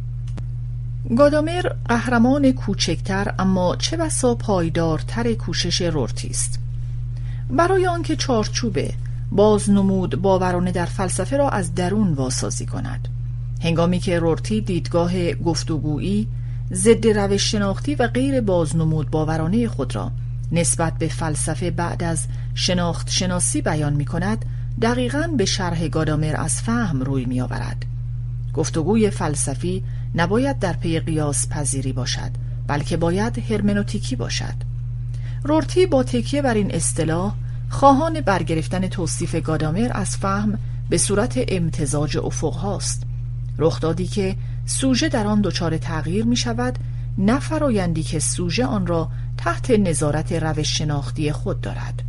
گادامر 1.17 1.61
قهرمان 1.89 2.51
کوچکتر 2.51 3.33
اما 3.39 3.75
چه 3.75 3.97
بسا 3.97 4.35
پایدارتر 4.35 5.33
کوشش 5.33 5.81
رورتی 5.81 6.27
است 6.27 6.59
برای 7.49 7.87
آنکه 7.87 8.15
چارچوب 8.15 8.79
بازنمود 9.31 10.21
باورانه 10.21 10.71
در 10.71 10.85
فلسفه 10.85 11.37
را 11.37 11.49
از 11.49 11.75
درون 11.75 12.13
واسازی 12.13 12.65
کند. 12.65 13.07
هنگامی 13.61 13.99
که 13.99 14.19
رورتی 14.19 14.61
دیدگاه 14.61 15.33
گفتگویی 15.33 16.27
ضد 16.73 17.07
روش 17.07 17.51
شناختی 17.51 17.95
و 17.95 18.07
غیر 18.07 18.41
بازنمود 18.41 19.11
باورانه 19.11 19.67
خود 19.67 19.95
را. 19.95 20.11
نسبت 20.51 20.97
به 20.97 21.07
فلسفه 21.07 21.71
بعد 21.71 22.03
از 22.03 22.27
شناخت 22.55 23.09
شناسی 23.09 23.61
بیان 23.61 23.93
می 23.93 24.05
کند 24.05 24.45
دقیقا 24.81 25.29
به 25.37 25.45
شرح 25.45 25.87
گادامر 25.87 26.35
از 26.37 26.61
فهم 26.61 27.01
روی 27.01 27.25
می 27.25 27.41
آورد. 27.41 27.85
گفتگوی 28.53 29.09
فلسفی 29.09 29.83
نباید 30.15 30.59
در 30.59 30.73
پی 30.73 30.99
قیاس 30.99 31.49
پذیری 31.49 31.93
باشد 31.93 32.31
بلکه 32.67 32.97
باید 32.97 33.51
هرمنوتیکی 33.51 34.15
باشد. 34.15 34.53
رورتی 35.43 35.85
با 35.85 36.03
تکیه 36.03 36.41
بر 36.41 36.53
این 36.53 36.75
اصطلاح 36.75 37.35
خواهان 37.69 38.21
برگرفتن 38.21 38.87
توصیف 38.87 39.35
گادامر 39.35 39.91
از 39.93 40.17
فهم 40.17 40.59
به 40.89 40.97
صورت 40.97 41.39
امتزاج 41.47 42.17
افق 42.17 42.53
هاست 42.53 43.03
رخدادی 43.57 44.07
که 44.07 44.35
سوژه 44.65 45.09
در 45.09 45.27
آن 45.27 45.41
دچار 45.41 45.77
تغییر 45.77 46.25
می 46.25 46.35
شود 46.35 46.79
نه 47.17 47.39
فرایندی 47.39 48.03
که 48.03 48.19
سوژه 48.19 48.65
آن 48.65 48.87
را 48.87 49.09
تحت 49.37 49.71
نظارت 49.71 50.31
روش 50.31 50.77
شناختی 50.77 51.31
خود 51.31 51.61
دارد. 51.61 52.01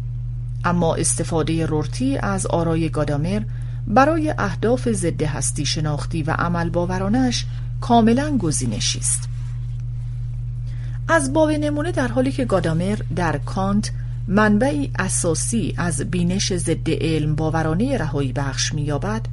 اما 0.65 0.95
استفاده 0.95 1.67
رورتی 1.67 2.19
از 2.19 2.47
آرای 2.47 2.89
گادامر 2.89 3.43
برای 3.87 4.35
اهداف 4.39 4.89
ضد 4.93 5.23
هستی 5.23 5.67
شناختی 5.67 6.23
و 6.23 6.31
عمل 6.31 6.71
باورانش 6.71 7.47
کاملا 7.81 8.39
گزینشی 8.39 8.99
است. 8.99 9.29
از 11.09 11.33
باب 11.33 11.51
نمونه 11.51 11.93
در 11.93 12.09
حالی 12.09 12.33
که 12.33 12.45
گادامر 12.45 12.99
در 13.17 13.39
کانت 13.39 13.91
منبعی 14.29 14.91
اساسی 14.99 15.75
از 15.77 16.01
بینش 16.01 16.57
ضد 16.57 16.91
علم 16.91 17.35
باورانه 17.35 17.99
رهایی 17.99 18.33
بخش 18.33 18.75
می‌یابد 18.75 19.27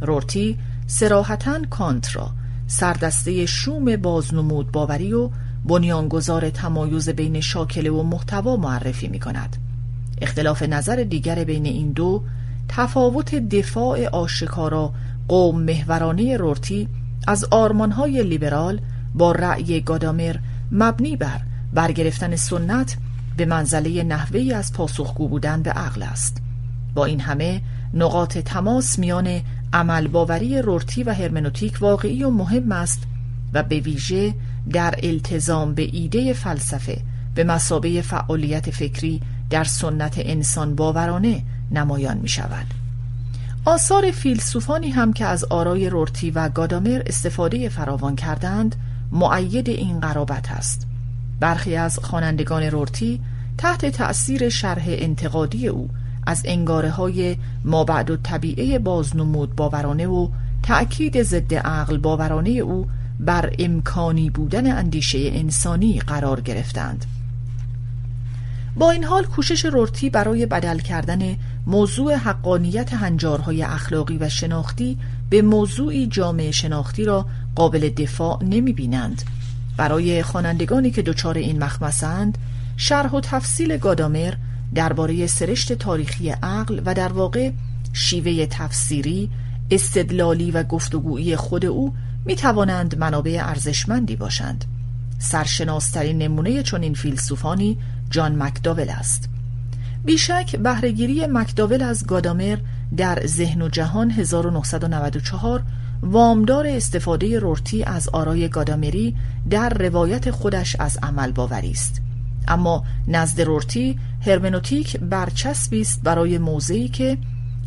رورتی 0.00 0.58
سراحتا 0.86 1.60
کانت 1.70 2.16
را 2.16 2.30
سردسته 2.74 3.46
شوم 3.46 3.96
بازنمود 3.96 4.72
باوری 4.72 5.12
و 5.12 5.30
بنیانگذار 5.64 6.50
تمایز 6.50 7.08
بین 7.08 7.40
شاکله 7.40 7.90
و 7.90 8.02
محتوا 8.02 8.56
معرفی 8.56 9.08
می 9.08 9.20
کند. 9.20 9.56
اختلاف 10.22 10.62
نظر 10.62 10.96
دیگر 10.96 11.44
بین 11.44 11.66
این 11.66 11.92
دو 11.92 12.22
تفاوت 12.68 13.34
دفاع 13.34 14.06
آشکارا 14.06 14.92
قوم 15.28 15.62
محورانه 15.62 16.36
رورتی 16.36 16.88
از 17.26 17.44
آرمانهای 17.50 18.22
لیبرال 18.22 18.80
با 19.14 19.32
رأی 19.32 19.80
گادامر 19.80 20.36
مبنی 20.72 21.16
بر 21.16 21.40
برگرفتن 21.74 22.36
سنت 22.36 22.96
به 23.36 23.46
منزله 23.46 24.02
نحوهی 24.02 24.52
از 24.52 24.72
پاسخگو 24.72 25.28
بودن 25.28 25.62
به 25.62 25.70
عقل 25.70 26.02
است 26.02 26.42
با 26.94 27.04
این 27.04 27.20
همه 27.20 27.62
نقاط 27.94 28.38
تماس 28.38 28.98
میان 28.98 29.40
عمل 29.74 30.08
باوری 30.08 30.62
رورتی 30.62 31.02
و 31.02 31.14
هرمنوتیک 31.14 31.78
واقعی 31.80 32.24
و 32.24 32.30
مهم 32.30 32.72
است 32.72 33.02
و 33.52 33.62
به 33.62 33.80
ویژه 33.80 34.34
در 34.72 34.94
التزام 35.02 35.74
به 35.74 35.82
ایده 35.82 36.32
فلسفه 36.32 37.00
به 37.34 37.44
مسابه 37.44 38.02
فعالیت 38.02 38.70
فکری 38.70 39.20
در 39.50 39.64
سنت 39.64 40.14
انسان 40.16 40.74
باورانه 40.74 41.42
نمایان 41.70 42.16
می 42.16 42.28
شود. 42.28 42.66
آثار 43.64 44.10
فیلسوفانی 44.10 44.90
هم 44.90 45.12
که 45.12 45.24
از 45.24 45.44
آرای 45.44 45.90
رورتی 45.90 46.30
و 46.30 46.48
گادامر 46.48 47.02
استفاده 47.06 47.68
فراوان 47.68 48.16
کردند 48.16 48.76
معید 49.12 49.68
این 49.68 50.00
قرابت 50.00 50.50
است 50.50 50.86
برخی 51.40 51.76
از 51.76 51.98
خوانندگان 51.98 52.62
رورتی 52.62 53.20
تحت 53.58 53.86
تأثیر 53.86 54.48
شرح 54.48 54.84
انتقادی 54.86 55.68
او 55.68 55.90
از 56.26 56.42
انگاره 56.44 56.90
های 56.90 57.36
مابعد 57.64 58.10
و 58.10 58.16
طبیعه 58.16 58.78
بازنمود 58.78 59.56
باورانه 59.56 60.06
و 60.06 60.28
تأکید 60.62 61.22
ضد 61.22 61.54
عقل 61.54 61.98
باورانه 61.98 62.50
او 62.50 62.86
بر 63.20 63.52
امکانی 63.58 64.30
بودن 64.30 64.78
اندیشه 64.78 65.18
انسانی 65.32 66.00
قرار 66.00 66.40
گرفتند 66.40 67.04
با 68.76 68.90
این 68.90 69.04
حال 69.04 69.24
کوشش 69.24 69.64
رورتی 69.64 70.10
برای 70.10 70.46
بدل 70.46 70.78
کردن 70.78 71.36
موضوع 71.66 72.14
حقانیت 72.14 72.94
هنجارهای 72.94 73.62
اخلاقی 73.62 74.16
و 74.16 74.28
شناختی 74.28 74.98
به 75.30 75.42
موضوعی 75.42 76.06
جامعه 76.06 76.50
شناختی 76.50 77.04
را 77.04 77.26
قابل 77.54 77.88
دفاع 77.88 78.44
نمی 78.44 78.72
بینند. 78.72 79.22
برای 79.76 80.22
خوانندگانی 80.22 80.90
که 80.90 81.02
دچار 81.02 81.38
این 81.38 81.64
مخمسند 81.64 82.38
شرح 82.76 83.10
و 83.10 83.20
تفصیل 83.20 83.76
گادامر 83.76 84.34
درباره 84.74 85.26
سرشت 85.26 85.72
تاریخی 85.72 86.30
عقل 86.30 86.80
و 86.86 86.94
در 86.94 87.12
واقع 87.12 87.50
شیوه 87.92 88.46
تفسیری 88.46 89.30
استدلالی 89.70 90.50
و 90.50 90.62
گفتگویی 90.62 91.36
خود 91.36 91.66
او 91.66 91.94
می 92.24 92.36
توانند 92.36 92.98
منابع 92.98 93.38
ارزشمندی 93.42 94.16
باشند. 94.16 94.64
سرشناسترین 95.18 96.18
نمونه 96.18 96.62
چنین 96.62 96.94
فیلسوفانی 96.94 97.78
جان 98.10 98.42
مکداول 98.42 98.88
است. 98.88 99.28
بیشک 100.04 100.56
بهرهگیری 100.56 101.26
مکداول 101.26 101.82
از 101.82 102.06
گادامر 102.06 102.58
در 102.96 103.26
ذهن 103.26 103.62
و 103.62 103.68
جهان 103.68 104.10
1994 104.10 105.62
وامدار 106.02 106.66
استفاده 106.66 107.38
رورتی 107.38 107.84
از 107.84 108.08
آرای 108.08 108.48
گادامری 108.48 109.16
در 109.50 109.68
روایت 109.68 110.30
خودش 110.30 110.76
از 110.78 110.98
عمل 111.02 111.32
باوری 111.32 111.70
است. 111.70 112.00
اما 112.48 112.84
نزد 113.08 113.40
رورتی 113.40 113.98
هرمنوتیک 114.26 114.96
برچسبی 115.00 115.80
است 115.80 116.02
برای 116.02 116.38
موضعی 116.38 116.88
که 116.88 117.18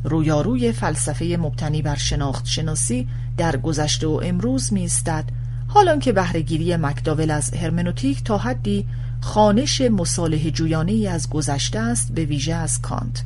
رویاروی 0.03 0.71
فلسفه 0.71 1.37
مبتنی 1.39 1.81
بر 1.81 1.95
شناخت 1.95 2.45
شناسی 2.45 3.07
در 3.37 3.57
گذشته 3.57 4.07
و 4.07 4.21
امروز 4.23 4.73
می 4.73 4.85
استد 4.85 5.23
حالان 5.67 5.99
که 5.99 6.11
بهرهگیری 6.11 6.75
مکداول 6.75 7.31
از 7.31 7.53
هرمنوتیک 7.53 8.23
تا 8.23 8.37
حدی 8.37 8.85
خانش 9.21 9.81
مصالح 9.81 10.49
جویانه 10.49 11.09
از 11.09 11.29
گذشته 11.29 11.79
است 11.79 12.13
به 12.13 12.25
ویژه 12.25 12.53
از 12.53 12.81
کانت. 12.81 13.23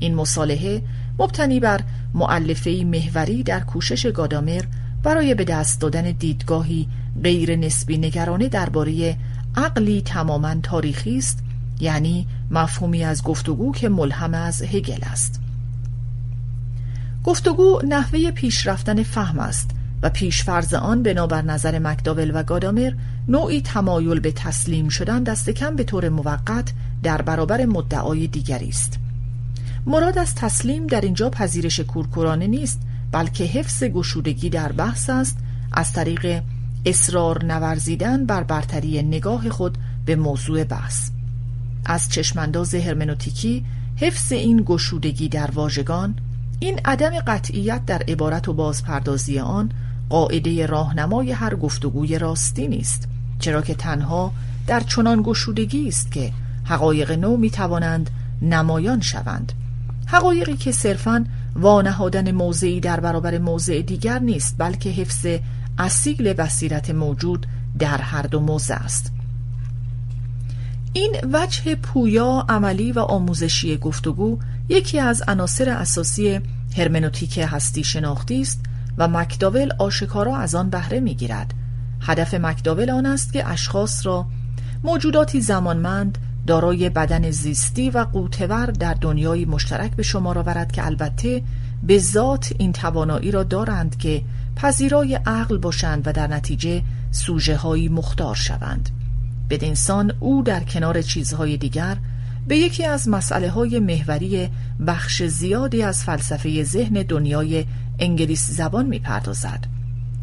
این 0.00 0.14
مصالحه 0.14 0.82
مبتنی 1.18 1.60
بر 1.60 1.80
معلفه 2.14 2.84
محوری 2.86 3.42
در 3.42 3.60
کوشش 3.60 4.06
گادامر 4.06 4.62
برای 5.02 5.34
به 5.34 5.44
دست 5.44 5.80
دادن 5.80 6.02
دیدگاهی 6.02 6.88
غیر 7.22 7.56
نسبی 7.56 7.98
نگرانه 7.98 8.48
درباره 8.48 9.16
عقلی 9.58 10.02
تماما 10.02 10.54
تاریخی 10.54 11.18
است 11.18 11.38
یعنی 11.80 12.26
مفهومی 12.50 13.04
از 13.04 13.22
گفتگو 13.22 13.72
که 13.72 13.88
ملهم 13.88 14.34
از 14.34 14.62
هگل 14.62 14.98
است. 15.02 15.40
گفتگو 17.24 17.80
نحوه 17.88 18.30
پیشرفتن 18.30 19.02
فهم 19.02 19.38
است 19.38 19.70
و 20.02 20.10
پیشفرز 20.10 20.74
آن 20.74 21.02
بنابر 21.02 21.42
نظر 21.42 21.78
مکداول 21.78 22.30
و 22.34 22.42
گادامر 22.42 22.92
نوعی 23.28 23.60
تمایل 23.60 24.20
به 24.20 24.32
تسلیم 24.32 24.88
شدن 24.88 25.22
دست 25.22 25.50
کم 25.50 25.76
به 25.76 25.84
طور 25.84 26.08
موقت 26.08 26.72
در 27.02 27.22
برابر 27.22 27.64
مدعای 27.66 28.26
دیگری 28.26 28.68
است. 28.68 28.98
مراد 29.86 30.18
از 30.18 30.34
تسلیم 30.34 30.86
در 30.86 31.00
اینجا 31.00 31.30
پذیرش 31.30 31.80
کورکورانه 31.80 32.46
نیست 32.46 32.80
بلکه 33.12 33.44
حفظ 33.44 33.84
گشودگی 33.84 34.50
در 34.50 34.72
بحث 34.72 35.10
است 35.10 35.38
از 35.72 35.92
طریق 35.92 36.42
اصرار 36.84 37.44
نورزیدن 37.44 38.26
بر 38.26 38.42
برتری 38.42 39.02
نگاه 39.02 39.48
خود 39.48 39.78
به 40.06 40.16
موضوع 40.16 40.64
بحث. 40.64 41.10
از 41.84 42.08
چشمانداز 42.08 42.74
هرمنوتیکی 42.74 43.64
حفظ 43.96 44.32
این 44.32 44.62
گشودگی 44.66 45.28
در 45.28 45.50
واژگان 45.50 46.14
این 46.60 46.80
عدم 46.84 47.10
قطعیت 47.26 47.86
در 47.86 48.02
عبارت 48.08 48.48
و 48.48 48.52
بازپردازی 48.52 49.38
آن 49.38 49.72
قاعده 50.08 50.66
راهنمای 50.66 51.32
هر 51.32 51.54
گفتگوی 51.54 52.18
راستی 52.18 52.68
نیست 52.68 53.08
چرا 53.38 53.62
که 53.62 53.74
تنها 53.74 54.32
در 54.66 54.80
چنان 54.80 55.22
گشودگی 55.22 55.88
است 55.88 56.12
که 56.12 56.32
حقایق 56.64 57.10
نو 57.10 57.36
می 57.36 57.50
توانند 57.50 58.10
نمایان 58.42 59.00
شوند. 59.00 59.52
حقایقی 60.06 60.56
که 60.56 60.72
صرفاً 60.72 61.24
وانهادن 61.56 62.30
موضعی 62.30 62.80
در 62.80 63.00
برابر 63.00 63.38
موضع 63.38 63.82
دیگر 63.82 64.18
نیست 64.18 64.54
بلکه 64.58 64.90
حفظ 64.90 65.26
اصیل 65.78 66.32
بصیرت 66.32 66.90
موجود 66.90 67.46
در 67.78 67.98
هر 67.98 68.22
دو 68.22 68.40
موضع 68.40 68.74
است. 68.74 69.12
این 70.92 71.16
وجه 71.32 71.74
پویا 71.74 72.46
عملی 72.48 72.92
و 72.92 72.98
آموزشی 72.98 73.76
گفتگو 73.76 74.38
یکی 74.68 74.98
از 74.98 75.22
عناصر 75.28 75.70
اساسی 75.70 76.40
هرمنوتیک 76.76 77.38
هستی 77.38 77.84
شناختی 77.84 78.40
است 78.40 78.60
و 78.98 79.08
مکداول 79.08 79.72
آشکارا 79.78 80.36
از 80.36 80.54
آن 80.54 80.70
بهره 80.70 81.00
می‌گیرد. 81.00 81.54
هدف 82.00 82.34
مکداول 82.34 82.90
آن 82.90 83.06
است 83.06 83.32
که 83.32 83.48
اشخاص 83.48 84.06
را 84.06 84.26
موجوداتی 84.82 85.40
زمانمند 85.40 86.18
دارای 86.46 86.90
بدن 86.90 87.30
زیستی 87.30 87.90
و 87.90 87.98
قوتور 87.98 88.66
در 88.66 88.94
دنیای 88.94 89.44
مشترک 89.44 89.96
به 89.96 90.02
شما 90.02 90.30
آورد 90.30 90.72
که 90.72 90.86
البته 90.86 91.42
به 91.82 91.98
ذات 91.98 92.52
این 92.58 92.72
توانایی 92.72 93.30
را 93.30 93.42
دارند 93.42 93.98
که 93.98 94.22
پذیرای 94.58 95.14
عقل 95.14 95.58
باشند 95.58 96.08
و 96.08 96.12
در 96.12 96.26
نتیجه 96.26 96.82
سوژه 97.10 97.56
هایی 97.56 97.88
مختار 97.88 98.34
شوند 98.34 98.90
بدینسان 99.50 100.12
او 100.20 100.42
در 100.42 100.60
کنار 100.60 101.02
چیزهای 101.02 101.56
دیگر 101.56 101.96
به 102.48 102.56
یکی 102.56 102.84
از 102.84 103.08
مسئله 103.08 103.50
های 103.50 103.78
محوری 103.78 104.48
بخش 104.86 105.22
زیادی 105.22 105.82
از 105.82 106.04
فلسفه 106.04 106.62
ذهن 106.64 107.02
دنیای 107.02 107.64
انگلیس 107.98 108.50
زبان 108.50 108.86
می 108.86 108.98
پردازد. 108.98 109.64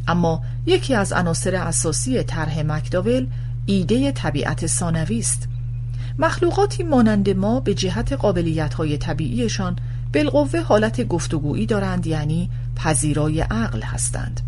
اما 0.08 0.44
یکی 0.66 0.96
از 0.96 1.14
عناصر 1.14 1.56
اساسی 1.56 2.24
طرح 2.24 2.62
مکداول 2.62 3.28
ایده 3.66 4.12
طبیعت 4.12 4.68
ثانوی 4.68 5.20
است 5.20 5.48
مخلوقاتی 6.20 6.84
مانند 6.84 7.30
ما 7.30 7.60
به 7.60 7.74
جهت 7.74 8.14
قابلیت 8.14 8.74
های 8.74 8.98
طبیعیشان 8.98 9.76
بالقوه 10.14 10.62
حالت 10.62 11.02
گفتگویی 11.08 11.66
دارند 11.66 12.08
یعنی 12.08 12.50
پذیرای 12.76 13.42
عقل 13.42 13.82
هستند. 13.82 14.42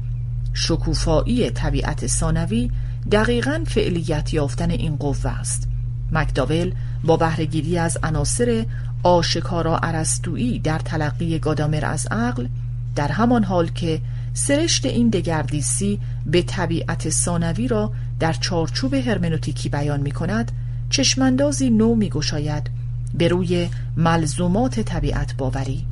شکوفایی 0.54 1.50
طبیعت 1.50 2.08
ثانوی 2.08 2.72
دقیقا 3.12 3.64
فعلیت 3.68 4.34
یافتن 4.34 4.72
این 4.72 4.96
قوه 4.96 5.28
است. 5.28 5.68
مکداول 6.12 6.72
با 7.04 7.18
بهرهگیری 7.18 7.78
از 7.78 7.98
عناصر 8.04 8.66
آشکارا 9.04 9.78
عرستویی 9.78 10.60
در 10.60 10.80
تلقی 10.80 11.40
گادامر 11.40 11.86
از 11.86 12.08
عقل 12.12 12.48
در 12.96 13.08
همان 13.08 13.44
حال 13.44 13.68
که 13.68 14.02
سرشت 14.34 14.86
این 14.86 15.10
دگردیسی 15.10 16.00
به 16.26 16.42
طبیعت 16.42 17.10
ثانوی 17.10 17.68
را 17.68 17.92
در 18.20 18.34
چارچوب 18.34 18.94
هرمنوتیکی 18.94 19.70
بیان 19.70 20.02
می 20.02 20.12
کند 20.12 20.52
چشماندازی 20.90 21.70
نو 21.70 21.96
می 21.96 22.10
گشاید 22.10 22.70
به 23.14 23.28
روی 23.28 23.70
ملزومات 23.98 24.80
طبیعت 24.80 25.36
باوری. 25.38 25.86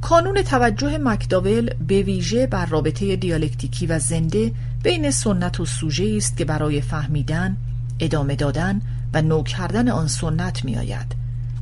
کانون 0.00 0.42
توجه 0.42 0.98
مکداول 0.98 1.74
به 1.74 2.02
ویژه 2.02 2.46
بر 2.46 2.66
رابطه 2.66 3.16
دیالکتیکی 3.16 3.86
و 3.86 3.98
زنده 3.98 4.52
بین 4.82 5.10
سنت 5.10 5.60
و 5.60 5.66
سوژه 5.66 6.14
است 6.16 6.36
که 6.36 6.44
برای 6.44 6.80
فهمیدن، 6.80 7.56
ادامه 8.00 8.36
دادن 8.36 8.80
و 9.14 9.22
نو 9.22 9.42
کردن 9.42 9.88
آن 9.88 10.08
سنت 10.08 10.64
می 10.64 10.76
آید. 10.76 11.14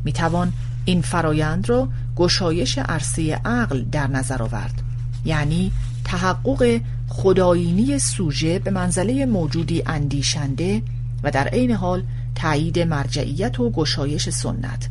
می 0.04 0.12
توان 0.12 0.52
این 0.84 1.02
فرایند 1.02 1.68
را 1.68 1.88
گشایش 2.16 2.78
عرصه 2.78 3.34
عقل 3.44 3.84
در 3.92 4.06
نظر 4.06 4.42
آورد 4.42 4.82
یعنی 5.24 5.72
تحقق 6.04 6.80
خدایینی 7.08 7.98
سوژه 7.98 8.58
به 8.58 8.70
منزله 8.70 9.26
موجودی 9.26 9.82
اندیشنده 9.86 10.82
و 11.22 11.30
در 11.30 11.48
عین 11.48 11.70
حال 11.70 12.02
تایید 12.34 12.78
مرجعیت 12.78 13.60
و 13.60 13.70
گشایش 13.70 14.28
سنت 14.28 14.88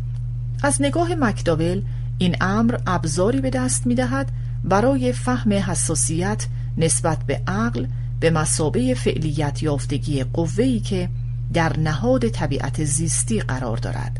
از 0.63 0.81
نگاه 0.81 1.15
مکداول 1.15 1.81
این 2.17 2.35
امر 2.41 2.77
ابزاری 2.87 3.41
به 3.41 3.49
دست 3.49 3.87
می 3.87 3.95
دهد 3.95 4.31
برای 4.63 5.11
فهم 5.11 5.53
حساسیت 5.53 6.47
نسبت 6.77 7.23
به 7.23 7.41
عقل 7.47 7.85
به 8.19 8.29
مسابه 8.29 8.93
فعلیت 8.93 9.63
یافتگی 9.63 10.23
قوهی 10.23 10.79
که 10.79 11.09
در 11.53 11.79
نهاد 11.79 12.27
طبیعت 12.27 12.83
زیستی 12.83 13.39
قرار 13.39 13.77
دارد. 13.77 14.19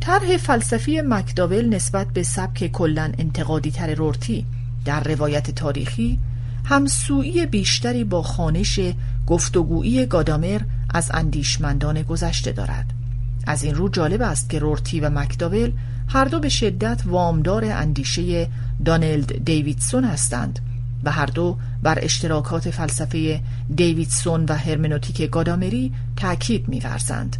طرح 0.00 0.36
فلسفی 0.36 1.00
مکداول 1.00 1.68
نسبت 1.68 2.06
به 2.06 2.22
سبک 2.22 2.66
کلا 2.66 3.12
انتقادی 3.18 3.70
تر 3.70 3.94
رورتی 3.94 4.46
در 4.84 5.02
روایت 5.02 5.50
تاریخی 5.50 6.18
همسویی 6.64 7.46
بیشتری 7.46 8.04
با 8.04 8.22
خانش 8.22 8.80
گفتگویی 9.26 10.06
گادامر 10.06 10.60
از 10.94 11.10
اندیشمندان 11.14 12.02
گذشته 12.02 12.52
دارد. 12.52 12.92
از 13.46 13.62
این 13.62 13.74
رو 13.74 13.88
جالب 13.88 14.22
است 14.22 14.50
که 14.50 14.58
رورتی 14.58 15.00
و 15.00 15.10
مکداول 15.10 15.72
هر 16.12 16.24
دو 16.24 16.40
به 16.40 16.48
شدت 16.48 17.02
وامدار 17.06 17.64
اندیشه 17.64 18.48
دانلد 18.84 19.44
دیویدسون 19.44 20.04
هستند 20.04 20.58
و 21.04 21.10
هر 21.10 21.26
دو 21.26 21.56
بر 21.82 21.98
اشتراکات 22.02 22.70
فلسفه 22.70 23.40
دیویدسون 23.76 24.44
و 24.44 24.54
هرمنوتیک 24.54 25.30
گادامری 25.30 25.92
تأکید 26.16 26.68
می‌ورزند. 26.68 27.36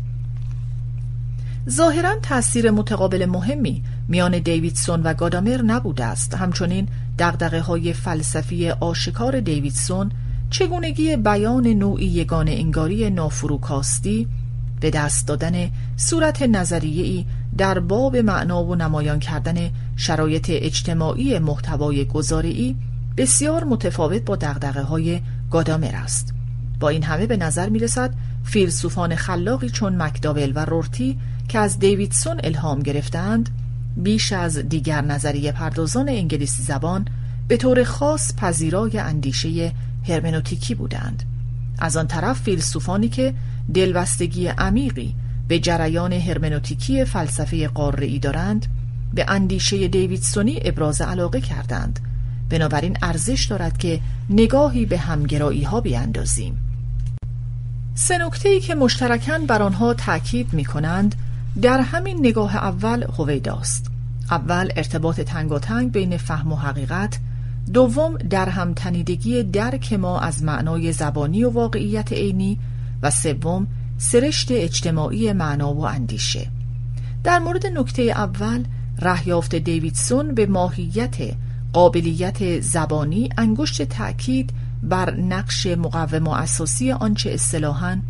ظاهرا 1.69 2.17
تأثیر 2.23 2.71
متقابل 2.71 3.27
مهمی 3.27 3.83
میان 4.09 4.39
دیویدسون 4.39 5.03
و 5.03 5.15
گادامر 5.15 5.63
نبوده 5.63 6.05
است 6.05 6.35
همچنین 6.35 6.89
دقدقه 7.19 7.61
های 7.61 7.93
فلسفی 7.93 8.71
آشکار 8.71 9.41
دیویدسون 9.41 10.13
چگونگی 10.51 11.17
بیان 11.17 11.67
نوعی 11.67 12.07
یگان 12.07 12.49
انگاری 12.49 13.11
نافروکاستی 13.11 14.29
به 14.81 14.91
دست 14.91 15.29
دادن 15.29 15.71
صورت 15.97 16.43
نظریه‌ای 16.43 17.25
در 17.59 17.79
باب 17.79 18.17
معنا 18.17 18.65
و 18.65 18.75
نمایان 18.75 19.19
کردن 19.19 19.71
شرایط 19.97 20.47
اجتماعی 20.53 21.39
محتوای 21.39 22.05
گزارعی 22.05 22.77
بسیار 23.17 23.65
متفاوت 23.65 24.23
با 24.23 24.37
دقدقه 24.37 24.83
های 24.83 25.21
گادامر 25.51 25.95
است. 25.95 26.35
با 26.81 26.89
این 26.89 27.03
همه 27.03 27.27
به 27.27 27.37
نظر 27.37 27.69
می 27.69 27.79
رسد 27.79 28.15
فیلسوفان 28.45 29.15
خلاقی 29.15 29.71
چون 29.71 30.03
مکداول 30.03 30.53
و 30.55 30.65
رورتی 30.65 31.19
که 31.49 31.59
از 31.59 31.79
دیویدسون 31.79 32.41
الهام 32.45 32.81
گرفتند 32.81 33.51
بیش 33.97 34.33
از 34.33 34.59
دیگر 34.59 35.01
نظریه 35.01 35.53
پردازان 35.53 36.09
انگلیسی 36.09 36.63
زبان 36.63 37.07
به 37.49 37.57
طور 37.57 37.85
خاص 37.85 38.35
پذیرای 38.37 38.99
اندیشه 38.99 39.73
هرمنوتیکی 40.09 40.75
بودند. 40.75 41.23
از 41.79 41.97
آن 41.97 42.07
طرف 42.07 42.41
فیلسوفانی 42.41 43.09
که 43.09 43.35
دلبستگی 43.75 44.47
عمیقی 44.47 45.15
به 45.49 45.59
جریان 45.59 46.13
هرمنوتیکی 46.13 47.05
فلسفه 47.05 47.69
قارعی 47.69 48.19
دارند 48.19 48.67
به 49.15 49.25
اندیشه 49.29 49.89
دیویدسونی 49.89 50.61
ابراز 50.65 51.01
علاقه 51.01 51.41
کردند. 51.41 52.01
بنابراین 52.51 52.97
ارزش 53.03 53.45
دارد 53.45 53.79
که 53.79 54.01
نگاهی 54.31 54.87
به 54.87 54.99
همگرایی 54.99 55.63
ها 55.63 55.81
بیاندازیم. 55.81 56.59
سه 57.95 58.19
نکته 58.19 58.61
که 58.61 58.75
مشترکاً 58.75 59.39
بر 59.39 59.63
آنها 59.63 59.95
تاکید 59.95 60.53
می 60.53 60.65
کنند 60.65 61.15
در 61.63 61.81
همین 61.81 62.19
نگاه 62.19 62.57
اول 62.57 63.05
هویداست. 63.19 63.91
اول 64.31 64.69
ارتباط 64.77 65.21
تنگاتنگ 65.21 65.93
بین 65.93 66.17
فهم 66.17 66.53
و 66.53 66.57
حقیقت. 66.57 67.19
دوم 67.73 68.17
در 68.17 68.49
همتنیدگی 68.49 69.43
درک 69.43 69.93
ما 69.93 70.21
از 70.21 70.43
معنای 70.43 70.93
زبانی 70.93 71.45
و 71.45 71.51
واقعیت 71.51 72.13
عینی. 72.13 72.59
و 73.03 73.11
سوم 73.11 73.67
سرشت 73.99 74.49
اجتماعی 74.51 75.33
معنا 75.33 75.75
و 75.75 75.85
اندیشه. 75.87 76.51
در 77.25 77.39
مورد 77.39 77.67
نکته 77.67 78.03
اول 78.03 78.65
رهیافت 78.99 79.55
دیویدسون 79.55 80.35
به 80.35 80.47
ماهیت 80.47 81.17
قابلیت 81.73 82.61
زبانی 82.61 83.29
انگشت 83.39 83.83
تأکید 83.83 84.53
بر 84.83 85.15
نقش 85.15 85.67
مقوم 85.67 86.27
و 86.27 86.31
اساسی 86.31 86.93
آنچه 86.93 87.31
اصطلاحاً 87.31 88.01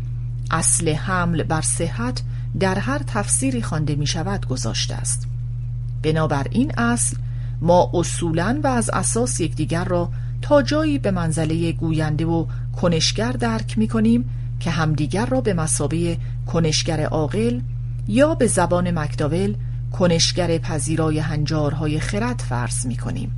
اصل 0.51 0.93
حمل 0.93 1.43
بر 1.43 1.61
صحت 1.61 2.21
در 2.59 2.79
هر 2.79 3.01
تفسیری 3.07 3.61
خوانده 3.61 3.95
می 3.95 4.07
شود 4.07 4.47
گذاشته 4.47 4.95
است. 4.95 5.27
بنابر 6.03 6.47
این 6.51 6.71
اصل 6.77 7.17
ما 7.61 7.91
اصولا 7.93 8.59
و 8.63 8.67
از 8.67 8.89
اساس 8.89 9.39
یکدیگر 9.39 9.83
را 9.83 10.09
تا 10.41 10.61
جایی 10.61 10.99
به 10.99 11.11
منزله 11.11 11.71
گوینده 11.71 12.25
و 12.25 12.45
کنشگر 12.81 13.31
درک 13.31 13.77
می 13.77 13.87
کنیم 13.87 14.29
که 14.61 14.71
همدیگر 14.71 15.25
را 15.25 15.41
به 15.41 15.53
مسابه 15.53 16.17
کنشگر 16.47 17.05
عاقل 17.05 17.59
یا 18.07 18.35
به 18.35 18.47
زبان 18.47 18.99
مکداول 18.99 19.55
کنشگر 19.91 20.57
پذیرای 20.57 21.19
هنجارهای 21.19 21.99
خرد 21.99 22.39
فرض 22.49 22.85
می 22.85 22.97
کنیم 22.97 23.31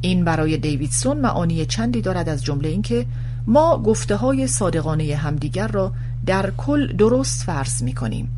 این 0.00 0.24
برای 0.24 0.56
دیویدسون 0.56 1.20
معانی 1.20 1.66
چندی 1.66 2.00
دارد 2.00 2.28
از 2.28 2.44
جمله 2.44 2.68
اینکه 2.68 3.06
ما 3.46 3.78
گفته 3.78 4.16
های 4.16 4.46
صادقانه 4.46 5.16
همدیگر 5.16 5.68
را 5.68 5.92
در 6.26 6.50
کل 6.50 6.92
درست 6.96 7.42
فرض 7.42 7.82
می 7.82 7.92
کنیم 7.92 8.28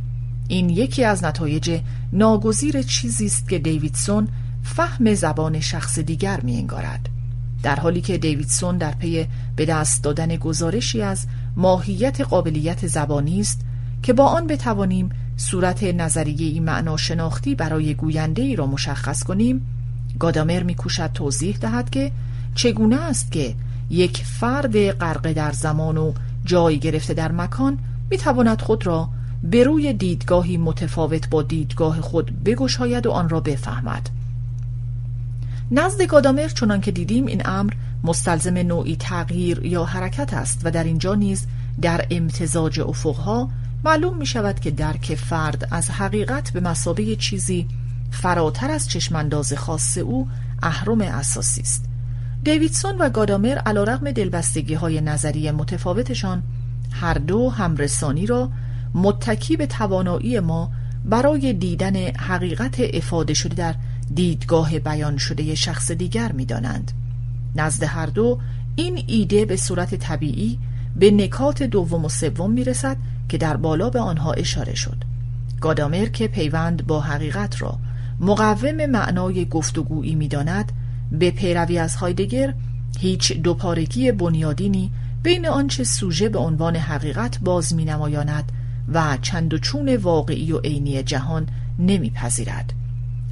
این 0.49 0.71
یکی 0.71 1.05
از 1.05 1.25
نتایج 1.25 1.81
ناگزیر 2.13 2.83
چیزی 2.83 3.27
است 3.27 3.49
که 3.49 3.59
دیویدسون 3.59 4.29
فهم 4.63 5.15
زبان 5.15 5.61
شخص 5.61 5.99
دیگر 5.99 6.41
می 6.41 6.57
انگارد. 6.57 7.09
در 7.63 7.77
حالی 7.77 8.01
که 8.01 8.19
دیویدسون 8.19 8.79
در 8.79 8.93
پی 8.93 9.27
به 9.57 9.67
دست 9.67 10.05
دادن 10.05 10.37
گزارشی 10.37 11.03
از 11.03 11.27
ماهیت 11.57 12.21
قابلیت 12.21 12.87
زبانی 12.87 13.41
است 13.41 13.61
که 14.03 14.13
با 14.13 14.27
آن 14.27 14.47
بتوانیم 14.47 15.09
صورت 15.37 15.83
نظریه 15.83 16.61
معنا 16.61 16.97
شناختی 16.97 17.55
برای 17.55 17.95
گوینده 17.95 18.43
ای 18.43 18.57
را 18.57 18.67
مشخص 18.67 19.23
کنیم. 19.23 19.67
گادامر 20.19 20.63
میکوشد 20.63 21.11
توضیح 21.15 21.57
دهد 21.57 21.91
که 21.91 22.13
چگونه 22.55 22.97
است 22.97 23.33
که 23.33 23.55
یک 23.91 24.25
فرد 24.25 24.91
غرق 24.91 25.33
در 25.33 25.53
زمان 25.53 25.99
و 25.99 26.13
جای 26.45 26.79
گرفته 26.79 27.15
در 27.15 27.33
مکان 27.33 27.79
می‌تواند 28.11 28.61
خود 28.61 28.87
را 28.87 29.09
به 29.43 29.65
روی 29.65 29.93
دیدگاهی 29.93 30.57
متفاوت 30.57 31.31
با 31.31 31.43
دیدگاه 31.43 32.01
خود 32.01 32.45
بگشاید 32.45 33.07
و 33.07 33.11
آن 33.11 33.29
را 33.29 33.41
بفهمد. 33.41 34.11
نزد 35.71 36.03
گادامر 36.03 36.49
چنان 36.49 36.81
که 36.81 36.91
دیدیم 36.91 37.27
این 37.27 37.43
امر 37.45 37.73
مستلزم 38.05 38.59
نوعی 38.59 38.97
تغییر 38.97 39.67
یا 39.67 39.85
حرکت 39.85 40.35
است 40.35 40.61
و 40.65 40.71
در 40.71 40.85
اینجا 40.85 41.15
نیز 41.15 41.47
در 41.83 42.07
امتزاج 42.11 42.81
افقها 42.81 43.51
معلوم 43.85 44.17
می 44.17 44.27
شود 44.27 44.61
که 44.61 44.71
درک 44.71 45.15
فرد 45.15 45.69
از 45.71 45.91
حقیقت 45.91 46.51
به 46.51 46.61
مسابه 46.61 47.17
چیزی 47.17 47.69
فراتر 48.11 48.71
از 48.71 48.89
چشمانداز 48.89 49.53
خاص 49.53 49.99
او 49.99 50.29
اهرم 50.63 51.01
اساسی 51.01 51.61
است 51.61 51.85
دیویدسون 52.45 52.99
و 52.99 53.11
گادامر 53.11 53.59
علیرغم 53.59 54.11
دلبستگی 54.11 54.75
های 54.75 55.01
نظری 55.01 55.51
متفاوتشان 55.51 56.43
هر 56.93 57.15
دو 57.15 57.51
همرسانی 57.51 58.27
را 58.27 58.51
متکی 58.95 59.57
به 59.57 59.67
توانایی 59.67 60.41
ما 60.41 60.71
برای 61.05 61.53
دیدن 61.53 61.97
حقیقت 61.97 62.81
افاده 62.95 63.35
شده 63.35 63.55
در 63.55 63.75
دیدگاه 64.15 64.79
بیان 64.79 65.17
شده 65.17 65.55
شخص 65.55 65.91
دیگر 65.91 66.33
می 66.33 66.45
دانند. 66.45 66.93
نزد 67.55 67.83
هر 67.83 68.07
دو 68.07 68.39
این 68.77 69.05
ایده 69.07 69.45
به 69.45 69.57
صورت 69.57 69.95
طبیعی 69.95 70.59
به 70.97 71.11
نکات 71.11 71.63
دوم 71.63 72.05
و 72.05 72.09
سوم 72.09 72.51
می 72.51 72.65
رسد 72.65 72.97
که 73.29 73.39
در 73.39 73.57
بالا 73.57 73.91
به 73.91 74.01
آنها 74.01 74.33
اشاره 74.33 74.75
شد. 74.75 74.97
گادامر 75.61 76.07
که 76.07 76.29
پیوند 76.29 76.87
با 76.87 77.01
حقیقت 77.01 77.63
را 77.63 77.79
مقوم 78.21 78.87
معنای 78.87 79.45
گفتگویی 79.45 80.15
می 80.15 80.29
داند 80.29 80.73
به 81.13 81.31
پیروی 81.31 81.79
از 81.79 81.97
هایدگر 81.97 82.55
هیچ 82.99 83.33
دوپارگی 83.33 84.13
بنیادینی 84.13 84.91
بین 85.23 85.49
آنچه 85.49 85.85
سوژه 85.85 86.29
به 86.29 86.39
عنوان 86.39 86.77
حقیقت 86.77 87.39
باز 87.39 87.75
می 87.75 87.85
نمایاند 87.85 88.53
و 88.93 89.19
چند 89.23 89.55
و 89.55 89.59
چون 89.59 89.97
واقعی 89.97 90.53
و 90.53 90.59
عینی 90.59 91.03
جهان 91.03 91.49
نمیپذیرد. 91.79 92.73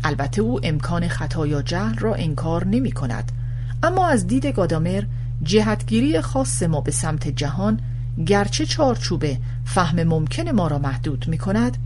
البته 0.05 0.43
او 0.43 0.61
امکان 0.63 1.09
خطا 1.09 1.47
یا 1.47 1.63
جهل 1.63 1.99
را 1.99 2.15
انکار 2.15 2.67
نمی 2.67 2.93
کند 2.93 3.33
اما 3.83 4.09
از 4.09 4.27
دید 4.27 4.47
گادامر 4.47 5.05
جهتگیری 5.43 6.21
خاص 6.21 6.63
ما 6.63 6.81
به 6.81 6.91
سمت 6.91 7.29
جهان 7.29 7.81
گرچه 8.27 8.67
چارچوب 8.67 9.25
فهم 9.65 10.03
ممکن 10.03 10.51
ما 10.51 10.67
را 10.67 10.79
محدود 10.79 11.25
می 11.29 11.39
کند 11.39 11.77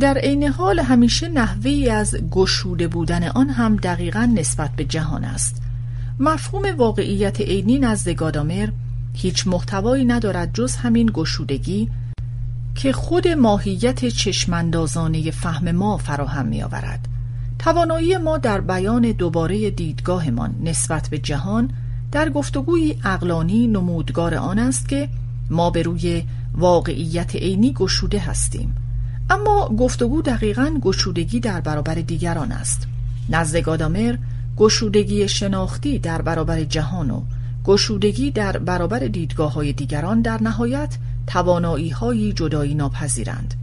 در 0.00 0.18
عین 0.18 0.44
حال 0.44 0.78
همیشه 0.78 1.28
نحوی 1.28 1.90
از 1.90 2.14
گشوده 2.30 2.88
بودن 2.88 3.28
آن 3.28 3.48
هم 3.48 3.76
دقیقا 3.76 4.32
نسبت 4.34 4.70
به 4.76 4.84
جهان 4.84 5.24
است 5.24 5.62
مفهوم 6.18 6.76
واقعیت 6.76 7.40
عینی 7.40 7.78
نزد 7.78 8.10
گادامر 8.10 8.68
هیچ 9.14 9.46
محتوایی 9.46 10.04
ندارد 10.04 10.54
جز 10.54 10.76
همین 10.76 11.10
گشودگی 11.14 11.90
که 12.74 12.92
خود 12.92 13.28
ماهیت 13.28 14.04
چشماندازانه 14.04 15.30
فهم 15.30 15.70
ما 15.70 15.96
فراهم 15.96 16.46
می 16.46 16.62
آورد. 16.62 17.08
توانایی 17.60 18.16
ما 18.16 18.38
در 18.38 18.60
بیان 18.60 19.02
دوباره 19.02 19.70
دیدگاهمان 19.70 20.54
نسبت 20.64 21.08
به 21.08 21.18
جهان 21.18 21.70
در 22.12 22.30
گفتگوی 22.30 22.94
اقلانی 23.04 23.66
نمودگار 23.66 24.34
آن 24.34 24.58
است 24.58 24.88
که 24.88 25.08
ما 25.50 25.70
به 25.70 25.82
روی 25.82 26.24
واقعیت 26.54 27.36
عینی 27.36 27.72
گشوده 27.72 28.18
هستیم. 28.18 28.76
اما 29.30 29.68
گفتگو 29.78 30.22
دقیقا 30.22 30.78
گشودگی 30.82 31.40
در 31.40 31.60
برابر 31.60 31.94
دیگران 31.94 32.52
است. 32.52 32.86
نزد 33.28 33.56
گادامر 33.56 34.16
گشودگی 34.56 35.28
شناختی 35.28 35.98
در 35.98 36.22
برابر 36.22 36.64
جهان 36.64 37.10
و 37.10 37.22
گشودگی 37.64 38.30
در 38.30 38.58
برابر 38.58 38.98
دیدگاه 38.98 39.52
های 39.52 39.72
دیگران 39.72 40.22
در 40.22 40.42
نهایت 40.42 40.96
توانایی 41.26 41.90
های 41.90 42.32
جدایی 42.32 42.74
ناپذیرند. 42.74 43.54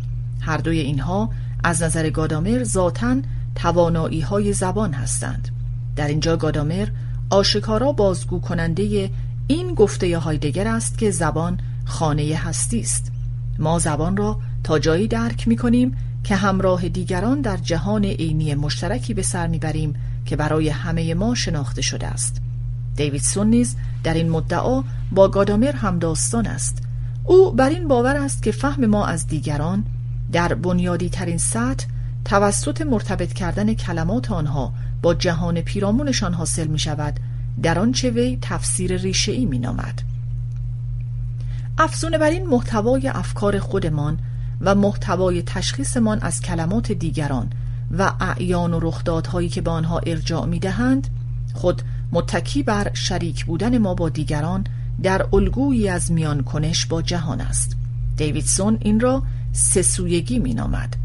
هر 0.42 0.58
دوی 0.58 0.80
اینها 0.80 1.30
از 1.64 1.84
نظر 1.84 2.10
گادامر 2.10 2.64
ذاتا 2.64 3.16
توانایی 3.58 4.22
های 4.22 4.54
زبان 4.54 4.94
هستند. 4.94 5.50
در 5.96 6.08
اینجا 6.08 6.38
گادامر 6.38 6.88
آشکارا 7.30 7.92
بازگو 7.92 8.40
کننده 8.40 9.10
این 9.48 9.74
گفته 9.74 10.18
هایدگر 10.18 10.68
است 10.68 10.98
که 10.98 11.12
زبان 11.12 11.60
خانه 11.86 12.36
هستی 12.36 12.80
است. 12.80 13.12
ما 13.60 13.80
زبان 13.80 14.18
را 14.18 14.40
تا 14.64 14.80
جایی 14.80 15.08
درک 15.08 15.48
می 15.48 15.56
کنیم 15.56 15.98
که 16.24 16.36
همراه 16.36 16.90
دیگران 16.90 17.42
در 17.42 17.58
جهان 17.58 18.06
عینی 18.06 18.56
مشترکی 18.56 19.14
به 19.14 19.22
سر 19.22 19.48
می‌بریم 19.48 19.94
که 20.26 20.36
برای 20.36 20.70
همه 20.70 21.14
ما 21.14 21.36
شناخته 21.36 21.82
شده 21.82 22.08
است. 22.08 22.42
دیویدسون 22.96 23.48
نیز 23.48 23.76
در 24.04 24.14
این 24.14 24.30
مدعا 24.30 24.84
با 25.12 25.28
گادامر 25.28 25.72
هم 25.72 26.00
داستان 26.00 26.48
است. 26.48 26.84
او 27.24 27.52
بر 27.52 27.70
این 27.70 27.88
باور 27.88 28.16
است 28.16 28.44
که 28.44 28.52
فهم 28.52 28.86
ما 28.86 29.06
از 29.06 29.28
دیگران 29.28 29.86
در 30.32 30.54
بنیادی 30.54 31.10
ترین 31.10 31.38
سطح 31.38 31.86
توسط 32.26 32.82
مرتبط 32.82 33.34
کردن 33.34 33.74
کلمات 33.74 34.32
آنها 34.32 34.74
با 35.02 35.14
جهان 35.14 35.62
پیرامونشان 35.62 36.34
حاصل 36.34 36.68
می 36.68 36.80
شود 36.80 37.20
در 37.64 37.80
آنچه 37.80 38.10
وی 38.10 38.38
تفسیر 38.42 38.98
ریشه 38.98 39.32
ای 39.32 39.46
می 39.46 39.60
نامد. 39.60 40.02
افزون 41.78 42.18
بر 42.18 42.30
این 42.30 42.48
محتوای 42.48 43.08
افکار 43.08 43.60
خودمان 43.60 44.20
و 44.62 44.76
محتوای 44.76 45.42
تشخیصمان 45.42 46.20
از 46.20 46.42
کلمات 46.42 46.92
دیگران 46.92 47.50
و 47.98 48.14
اعیان 48.20 48.74
و 48.74 48.80
رخدادهایی 48.80 49.50
که 49.50 49.62
به 49.62 49.72
آنها 49.72 50.00
ارجاع 50.00 50.46
می 50.46 50.60
دهند 50.60 51.08
خود 51.54 51.82
متکی 52.12 52.64
بر 52.64 52.94
شریک 52.94 53.46
بودن 53.46 53.78
ما 53.78 53.94
با 53.94 54.10
دیگران 54.10 54.64
در 55.04 55.26
الگویی 55.34 55.90
از 55.90 56.12
میان 56.12 56.44
کنش 56.44 56.86
با 56.86 57.02
جهان 57.02 57.42
است 57.42 57.78
دیویدسون 58.18 58.78
این 58.82 59.00
را 59.00 59.24
سسویگی 59.52 60.40
می 60.40 60.54
نامد 60.54 60.96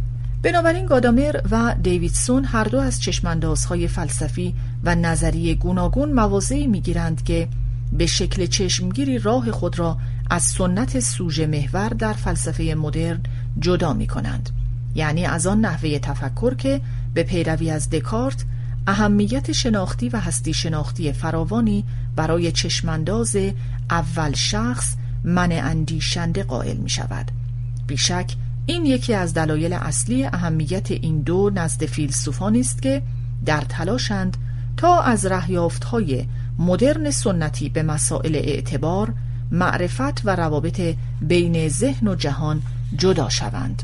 بنابراین 0.43 0.87
گادامر 0.87 1.41
و 1.51 1.75
دیویدسون 1.83 2.45
هر 2.45 2.65
دو 2.65 2.79
از 2.79 3.01
چشماندازهای 3.01 3.89
فلسفی 3.89 4.55
و 4.85 4.95
نظری 4.95 5.55
گوناگون 5.55 6.13
مواضعی 6.13 6.67
می‌گیرند 6.67 7.25
که 7.25 7.49
به 7.93 8.07
شکل 8.07 8.47
چشمگیری 8.47 9.19
راه 9.19 9.51
خود 9.51 9.79
را 9.79 9.99
از 10.31 10.43
سنت 10.43 11.01
سوژه 11.01 11.47
محور 11.47 11.89
در 11.89 12.13
فلسفه 12.13 12.75
مدرن 12.75 13.21
جدا 13.59 13.93
می 13.93 14.07
کنند 14.07 14.51
یعنی 14.95 15.27
از 15.27 15.47
آن 15.47 15.61
نحوه 15.61 15.99
تفکر 15.99 16.55
که 16.55 16.81
به 17.15 17.23
پیروی 17.23 17.71
از 17.71 17.91
دکارت 17.91 18.45
اهمیت 18.87 19.53
شناختی 19.53 20.09
و 20.09 20.21
هستی 20.21 20.55
شناختی 20.55 21.13
فراوانی 21.13 21.85
برای 22.17 22.53
چشمانداز 22.53 23.37
اول 23.91 24.33
شخص 24.35 24.95
من 25.25 25.53
اندیشنده 25.53 26.43
قائل 26.43 26.77
می 26.77 26.91
شود 26.91 27.31
بیشک 27.87 28.37
این 28.67 28.87
یکی 28.87 29.15
از 29.15 29.35
دلایل 29.35 29.73
اصلی 29.73 30.25
اهمیت 30.25 30.91
این 30.91 31.21
دو 31.21 31.51
نزد 31.55 31.87
فیلسوفانی 31.87 32.61
است 32.61 32.83
که 32.83 33.03
در 33.47 33.61
تلاشند 33.61 34.37
تا 34.77 35.01
از 35.01 35.27
های 35.91 36.25
مدرن 36.59 37.11
سنتی 37.11 37.69
به 37.69 37.83
مسائل 37.83 38.37
اعتبار 38.37 39.15
معرفت 39.51 40.25
و 40.25 40.37
روابط 40.37 40.97
بین 41.21 41.69
ذهن 41.69 42.09
و 42.09 42.15
جهان 42.15 42.63
جدا 42.97 43.29
شوند. 43.29 43.83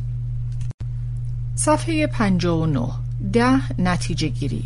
صفحه 1.54 2.06
59 2.06 2.88
ده 3.32 3.80
نتیجه 3.80 4.28
گیری. 4.28 4.64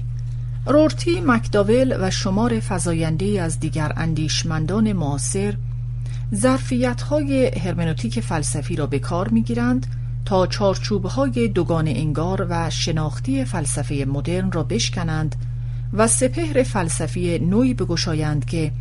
رورتی، 0.67 1.21
مکداول 1.27 1.97
و 2.01 2.11
شمار 2.11 2.61
فزاینده 2.61 3.43
از 3.43 3.61
دیگر 3.61 3.93
اندیشمندان 3.97 4.93
معاصر 4.93 5.55
ظرفیت 6.35 7.03
های 7.03 7.47
هرمنوتیک 7.47 8.21
فلسفی 8.21 8.77
را 8.77 8.87
به 8.87 8.99
کار 8.99 9.29
می 9.29 9.43
گیرند 9.43 9.87
تا 10.25 10.47
چارچوب 10.47 11.07
های 11.07 11.49
دوگان 11.49 11.89
انگار 11.89 12.47
و 12.51 12.71
شناختی 12.71 13.45
فلسفه 13.45 14.05
مدرن 14.09 14.53
را 14.53 14.63
بشکنند 14.63 15.37
و 15.93 16.07
سپهر 16.07 16.63
فلسفی 16.63 17.39
نوعی 17.39 17.75
بگشایند 17.75 18.45
که 18.45 18.73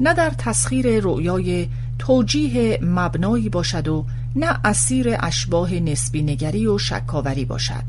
نه 0.00 0.14
در 0.14 0.30
تسخیر 0.38 1.00
رؤیای 1.00 1.68
توجیه 1.98 2.78
مبنایی 2.82 3.48
باشد 3.48 3.88
و 3.88 4.06
نه 4.36 4.60
اسیر 4.64 5.16
اشباه 5.20 5.74
نسبی 5.74 6.22
نگری 6.22 6.66
و 6.66 6.78
شکاوری 6.78 7.44
باشد. 7.44 7.82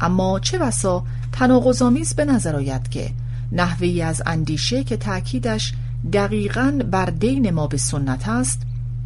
اما 0.00 0.38
چه 0.38 0.58
بسا 0.58 1.04
تناقض‌آمیز 1.32 2.14
به 2.14 2.24
نظر 2.24 2.56
آید 2.56 2.88
که 2.88 3.10
نحوی 3.52 4.02
از 4.02 4.22
اندیشه 4.26 4.84
که 4.84 4.96
تأکیدش 4.96 5.74
دقیقا 6.12 6.78
بر 6.90 7.06
دین 7.06 7.50
ما 7.50 7.66
به 7.66 7.76
سنت 7.76 8.28
است 8.28 8.62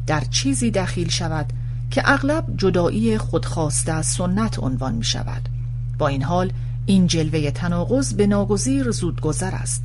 در 0.06 0.20
چیزی 0.20 0.70
دخیل 0.70 1.08
شود 1.08 1.52
که 1.94 2.02
اغلب 2.04 2.44
جدایی 2.56 3.18
خودخواسته 3.18 3.92
از 3.92 4.06
سنت 4.06 4.58
عنوان 4.58 4.94
می 4.94 5.04
شود 5.04 5.48
با 5.98 6.08
این 6.08 6.22
حال 6.22 6.52
این 6.86 7.06
جلوه 7.06 7.50
تناقض 7.50 8.14
به 8.14 8.26
ناگزیر 8.26 8.90
زودگذر 8.90 9.54
است. 9.54 9.84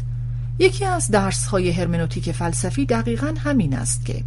یکی 0.60 0.86
از 0.86 1.08
درس 1.08 1.46
های 1.46 1.72
هرمنوتیک 1.72 2.32
فلسفی 2.32 2.86
دقیقا 2.86 3.34
همین 3.38 3.76
است 3.76 4.06
که 4.06 4.24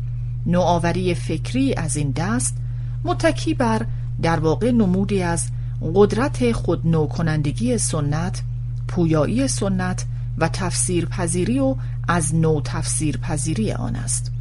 نوآوری 0.47 1.15
فکری 1.15 1.75
از 1.75 1.97
این 1.97 2.11
دست 2.11 2.57
متکی 3.05 3.55
بر 3.55 3.87
در 4.23 4.41
واقع 4.41 4.71
نمودی 4.71 5.23
از 5.23 5.49
قدرت 5.95 6.53
خود 6.53 6.87
نو 6.87 7.07
کنندگی 7.07 7.79
سنت 7.79 8.43
پویایی 8.89 9.49
سنت 9.49 10.05
و 10.39 10.49
تفسیر 10.49 11.07
پذیری 11.07 11.59
و 11.59 11.77
از 12.09 12.35
نو 12.35 12.61
تفسیر 12.65 13.17
پذیری 13.17 13.73
آن 13.73 13.97
است. 13.97 14.33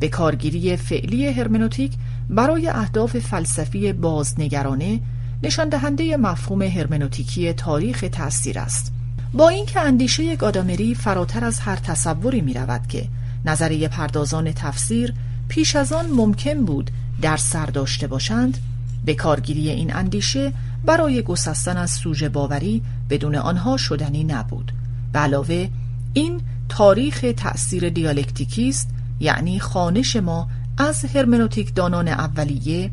به 0.00 0.08
کارگیری 0.08 0.76
فعلی 0.76 1.26
هرمنوتیک 1.26 1.92
برای 2.30 2.68
اهداف 2.68 3.18
فلسفی 3.18 3.92
بازنگرانه 3.92 5.00
نشان 5.42 5.68
دهنده 5.68 6.16
مفهوم 6.16 6.62
هرمنوتیکی 6.62 7.52
تاریخ 7.52 8.04
تاثیر 8.12 8.58
است. 8.58 8.92
با 9.32 9.48
اینکه 9.48 9.80
اندیشه 9.80 10.36
گادامری 10.36 10.94
فراتر 10.94 11.44
از 11.44 11.60
هر 11.60 11.76
تصوری 11.76 12.40
می 12.40 12.54
رود 12.54 12.86
که 12.86 13.08
نظریه 13.44 13.88
پردازان 13.88 14.52
تفسیر 14.52 15.14
پیش 15.48 15.76
از 15.76 15.92
آن 15.92 16.06
ممکن 16.10 16.64
بود 16.64 16.90
در 17.22 17.36
سر 17.36 17.66
داشته 17.66 18.06
باشند 18.06 18.58
به 19.04 19.14
کارگیری 19.14 19.70
این 19.70 19.94
اندیشه 19.94 20.52
برای 20.84 21.22
گسستن 21.22 21.76
از 21.76 21.90
سوژه 21.90 22.28
باوری 22.28 22.82
بدون 23.10 23.34
آنها 23.34 23.76
شدنی 23.76 24.24
نبود. 24.24 24.72
به 25.12 25.18
علاوه 25.18 25.68
این 26.12 26.40
تاریخ 26.68 27.24
تأثیر 27.36 27.88
دیالکتیکی 27.88 28.68
است 28.68 28.88
یعنی 29.20 29.60
خانش 29.60 30.16
ما 30.16 30.48
از 30.80 31.04
هرمنوتیک 31.04 31.74
دانان 31.74 32.08
اولیه 32.08 32.90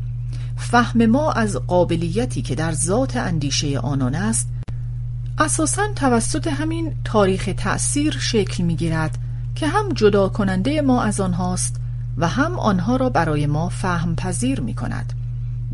فهم 0.58 1.06
ما 1.06 1.32
از 1.32 1.56
قابلیتی 1.56 2.42
که 2.42 2.56
در 2.56 2.72
ذات 2.72 3.18
اندیشه 3.18 3.80
آنان 3.80 4.16
است 4.16 4.50
اساسا 5.38 5.88
توسط 5.96 6.48
همین 6.48 6.94
تاریخ 7.04 7.50
تأثیر 7.58 8.18
شکل 8.20 8.64
می 8.64 8.76
گیرد 8.76 9.18
که 9.56 9.68
هم 9.68 9.90
جدا 9.94 10.30
کننده 10.30 10.82
ما 10.82 11.04
از 11.04 11.20
آنهاست 11.20 11.76
و 12.18 12.28
هم 12.28 12.60
آنها 12.60 12.96
را 12.96 13.10
برای 13.10 13.46
ما 13.46 13.70
فهم 13.70 14.16
پذیر 14.16 14.60
می 14.60 14.74
کند 14.74 15.14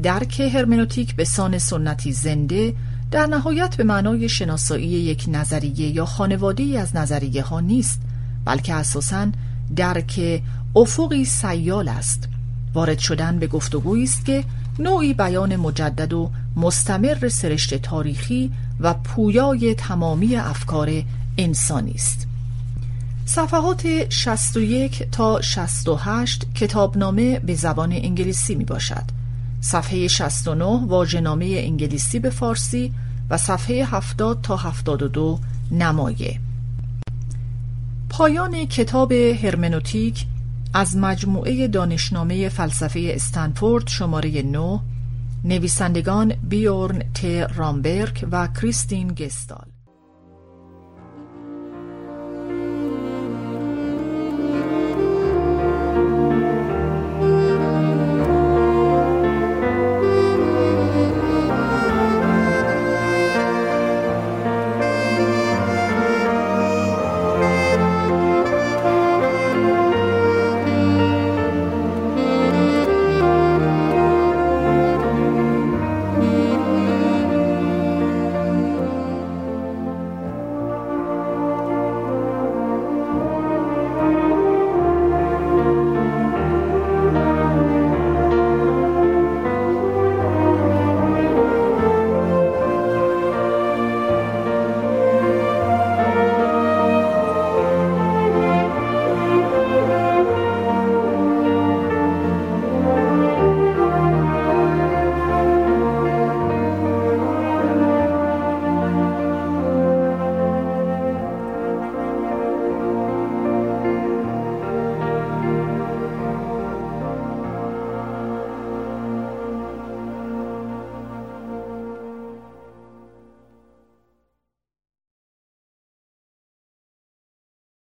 درک 0.03 0.39
هرمنوتیک 0.39 1.15
به 1.15 1.23
سان 1.23 1.57
سنتی 1.57 2.11
زنده 2.11 2.75
در 3.11 3.25
نهایت 3.25 3.75
به 3.75 3.83
معنای 3.83 4.29
شناسایی 4.29 4.87
یک 4.87 5.25
نظریه 5.27 5.87
یا 5.89 6.05
خانواده 6.05 6.79
از 6.79 6.95
نظریه 6.95 7.43
ها 7.43 7.59
نیست 7.59 8.01
بلکه 8.45 8.73
اساسا 8.73 9.27
درک 9.75 10.41
افقی 10.75 11.25
سیال 11.25 11.87
است. 11.87 12.29
وارد 12.73 12.99
شدن 12.99 13.39
به 13.39 13.47
گفتگویی 13.47 14.03
است 14.03 14.25
که 14.25 14.43
نوعی 14.79 15.13
بیان 15.13 15.55
مجدد 15.55 16.13
و 16.13 16.31
مستمر 16.55 17.29
سرشت 17.29 17.73
تاریخی 17.73 18.51
و 18.79 18.93
پویای 18.93 19.75
تمامی 19.75 20.35
افکار 20.35 21.03
انسانی 21.37 21.91
است. 21.91 22.27
صفحات 23.25 24.09
61 24.09 25.03
تا 25.11 25.41
68 25.41 26.53
کتابنامه 26.55 27.39
به 27.39 27.55
زبان 27.55 27.91
انگلیسی 27.91 28.55
می 28.55 28.65
باشد. 28.65 29.03
صفحه 29.61 30.07
69 30.07 30.65
واژه‌نامه 30.87 31.45
انگلیسی 31.45 32.19
به 32.19 32.29
فارسی 32.29 32.93
و 33.29 33.37
صفحه 33.37 33.85
70 33.85 34.41
تا 34.41 34.57
72 34.57 35.39
نمایه. 35.71 36.39
پایان 38.09 38.65
کتاب 38.65 39.11
هرمنوتیک 39.11 40.25
از 40.73 40.97
مجموعه 40.97 41.67
دانشنامه 41.67 42.49
فلسفه 42.49 43.11
استنفورد 43.15 43.87
شماره 43.87 44.41
9 44.41 44.79
نویسندگان 45.43 46.33
بیورن 46.49 46.99
ت. 47.13 47.25
رامبرگ 47.55 48.27
و 48.31 48.47
کریستین 48.47 49.07
گستال. 49.07 49.72